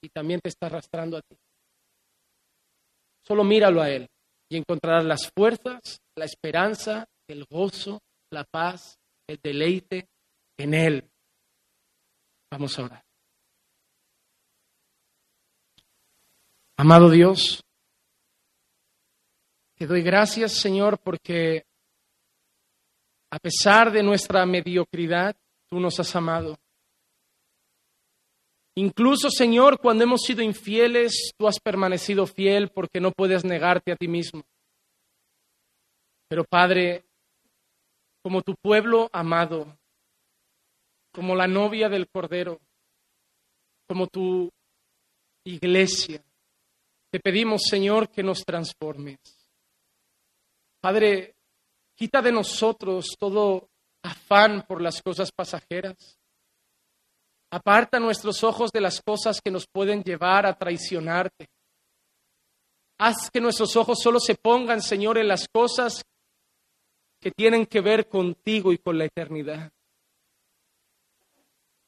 Y 0.02 0.08
también 0.08 0.40
te 0.40 0.48
está 0.48 0.66
arrastrando 0.66 1.16
a 1.16 1.22
ti. 1.22 1.36
Solo 3.22 3.44
míralo 3.44 3.82
a 3.82 3.90
Él 3.90 4.08
y 4.48 4.56
encontrarás 4.56 5.04
las 5.04 5.30
fuerzas, 5.30 6.00
la 6.16 6.24
esperanza, 6.24 7.06
el 7.32 7.44
gozo, 7.44 8.00
la 8.30 8.44
paz, 8.44 8.98
el 9.26 9.38
deleite 9.42 10.08
en 10.56 10.74
Él. 10.74 11.10
Vamos 12.50 12.78
a 12.78 12.84
orar. 12.84 13.04
Amado 16.76 17.10
Dios, 17.10 17.62
Te 19.76 19.86
doy 19.86 20.02
gracias, 20.02 20.58
Señor, 20.58 20.98
porque 20.98 21.64
a 23.30 23.38
pesar 23.38 23.90
de 23.90 24.02
nuestra 24.02 24.44
mediocridad, 24.44 25.34
tú 25.70 25.80
nos 25.80 25.98
has 26.00 26.14
amado. 26.16 26.58
Incluso, 28.76 29.30
Señor, 29.30 29.78
cuando 29.80 30.04
hemos 30.04 30.22
sido 30.22 30.42
infieles, 30.42 31.32
tú 31.38 31.46
has 31.46 31.58
permanecido 31.60 32.26
fiel 32.26 32.70
porque 32.70 33.00
no 33.00 33.12
puedes 33.12 33.44
negarte 33.44 33.92
a 33.92 33.96
ti 33.96 34.06
mismo. 34.06 34.42
Pero, 36.28 36.44
Padre, 36.44 37.04
como 38.22 38.42
tu 38.42 38.54
pueblo 38.54 39.08
amado, 39.12 39.76
como 41.12 41.34
la 41.34 41.46
novia 41.46 41.88
del 41.88 42.08
Cordero, 42.08 42.60
como 43.88 44.06
tu 44.06 44.50
iglesia, 45.44 46.22
te 47.10 47.18
pedimos, 47.18 47.62
Señor, 47.68 48.08
que 48.08 48.22
nos 48.22 48.44
transformes. 48.44 49.18
Padre, 50.80 51.34
quita 51.96 52.22
de 52.22 52.32
nosotros 52.32 53.16
todo 53.18 53.68
afán 54.02 54.64
por 54.66 54.80
las 54.80 55.02
cosas 55.02 55.30
pasajeras. 55.32 56.18
Aparta 57.50 57.98
nuestros 57.98 58.44
ojos 58.44 58.70
de 58.70 58.80
las 58.80 59.02
cosas 59.02 59.40
que 59.40 59.50
nos 59.50 59.66
pueden 59.66 60.02
llevar 60.02 60.46
a 60.46 60.56
traicionarte. 60.56 61.48
Haz 62.98 63.30
que 63.30 63.40
nuestros 63.40 63.74
ojos 63.76 63.98
solo 64.00 64.20
se 64.20 64.36
pongan, 64.36 64.80
Señor, 64.80 65.18
en 65.18 65.26
las 65.26 65.48
cosas 65.48 66.04
que 67.20 67.30
tienen 67.30 67.66
que 67.66 67.80
ver 67.80 68.08
contigo 68.08 68.72
y 68.72 68.78
con 68.78 68.98
la 68.98 69.04
eternidad. 69.04 69.70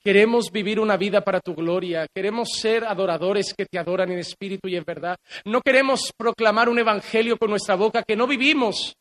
Queremos 0.04 0.50
vivir 0.50 0.80
una 0.80 0.96
vida 0.96 1.20
para 1.20 1.40
tu 1.40 1.54
gloria. 1.54 2.09
Queremos 2.12 2.48
ser 2.59 2.84
adoradores 2.84 3.54
que 3.54 3.66
te 3.66 3.78
adoran 3.78 4.10
en 4.10 4.18
espíritu 4.18 4.68
y 4.68 4.74
en 4.74 4.84
verdad. 4.84 5.16
No 5.44 5.60
queremos 5.60 6.12
proclamar 6.16 6.68
un 6.68 6.80
evangelio 6.80 7.38
con 7.38 7.50
nuestra 7.50 7.76
boca 7.76 8.02
que 8.02 8.16
no 8.16 8.26
vivimos. 8.26 8.96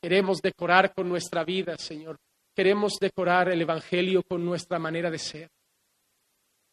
Queremos 0.00 0.40
decorar 0.40 0.94
con 0.94 1.08
nuestra 1.08 1.44
vida, 1.44 1.76
Señor. 1.76 2.16
Queremos 2.56 2.94
decorar 2.98 3.50
el 3.50 3.60
evangelio 3.60 4.22
con 4.22 4.44
nuestra 4.44 4.78
manera 4.78 5.10
de 5.10 5.18
ser. 5.18 5.48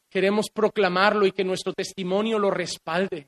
Queremos 0.09 0.47
proclamarlo 0.49 1.25
y 1.25 1.31
que 1.33 1.43
nuestro 1.43 1.73
testimonio 1.73 2.39
lo 2.39 2.49
respalde. 2.49 3.27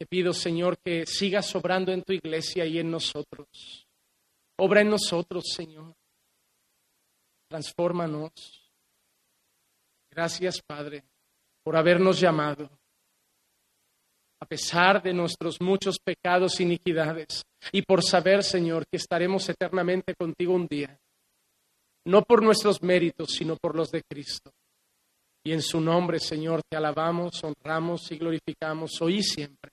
Te 0.00 0.06
pido, 0.06 0.32
Señor, 0.32 0.78
que 0.78 1.04
sigas 1.04 1.46
sobrando 1.46 1.92
en 1.92 2.02
tu 2.02 2.14
iglesia 2.14 2.64
y 2.64 2.78
en 2.78 2.90
nosotros. 2.90 3.86
Obra 4.56 4.80
en 4.80 4.88
nosotros, 4.88 5.44
Señor 5.54 5.94
transfórmanos. 7.50 8.30
Gracias, 10.08 10.62
Padre, 10.62 11.02
por 11.64 11.76
habernos 11.76 12.20
llamado, 12.20 12.70
a 14.40 14.46
pesar 14.46 15.02
de 15.02 15.12
nuestros 15.12 15.60
muchos 15.60 15.98
pecados 15.98 16.58
e 16.58 16.62
iniquidades, 16.62 17.42
y 17.72 17.82
por 17.82 18.04
saber, 18.04 18.44
Señor, 18.44 18.84
que 18.90 18.96
estaremos 18.96 19.48
eternamente 19.48 20.14
contigo 20.14 20.54
un 20.54 20.66
día, 20.66 20.96
no 22.06 22.22
por 22.22 22.42
nuestros 22.42 22.82
méritos, 22.82 23.32
sino 23.32 23.56
por 23.56 23.74
los 23.74 23.90
de 23.90 24.02
Cristo. 24.08 24.52
Y 25.44 25.52
en 25.52 25.62
su 25.62 25.80
nombre, 25.80 26.20
Señor, 26.20 26.60
te 26.68 26.76
alabamos, 26.76 27.42
honramos 27.42 28.10
y 28.12 28.18
glorificamos 28.18 28.92
hoy 29.00 29.18
y 29.18 29.22
siempre, 29.22 29.69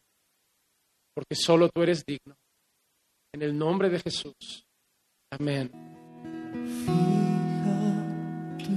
porque 1.18 1.34
solo 1.34 1.68
tú 1.74 1.82
eres 1.82 2.06
digno. 2.06 2.36
En 3.34 3.42
el 3.42 3.58
nombre 3.58 3.90
de 3.90 3.98
Jesús. 3.98 4.68
Amén 5.32 5.72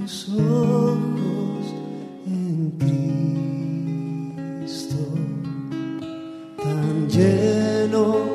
tus 0.01 0.29
ojos 0.29 1.65
en 2.25 2.71
Cristo, 4.67 4.95
tan 6.57 7.07
lleno 7.07 8.25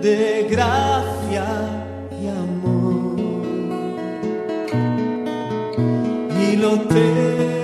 de 0.00 0.46
gracia 0.48 1.46
y 2.22 2.28
amor. 2.28 3.16
Y 6.40 6.56
lo 6.56 6.80
terrenal 6.82 7.55